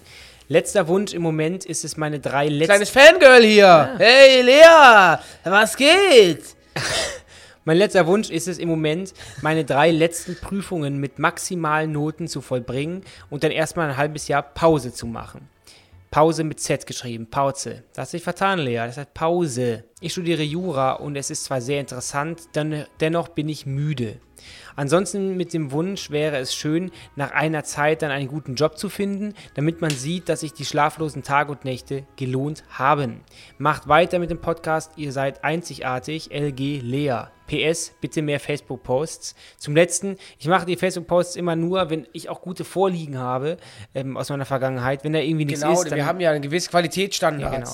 Letzter 0.52 0.86
Wunsch 0.86 1.14
im 1.14 1.22
Moment 1.22 1.64
ist 1.64 1.82
es 1.82 1.96
meine 1.96 2.20
drei 2.20 2.46
letzten. 2.50 2.66
Kleines 2.66 2.90
Fangirl 2.90 3.42
hier. 3.42 3.94
Hey, 3.96 4.42
Lea, 4.42 5.16
was 5.44 5.74
geht? 5.74 6.44
Mein 7.64 7.78
letzter 7.78 8.06
Wunsch 8.06 8.28
ist 8.28 8.48
es 8.48 8.58
im 8.58 8.68
Moment, 8.68 9.14
meine 9.40 9.64
drei 9.64 9.90
letzten 9.92 10.36
Prüfungen 10.36 10.98
mit 10.98 11.18
maximalen 11.18 11.92
Noten 11.92 12.28
zu 12.28 12.42
vollbringen 12.42 13.02
und 13.30 13.44
dann 13.44 13.50
erstmal 13.50 13.88
ein 13.88 13.96
halbes 13.96 14.28
Jahr 14.28 14.42
Pause 14.42 14.92
zu 14.92 15.06
machen. 15.06 15.48
Pause 16.12 16.44
mit 16.44 16.60
Z 16.60 16.86
geschrieben, 16.86 17.26
Pause. 17.26 17.84
Das 17.94 18.02
hat 18.02 18.10
sich 18.10 18.22
vertan, 18.22 18.58
Lea. 18.58 18.76
Das 18.76 18.98
heißt 18.98 19.14
Pause. 19.14 19.84
Ich 19.98 20.12
studiere 20.12 20.42
Jura 20.42 20.92
und 20.92 21.16
es 21.16 21.30
ist 21.30 21.44
zwar 21.44 21.62
sehr 21.62 21.80
interessant, 21.80 22.42
dann, 22.52 22.84
dennoch 23.00 23.28
bin 23.28 23.48
ich 23.48 23.64
müde. 23.64 24.20
Ansonsten 24.76 25.38
mit 25.38 25.54
dem 25.54 25.72
Wunsch 25.72 26.10
wäre 26.10 26.36
es 26.36 26.54
schön, 26.54 26.90
nach 27.16 27.30
einer 27.30 27.64
Zeit 27.64 28.02
dann 28.02 28.10
einen 28.10 28.28
guten 28.28 28.56
Job 28.56 28.76
zu 28.76 28.90
finden, 28.90 29.32
damit 29.54 29.80
man 29.80 29.90
sieht, 29.90 30.28
dass 30.28 30.40
sich 30.40 30.52
die 30.52 30.66
schlaflosen 30.66 31.22
Tage 31.22 31.50
und 31.50 31.64
Nächte 31.64 32.04
gelohnt 32.16 32.62
haben. 32.68 33.20
Macht 33.56 33.88
weiter 33.88 34.18
mit 34.18 34.30
dem 34.30 34.40
Podcast, 34.40 34.92
ihr 34.96 35.12
seid 35.12 35.44
einzigartig, 35.44 36.30
LG 36.30 36.80
Lea. 36.82 37.22
PS, 37.52 37.92
bitte 38.00 38.22
mehr 38.22 38.40
Facebook-Posts. 38.40 39.34
Zum 39.58 39.76
letzten, 39.76 40.16
ich 40.38 40.46
mache 40.46 40.66
die 40.66 40.76
Facebook-Posts 40.76 41.36
immer 41.36 41.56
nur, 41.56 41.90
wenn 41.90 42.06
ich 42.12 42.28
auch 42.28 42.40
gute 42.40 42.64
Vorliegen 42.64 43.18
habe 43.18 43.58
ähm, 43.94 44.16
aus 44.16 44.30
meiner 44.30 44.46
Vergangenheit. 44.46 45.04
Wenn 45.04 45.12
da 45.12 45.18
irgendwie 45.18 45.44
nichts 45.44 45.60
Genau, 45.60 45.74
ist, 45.74 45.90
dann 45.90 45.96
wir 45.96 46.06
haben 46.06 46.20
ja 46.20 46.30
einen 46.30 46.42
gewissen 46.42 46.70
Qualitätsstandard. 46.70 47.52
ja, 47.52 47.58
genau. 47.58 47.72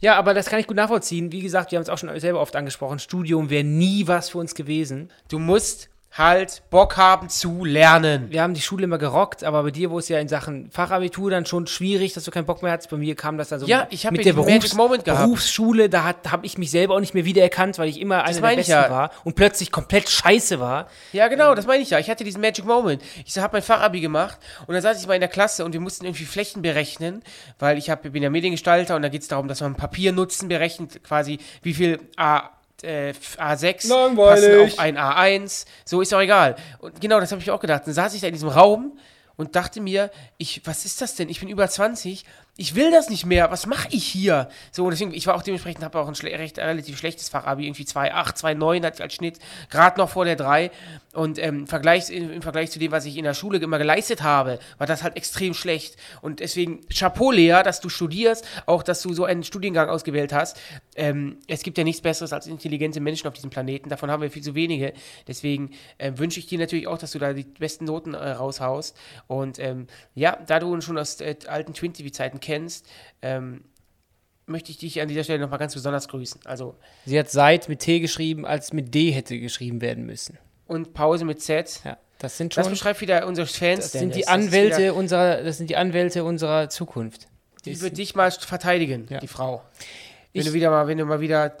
Ja, 0.00 0.16
aber 0.16 0.34
das 0.34 0.46
kann 0.46 0.58
ich 0.58 0.66
gut 0.66 0.76
nachvollziehen. 0.76 1.30
Wie 1.30 1.42
gesagt, 1.42 1.70
wir 1.70 1.76
haben 1.78 1.84
es 1.84 1.88
auch 1.88 1.98
schon 1.98 2.18
selber 2.18 2.40
oft 2.40 2.56
angesprochen. 2.56 2.98
Studium 2.98 3.50
wäre 3.50 3.62
nie 3.62 4.08
was 4.08 4.30
für 4.30 4.38
uns 4.38 4.54
gewesen. 4.56 5.10
Du 5.28 5.38
musst 5.38 5.90
halt 6.12 6.62
Bock 6.68 6.98
haben 6.98 7.30
zu 7.30 7.64
lernen. 7.64 8.30
Wir 8.30 8.42
haben 8.42 8.52
die 8.52 8.60
Schule 8.60 8.84
immer 8.84 8.98
gerockt, 8.98 9.44
aber 9.44 9.62
bei 9.62 9.70
dir, 9.70 9.90
wo 9.90 9.98
es 9.98 10.08
ja 10.08 10.18
in 10.18 10.28
Sachen 10.28 10.70
Fachabitur 10.70 11.30
dann 11.30 11.46
schon 11.46 11.66
schwierig, 11.66 12.12
dass 12.12 12.24
du 12.24 12.30
keinen 12.30 12.44
Bock 12.44 12.62
mehr 12.62 12.70
hattest, 12.70 12.90
bei 12.90 12.98
mir 12.98 13.16
kam 13.16 13.38
das 13.38 13.48
dann 13.48 13.60
so 13.60 13.66
Ja, 13.66 13.86
ich 13.90 14.08
mit 14.10 14.24
der 14.24 14.34
gehabt. 15.04 15.24
Berufsschule, 15.24 15.88
da 15.88 16.04
habe 16.04 16.44
ich 16.44 16.58
mich 16.58 16.70
selber 16.70 16.94
auch 16.96 17.00
nicht 17.00 17.14
mehr 17.14 17.24
wiedererkannt, 17.24 17.78
weil 17.78 17.88
ich 17.88 17.98
immer 17.98 18.24
einer 18.24 18.40
der 18.40 18.50
ich 18.50 18.56
Besten 18.56 18.72
ja. 18.72 18.90
war 18.90 19.10
und 19.24 19.36
plötzlich 19.36 19.72
komplett 19.72 20.08
scheiße 20.10 20.60
war. 20.60 20.88
Ja, 21.12 21.28
genau, 21.28 21.54
das 21.54 21.66
meine 21.66 21.82
ich 21.82 21.90
ja. 21.90 21.98
Ich 21.98 22.10
hatte 22.10 22.24
diesen 22.24 22.42
Magic 22.42 22.66
Moment. 22.66 23.02
Ich 23.24 23.38
habe 23.38 23.56
mein 23.56 23.62
Fachabi 23.62 24.00
gemacht 24.00 24.38
und 24.66 24.74
dann 24.74 24.82
saß 24.82 25.00
ich 25.00 25.06
mal 25.06 25.14
in 25.14 25.20
der 25.20 25.30
Klasse 25.30 25.64
und 25.64 25.72
wir 25.72 25.80
mussten 25.80 26.04
irgendwie 26.04 26.24
Flächen 26.24 26.60
berechnen, 26.60 27.22
weil 27.58 27.78
ich 27.78 27.88
hab, 27.88 28.02
bin 28.02 28.22
ja 28.22 28.28
Mediengestalter 28.28 28.96
und 28.96 29.02
da 29.02 29.08
geht 29.08 29.22
es 29.22 29.28
darum, 29.28 29.48
dass 29.48 29.62
man 29.62 29.76
Papiernutzen 29.76 30.48
berechnet, 30.48 31.02
quasi 31.04 31.38
wie 31.62 31.72
viel 31.72 32.00
A, 32.16 32.50
äh, 32.82 33.12
A6 33.38 33.88
Langweilig. 33.88 34.68
passen 34.68 34.72
auf 34.72 34.78
ein 34.78 34.98
A1. 34.98 35.66
So 35.84 36.00
ist 36.00 36.12
auch 36.14 36.20
egal. 36.20 36.56
Und 36.78 37.00
genau, 37.00 37.20
das 37.20 37.32
habe 37.32 37.40
ich 37.42 37.50
auch 37.50 37.60
gedacht. 37.60 37.82
Dann 37.86 37.94
saß 37.94 38.14
ich 38.14 38.20
da 38.20 38.26
in 38.26 38.32
diesem 38.32 38.48
Raum 38.48 38.98
und 39.36 39.56
dachte 39.56 39.80
mir, 39.80 40.10
ich, 40.38 40.62
was 40.64 40.84
ist 40.84 41.00
das 41.00 41.14
denn? 41.14 41.28
Ich 41.28 41.40
bin 41.40 41.48
über 41.48 41.68
20, 41.68 42.24
ich 42.56 42.74
will 42.74 42.90
das 42.90 43.08
nicht 43.08 43.24
mehr, 43.24 43.50
was 43.50 43.66
mache 43.66 43.88
ich 43.90 44.04
hier? 44.04 44.48
So, 44.72 44.88
deswegen, 44.90 45.14
ich 45.14 45.26
war 45.26 45.34
auch 45.34 45.42
dementsprechend, 45.42 45.82
habe 45.82 45.98
auch 45.98 46.06
ein 46.06 46.14
schle 46.14 46.38
recht, 46.38 46.58
relativ 46.58 46.98
schlechtes 46.98 47.30
Fachabi, 47.30 47.66
irgendwie 47.66 47.84
2,8, 47.84 48.36
2,9 48.36 48.84
hatte 48.84 48.96
ich 48.96 49.02
als 49.02 49.14
Schnitt, 49.14 49.38
gerade 49.70 49.98
noch 49.98 50.10
vor 50.10 50.26
der 50.26 50.36
3 50.36 50.70
und 51.14 51.38
ähm, 51.38 51.60
im, 51.60 51.66
Vergleich, 51.66 52.10
im, 52.10 52.30
im 52.30 52.42
Vergleich 52.42 52.70
zu 52.70 52.78
dem, 52.78 52.92
was 52.92 53.06
ich 53.06 53.16
in 53.16 53.24
der 53.24 53.32
Schule 53.32 53.58
immer 53.58 53.78
geleistet 53.78 54.22
habe, 54.22 54.58
war 54.76 54.86
das 54.86 55.02
halt 55.02 55.16
extrem 55.16 55.54
schlecht. 55.54 55.96
Und 56.20 56.40
deswegen 56.40 56.86
Chapeau, 56.88 57.30
Lea, 57.30 57.62
dass 57.64 57.80
du 57.80 57.88
studierst, 57.88 58.46
auch, 58.66 58.82
dass 58.82 59.02
du 59.02 59.14
so 59.14 59.24
einen 59.24 59.44
Studiengang 59.44 59.88
ausgewählt 59.88 60.32
hast. 60.32 60.60
Ähm, 60.94 61.38
es 61.48 61.62
gibt 61.62 61.78
ja 61.78 61.84
nichts 61.84 62.02
Besseres 62.02 62.32
als 62.34 62.46
intelligente 62.46 63.00
Menschen 63.00 63.28
auf 63.28 63.34
diesem 63.34 63.50
Planeten, 63.50 63.88
davon 63.88 64.10
haben 64.10 64.22
wir 64.22 64.30
viel 64.30 64.42
zu 64.42 64.54
wenige, 64.54 64.92
deswegen 65.26 65.70
ähm, 65.98 66.18
wünsche 66.18 66.38
ich 66.38 66.46
dir 66.46 66.58
natürlich 66.58 66.86
auch, 66.86 66.98
dass 66.98 67.12
du 67.12 67.18
da 67.18 67.32
die 67.32 67.44
besten 67.44 67.86
Noten 67.86 68.12
äh, 68.14 68.30
raushaust. 68.30 68.96
Und 69.26 69.58
ähm, 69.58 69.86
ja, 70.14 70.36
da 70.46 70.58
du 70.58 70.78
schon 70.82 70.98
aus 70.98 71.20
äh, 71.20 71.36
alten 71.46 71.72
Twin-TV-Zeiten 71.72 72.40
kennst, 72.42 72.86
ähm, 73.22 73.64
möchte 74.46 74.70
ich 74.70 74.76
dich 74.78 75.00
an 75.00 75.08
dieser 75.08 75.24
Stelle 75.24 75.38
nochmal 75.38 75.58
ganz 75.58 75.72
besonders 75.72 76.08
grüßen. 76.08 76.40
Also, 76.44 76.74
Sie 77.06 77.18
hat 77.18 77.30
seit 77.30 77.68
mit 77.70 77.78
T 77.80 78.00
geschrieben, 78.00 78.44
als 78.44 78.72
mit 78.74 78.94
D 78.94 79.10
hätte 79.12 79.38
geschrieben 79.38 79.80
werden 79.80 80.04
müssen. 80.04 80.36
und 80.66 80.92
Pause 80.94 81.24
mit 81.24 81.40
Z. 81.42 81.80
Ja, 81.84 81.96
das 82.18 82.36
sind 82.38 82.56
Das 82.56 82.64
schon 82.66 82.72
beschreibt 82.72 83.00
wieder 83.00 83.26
unsere 83.26 83.46
Fans. 83.46 83.80
das 83.80 83.92
sind 83.92 84.14
die. 84.14 84.20
Das 84.20 84.28
Anwälte 84.28 84.78
Wieder, 84.78 84.94
unserer 84.94 85.42
das 85.42 85.58
sind 85.58 85.70
die 85.70 85.76
Anwälte 85.76 86.24
unserer 86.24 86.68
Zukunft. 86.68 87.28
die 87.64 87.80
wird 87.80 87.96
dich 87.98 88.14
mal 88.14 88.30
verteidigen, 88.30 89.06
Ja. 89.08 89.20
die 89.20 89.28
Frau. 89.28 89.62
Wenn 90.32 90.40
Ich- 90.42 90.48
du 90.48 90.52
wieder 90.54 90.70
mal, 90.70 90.86
wenn 90.88 90.98
du 90.98 91.04
mal 91.04 91.20
wieder 91.20 91.56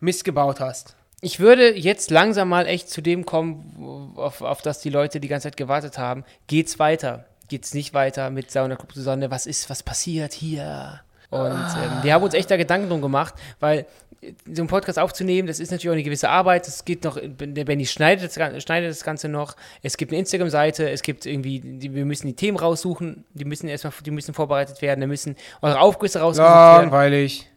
Mist 0.00 0.24
gebaut 0.24 0.60
hast. 0.60 0.96
Ich 1.20 1.40
würde 1.40 1.76
jetzt 1.76 2.10
langsam 2.10 2.48
mal 2.48 2.66
echt 2.66 2.88
zu 2.90 3.00
dem 3.02 3.24
kommen, 3.26 4.14
auf, 4.16 4.40
auf 4.40 4.62
das 4.62 4.80
die 4.80 4.90
Leute 4.90 5.18
die 5.20 5.28
ganze 5.28 5.44
Zeit 5.48 5.56
gewartet 5.56 5.98
haben. 5.98 6.24
Geht's 6.46 6.78
weiter? 6.78 7.26
Geht's 7.48 7.74
nicht 7.74 7.94
weiter 7.94 8.30
mit 8.30 8.50
Sauna 8.50 8.76
Club 8.76 8.92
Susanne? 8.92 9.30
Was 9.30 9.46
ist, 9.46 9.70
was 9.70 9.82
passiert 9.82 10.32
hier? 10.32 11.00
Und 11.30 11.50
ähm, 11.50 12.02
wir 12.02 12.14
haben 12.14 12.22
uns 12.22 12.34
echt 12.34 12.50
da 12.50 12.56
Gedanken 12.56 12.88
drum 12.88 13.02
gemacht, 13.02 13.34
weil 13.60 13.86
äh, 14.22 14.32
so 14.46 14.62
einen 14.62 14.68
Podcast 14.68 14.98
aufzunehmen, 14.98 15.46
das 15.46 15.60
ist 15.60 15.70
natürlich 15.70 15.90
auch 15.90 15.94
eine 15.94 16.02
gewisse 16.02 16.30
Arbeit. 16.30 16.66
Es 16.66 16.84
geht 16.84 17.04
noch, 17.04 17.18
der 17.22 17.64
Benny 17.64 17.84
schneidet 17.84 18.32
schneidet 18.32 18.90
das 18.90 19.04
Ganze 19.04 19.28
noch. 19.28 19.54
Es 19.82 19.98
gibt 19.98 20.10
eine 20.12 20.20
Instagram-Seite, 20.20 20.88
es 20.90 21.02
gibt 21.02 21.26
irgendwie, 21.26 21.60
die, 21.60 21.94
wir 21.94 22.06
müssen 22.06 22.26
die 22.28 22.34
Themen 22.34 22.56
raussuchen, 22.56 23.24
die 23.34 23.44
müssen 23.44 23.68
erstmal, 23.68 23.92
die 24.04 24.10
müssen 24.10 24.32
vorbereitet 24.32 24.80
werden, 24.80 25.00
da 25.00 25.06
müssen 25.06 25.36
eure 25.60 25.80
Aufgüsse 25.80 26.20
rausgesucht 26.20 26.48
werden. 26.48 26.90
Langweilig. 26.90 27.50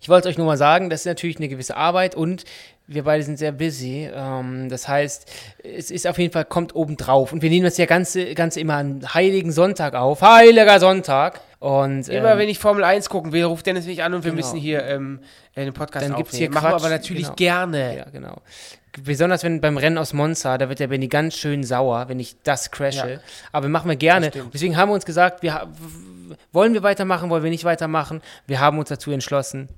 Ich 0.00 0.08
wollte 0.08 0.28
euch 0.28 0.38
nur 0.38 0.46
mal 0.46 0.56
sagen, 0.56 0.90
das 0.90 1.00
ist 1.00 1.06
natürlich 1.06 1.36
eine 1.36 1.48
gewisse 1.48 1.76
Arbeit 1.76 2.14
und 2.14 2.44
wir 2.86 3.04
beide 3.04 3.22
sind 3.22 3.38
sehr 3.38 3.52
busy. 3.52 4.10
Ähm, 4.12 4.68
das 4.68 4.88
heißt, 4.88 5.30
es 5.62 5.90
ist 5.90 6.06
auf 6.06 6.18
jeden 6.18 6.32
Fall, 6.32 6.44
kommt 6.44 6.74
oben 6.74 6.96
drauf. 6.96 7.32
Und 7.32 7.42
wir 7.42 7.50
nehmen 7.50 7.64
das 7.64 7.78
ja 7.78 7.86
ganze, 7.86 8.34
ganze 8.34 8.60
immer 8.60 8.74
an 8.74 9.14
Heiligen 9.14 9.52
Sonntag 9.52 9.94
auf. 9.94 10.20
Heiliger 10.22 10.78
Sonntag. 10.80 11.40
Und 11.58 12.08
Immer 12.08 12.32
ähm, 12.32 12.38
wenn 12.38 12.48
ich 12.48 12.58
Formel 12.58 12.82
1 12.82 13.08
gucken 13.08 13.32
will, 13.32 13.44
ruft 13.44 13.66
Dennis 13.66 13.86
mich 13.86 14.02
an 14.02 14.14
und 14.14 14.24
wir 14.24 14.32
Genau. 14.32 14.44
müssen 14.44 14.58
hier 14.58 14.84
ähm, 14.84 15.20
einen 15.54 15.72
Podcast 15.72 16.04
Dann 16.04 16.12
aufnehmen. 16.12 16.16
gibt's 16.24 16.36
hier 16.36 16.50
Machen 16.50 16.70
wir 16.70 16.74
aber 16.74 16.88
natürlich 16.90 17.22
genau. 17.24 17.34
gerne. 17.36 17.96
Ja, 17.98 18.04
genau. 18.10 18.42
besonders 19.04 19.44
wenn 19.44 19.60
beim 19.60 19.76
Rennen 19.76 19.96
aus 19.96 20.12
Monza, 20.12 20.58
da 20.58 20.68
wird 20.68 20.80
der 20.80 20.88
Benny 20.88 21.06
ganz 21.06 21.34
schön 21.36 21.62
sauer, 21.62 22.08
wenn 22.08 22.18
ich 22.18 22.34
das 22.42 22.72
crashe. 22.72 23.10
Ja. 23.12 23.20
Aber 23.52 23.68
machen 23.68 23.88
wir 23.88 23.96
gerne. 23.96 24.32
Deswegen 24.52 24.76
haben 24.76 24.90
wir 24.90 24.94
uns 24.94 25.06
gesagt, 25.06 25.42
wir 25.44 25.68
wollen 26.52 26.74
wir 26.74 26.82
weitermachen, 26.82 27.30
wollen 27.30 27.44
wir 27.44 27.50
nicht 27.50 27.64
weitermachen. 27.64 28.22
Wir 28.48 28.58
haben 28.58 28.78
uns 28.78 28.88
dazu 28.88 29.12
entschlossen, 29.12 29.68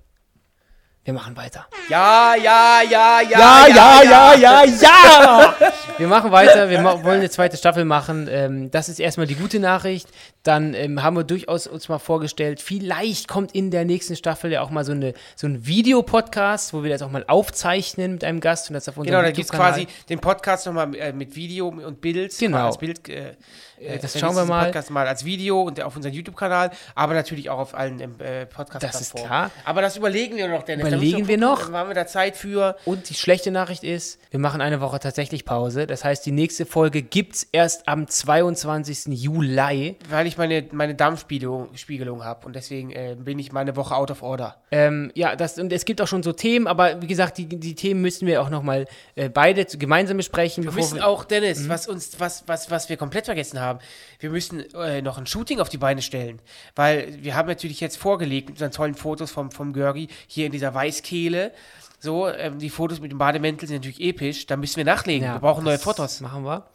wir 1.04 1.12
machen 1.12 1.36
weiter. 1.36 1.66
Ja, 1.90 2.34
ja, 2.34 2.80
ja, 2.80 3.20
ja, 3.20 3.66
ja, 3.66 4.34
ja, 4.34 4.64
ja. 4.64 5.54
wir 5.98 6.08
machen 6.08 6.32
weiter, 6.32 6.70
wir 6.70 6.80
ma 6.80 7.04
wollen 7.04 7.18
eine 7.18 7.28
zweite 7.28 7.58
Staffel 7.58 7.84
machen. 7.84 8.26
Ähm, 8.30 8.70
das 8.70 8.88
ist 8.88 8.98
erstmal 8.98 9.26
die 9.26 9.34
gute 9.34 9.60
Nachricht. 9.60 10.08
Dann 10.44 10.72
ähm, 10.72 11.02
haben 11.02 11.14
wir 11.14 11.24
durchaus 11.24 11.66
uns 11.66 11.90
mal 11.90 11.98
vorgestellt, 11.98 12.60
vielleicht 12.60 13.28
kommt 13.28 13.54
in 13.54 13.70
der 13.70 13.84
nächsten 13.84 14.16
Staffel 14.16 14.50
ja 14.50 14.62
auch 14.62 14.70
mal 14.70 14.84
so, 14.84 14.92
eine, 14.92 15.12
so 15.36 15.46
ein 15.46 15.66
Videopodcast, 15.66 16.72
wo 16.72 16.82
wir 16.82 16.90
das 16.90 17.02
auch 17.02 17.10
mal 17.10 17.24
aufzeichnen 17.28 18.12
mit 18.12 18.24
einem 18.24 18.40
Gast 18.40 18.70
und 18.70 18.74
das 18.74 18.88
auf 18.88 18.96
unserem 18.96 19.12
Genau, 19.12 19.22
da 19.22 19.30
gibt 19.30 19.44
es 19.44 19.52
quasi 19.52 19.86
den 20.08 20.20
Podcast 20.20 20.64
nochmal 20.64 20.94
äh, 20.94 21.12
mit 21.12 21.36
Video 21.36 21.68
und 21.68 22.00
Bild. 22.00 22.36
Genau. 22.38 22.66
Als 22.66 22.78
Bild, 22.78 23.06
äh, 23.84 23.96
äh, 23.96 23.98
das 23.98 24.18
schauen 24.18 24.34
wir 24.36 24.44
mal. 24.44 24.64
Podcast 24.66 24.90
mal 24.90 25.06
als 25.06 25.24
Video 25.24 25.62
und 25.62 25.80
auf 25.82 25.96
unserem 25.96 26.14
YouTube-Kanal, 26.14 26.70
aber 26.94 27.14
natürlich 27.14 27.50
auch 27.50 27.58
auf 27.58 27.74
allen 27.74 28.00
ähm, 28.00 28.14
äh, 28.18 28.46
podcast 28.46 28.82
Das 28.82 29.00
ist 29.00 29.14
klar. 29.14 29.50
Aber 29.64 29.82
das 29.82 29.96
überlegen 29.96 30.36
wir 30.36 30.48
noch, 30.48 30.62
Dennis. 30.62 30.86
Überlegen 30.86 31.28
wir 31.28 31.38
noch. 31.38 31.64
Dann 31.66 31.74
haben 31.74 31.90
wir 31.90 31.94
da 31.94 32.06
Zeit 32.06 32.36
für. 32.36 32.76
Und 32.84 33.08
die 33.08 33.14
schlechte 33.14 33.50
Nachricht 33.50 33.84
ist, 33.84 34.20
wir 34.30 34.40
machen 34.40 34.60
eine 34.60 34.80
Woche 34.80 34.98
tatsächlich 35.00 35.44
Pause. 35.44 35.86
Das 35.86 36.04
heißt, 36.04 36.24
die 36.26 36.32
nächste 36.32 36.66
Folge 36.66 37.02
gibt 37.02 37.34
es 37.34 37.48
erst 37.52 37.88
am 37.88 38.08
22. 38.08 39.06
Juli. 39.06 39.96
Weil 40.08 40.26
ich 40.26 40.38
meine, 40.38 40.66
meine 40.72 40.94
Darmspiegelung 40.94 41.74
Spiegelung 41.76 42.24
habe 42.24 42.46
und 42.46 42.56
deswegen 42.56 42.90
äh, 42.90 43.16
bin 43.18 43.38
ich 43.38 43.52
meine 43.52 43.76
Woche 43.76 43.94
out 43.94 44.10
of 44.10 44.22
order. 44.22 44.56
Ähm, 44.70 45.10
ja, 45.14 45.36
das, 45.36 45.58
und 45.58 45.72
es 45.72 45.84
gibt 45.84 46.00
auch 46.00 46.08
schon 46.08 46.22
so 46.22 46.32
Themen, 46.32 46.66
aber 46.66 47.00
wie 47.02 47.06
gesagt, 47.06 47.38
die, 47.38 47.46
die 47.46 47.74
Themen 47.74 48.00
müssen 48.00 48.26
wir 48.26 48.42
auch 48.42 48.50
nochmal 48.50 48.86
äh, 49.14 49.28
beide 49.28 49.64
gemeinsam 49.64 50.16
besprechen. 50.16 50.64
Wir 50.64 50.72
müssen 50.72 51.00
auch, 51.00 51.24
Dennis, 51.24 51.68
was 51.68 51.86
uns, 51.86 52.18
was, 52.18 52.44
was, 52.46 52.70
was 52.70 52.88
wir 52.88 52.96
komplett 52.96 53.26
vergessen 53.26 53.60
haben, 53.60 53.73
wir 54.18 54.30
müssen 54.30 54.60
äh, 54.74 55.02
noch 55.02 55.18
ein 55.18 55.26
Shooting 55.26 55.60
auf 55.60 55.68
die 55.68 55.78
Beine 55.78 56.02
stellen. 56.02 56.40
Weil 56.74 57.22
wir 57.22 57.34
haben 57.34 57.48
natürlich 57.48 57.80
jetzt 57.80 57.96
vorgelegt 57.96 58.48
mit 58.48 58.56
unseren 58.56 58.72
tollen 58.72 58.94
Fotos 58.94 59.30
vom, 59.30 59.50
vom 59.50 59.72
Görgi 59.72 60.08
hier 60.26 60.46
in 60.46 60.52
dieser 60.52 60.74
Weißkehle. 60.74 61.52
So, 62.00 62.28
ähm, 62.28 62.58
die 62.58 62.68
Fotos 62.70 63.00
mit 63.00 63.10
dem 63.10 63.18
Bademäntel 63.18 63.66
sind 63.66 63.76
natürlich 63.76 64.00
episch. 64.00 64.46
Da 64.46 64.56
müssen 64.56 64.76
wir 64.76 64.84
nachlegen. 64.84 65.26
wir 65.26 65.38
brauchen 65.38 65.64
neue 65.64 65.78
Fotos. 65.78 66.20
Machen 66.20 66.44
wir. 66.44 66.66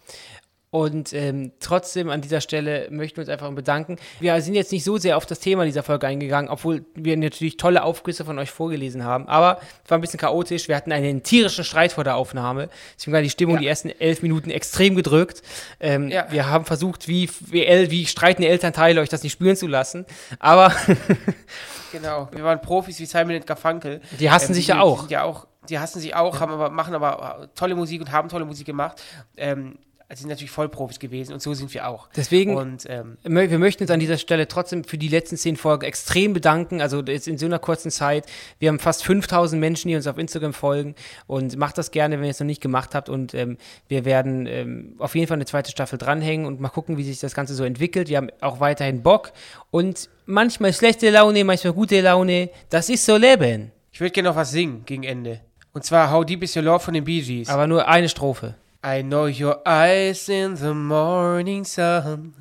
Und 0.72 1.14
ähm, 1.14 1.52
trotzdem 1.60 2.10
an 2.12 2.22
dieser 2.22 2.42
Stelle 2.42 2.88
möchten 2.92 3.18
wir 3.18 3.22
uns 3.24 3.30
einfach 3.30 3.52
bedanken. 3.52 3.98
Wir 4.20 4.40
sind 4.42 4.54
jetzt 4.54 4.72
nicht 4.72 4.84
so 4.84 4.98
sehr 4.98 5.18
auf 5.18 5.26
das 5.26 5.40
Thema 5.40 5.66
dieser 5.66 5.82
Folge 5.82 6.06
eingegangen, 6.06 6.48
obwohl 6.52 6.86
wir 6.94 7.18
natürlich 7.18 7.58
tolle 7.58 7.82
Aufgüsse 7.84 8.24
von 8.24 8.38
euch 8.38 8.52
vorgelesen 8.52 9.04
haben. 9.04 9.28
Aber 9.28 9.60
es 9.84 9.90
war 9.90 9.98
ein 9.98 10.02
bisschen 10.02 10.20
chaotisch. 10.20 10.68
Wir 10.68 10.76
hatten 10.76 10.92
einen 10.92 11.24
tierischen 11.24 11.64
Streit 11.64 11.92
vor 11.94 12.04
der 12.04 12.16
Aufnahme. 12.18 12.70
Deswegen 12.96 13.14
war 13.14 13.22
die 13.24 13.32
Stimmung 13.32 13.56
Ja. 13.56 13.62
die 13.62 13.68
ersten 13.68 13.90
elf 13.90 14.22
Minuten 14.22 14.52
extrem 14.52 14.96
gedrückt. 14.96 15.42
Ähm, 15.80 16.10
Ja. 16.10 16.28
Wir 16.30 16.48
haben 16.50 16.66
versucht, 16.66 17.08
wie, 17.08 17.28
wie, 17.48 17.66
wie 17.90 18.06
streitende 18.06 18.48
Elternteile, 18.50 19.02
euch 19.02 19.10
das 19.10 19.24
nicht 19.24 19.34
spüren 19.34 19.56
zu 19.56 19.66
lassen. 19.66 20.06
Aber 20.38 20.72
Genau. 21.92 22.28
Wir 22.32 22.44
waren 22.44 22.62
Profis 22.62 23.00
wie 23.00 23.06
Simon 23.06 23.36
und 23.36 23.48
Garfunkel. 23.48 24.02
Die 24.20 24.30
hassen 24.30 24.54
sich 24.54 24.68
ja 24.68 24.82
auch. 24.82 25.08
Die, 25.08 25.14
ja 25.14 25.24
auch. 25.24 25.48
Die 25.68 25.80
hassen 25.80 26.00
sich 26.00 26.16
auch, 26.16 26.40
haben 26.40 26.52
aber, 26.54 26.70
machen 26.70 26.94
aber 26.94 27.50
tolle 27.56 27.76
Musik 27.76 28.02
und 28.02 28.12
haben 28.12 28.30
tolle 28.30 28.46
Musik 28.46 28.66
gemacht. 28.68 29.02
Ähm, 29.38 29.78
also 30.10 30.22
sind 30.22 30.30
natürlich 30.30 30.49
Vollprofis 30.49 30.97
gewesen 30.97 31.34
und 31.34 31.41
so 31.41 31.53
sind 31.53 31.72
wir 31.74 31.88
auch. 31.88 32.10
Deswegen- 32.16 32.57
Und 32.57 32.86
ähm, 32.89 33.18
Wir 33.24 33.60
möchten 33.60 33.84
uns 33.84 33.91
an 33.91 33.99
dieser 33.99 34.18
Stelle 34.18 34.47
trotzdem 34.47 34.84
für 34.84 34.97
die 34.97 35.07
letzten 35.07 35.38
zehn 35.38 35.55
Folgen 35.55 35.86
extrem 35.86 36.34
bedanken. 36.34 36.82
Also 36.82 37.01
jetzt 37.03 37.28
in 37.28 37.38
so 37.38 37.45
einer 37.45 37.60
kurzen 37.60 37.91
Zeit. 37.91 38.26
Wir 38.57 38.70
haben 38.70 38.80
fast 38.80 39.03
5000 39.03 39.60
Menschen, 39.60 39.88
die 39.89 39.95
uns 39.95 40.07
auf 40.07 40.18
Instagram 40.18 40.53
folgen. 40.53 40.95
Und 41.28 41.57
macht 41.57 41.78
das 41.78 41.91
gerne, 41.91 42.18
wenn 42.18 42.26
ihr 42.26 42.32
es 42.32 42.39
noch 42.39 42.47
nicht 42.47 42.60
gemacht 42.60 42.95
habt. 42.95 43.07
Und 43.07 43.36
ähm, 43.36 43.57
wir 43.88 44.03
werden 44.03 44.47
ähm, 44.47 44.95
auf 44.97 45.14
jeden 45.14 45.28
Fall 45.28 45.36
eine 45.38 45.45
zweite 45.45 45.70
Staffel 45.70 45.99
dranhängen 45.99 46.47
und 46.47 46.60
mal 46.60 46.70
gucken, 46.70 46.97
wie 46.97 47.03
sich 47.03 47.20
das 47.20 47.36
Ganze 47.36 47.53
so 47.53 47.64
entwickelt. 47.64 48.10
Wir 48.10 48.18
haben 48.18 48.32
auch 48.41 48.60
weiterhin 48.60 49.03
Bock. 49.03 49.32
Und 49.70 50.10
manchmal 50.26 50.74
schlechte 50.74 51.12
Laune, 51.12 51.43
manchmal 51.43 51.74
gute 51.74 52.01
Laune. 52.01 52.49
Das 52.72 52.89
ist 52.89 53.05
so 53.05 53.16
Leben. 53.16 53.72
ich 53.91 53.99
würde 54.01 54.12
gerne 54.12 54.30
noch 54.30 54.36
was 54.36 54.49
singen 54.49 54.82
gegen 54.88 55.03
Ende. 55.03 55.41
Und 55.72 55.84
zwar 55.86 56.10
How 56.12 56.26
Deep 56.26 56.41
Is 56.41 56.55
Your 56.55 56.64
Love 56.64 56.80
von 56.80 56.95
den 56.95 57.03
Bee 57.03 57.22
Gees. 57.22 57.47
Aber 57.47 57.68
nur 57.68 57.88
eine 57.88 58.10
Strophe. 58.10 58.55
I 58.84 59.02
know 59.02 59.26
your 59.26 59.60
eyes 59.66 60.30
in 60.30 60.56
the 60.56 60.74
morning 60.74 61.66
sun. 61.66 62.34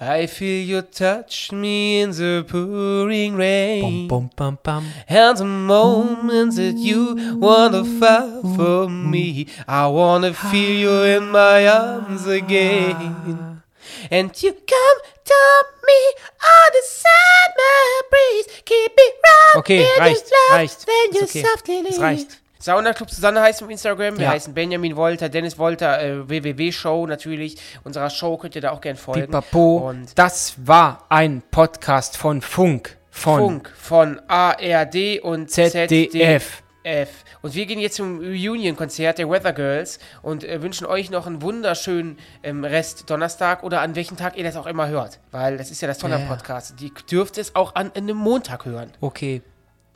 I 0.00 0.26
feel 0.26 0.64
you 0.66 0.82
touch 0.82 1.52
me 1.52 2.00
in 2.00 2.10
the 2.10 2.44
pouring 2.46 3.36
rain. 3.36 4.08
Bum, 4.08 4.30
bum, 4.36 4.58
bum. 4.62 4.86
And 5.08 5.38
the 5.38 5.44
moments 5.44 6.56
that 6.56 6.76
you 6.76 7.38
wanna 7.38 7.84
fall 7.84 8.42
for 8.56 8.88
me, 8.90 9.46
I 9.68 9.86
wanna 9.86 10.34
feel 10.34 10.70
you 10.84 11.02
in 11.04 11.30
my 11.30 11.66
arms 11.66 12.26
again. 12.26 13.62
And 14.10 14.30
you 14.42 14.52
come 14.52 14.98
to 15.24 15.64
me 15.86 16.00
on 16.42 16.70
the 16.72 16.82
summer 16.86 18.08
breeze, 18.10 18.62
keep 18.64 18.92
it 18.96 19.14
right 19.24 19.58
Okay, 19.60 19.78
in 19.82 20.02
reicht, 20.02 20.30
reicht. 20.52 20.84
Then 20.86 21.12
you 21.14 21.22
okay. 21.24 21.42
softly 21.42 21.78
Es 21.78 21.84
leave. 21.98 22.00
reicht. 22.02 22.40
Sauna 22.64 22.94
Club 22.94 23.10
Susanne 23.10 23.42
heißt 23.42 23.62
auf 23.62 23.68
Instagram. 23.68 24.16
Wir 24.16 24.24
Ja. 24.24 24.30
heißen 24.30 24.54
Benjamin 24.54 24.96
Wolter, 24.96 25.28
Dennis 25.28 25.58
Wolter, 25.58 26.02
äh, 26.02 26.26
www-Show 26.26 27.06
natürlich. 27.06 27.58
Unserer 27.84 28.08
Show 28.08 28.38
könnt 28.38 28.54
ihr 28.56 28.62
da 28.62 28.70
auch 28.70 28.80
gerne 28.80 28.96
folgen. 28.98 29.26
Pipapo. 29.26 29.86
Und 29.90 30.18
Das 30.18 30.54
war 30.56 31.04
ein 31.10 31.42
Podcast 31.50 32.16
von 32.16 32.40
Funk. 32.40 32.96
Von 33.10 33.38
Funk 33.40 33.72
von 33.76 34.18
ARD 34.28 35.20
und 35.20 35.50
ZDF. 35.50 36.62
ZDF. 36.82 37.24
Und 37.42 37.54
wir 37.54 37.66
gehen 37.66 37.80
jetzt 37.80 37.96
zum 37.96 38.20
Reunion-Konzert 38.20 39.18
der 39.18 39.28
Weather 39.28 39.52
Girls 39.52 39.98
und 40.22 40.42
äh, 40.42 40.62
wünschen 40.62 40.86
euch 40.86 41.10
noch 41.10 41.26
einen 41.26 41.42
wunderschönen 41.42 42.16
ähm, 42.42 42.64
Rest 42.64 43.10
Donnerstag 43.10 43.62
oder 43.62 43.82
an 43.82 43.94
welchem 43.94 44.16
Tag 44.16 44.38
ihr 44.38 44.44
das 44.44 44.56
auch 44.56 44.66
immer 44.66 44.88
hört. 44.88 45.20
Weil 45.32 45.58
das 45.58 45.70
ist 45.70 45.82
ja 45.82 45.88
das 45.88 45.98
Tolle 45.98 46.18
Ja. 46.18 46.24
Podcast. 46.26 46.80
Die 46.80 46.90
dürft 47.10 47.36
es 47.36 47.54
auch 47.56 47.74
an 47.74 47.92
einem 47.94 48.16
Montag 48.16 48.64
hören. 48.64 48.90
Okay, 49.02 49.42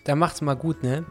dann 0.04 0.18
macht's 0.18 0.42
mal 0.42 0.52
gut, 0.54 0.82
ne? 0.82 1.06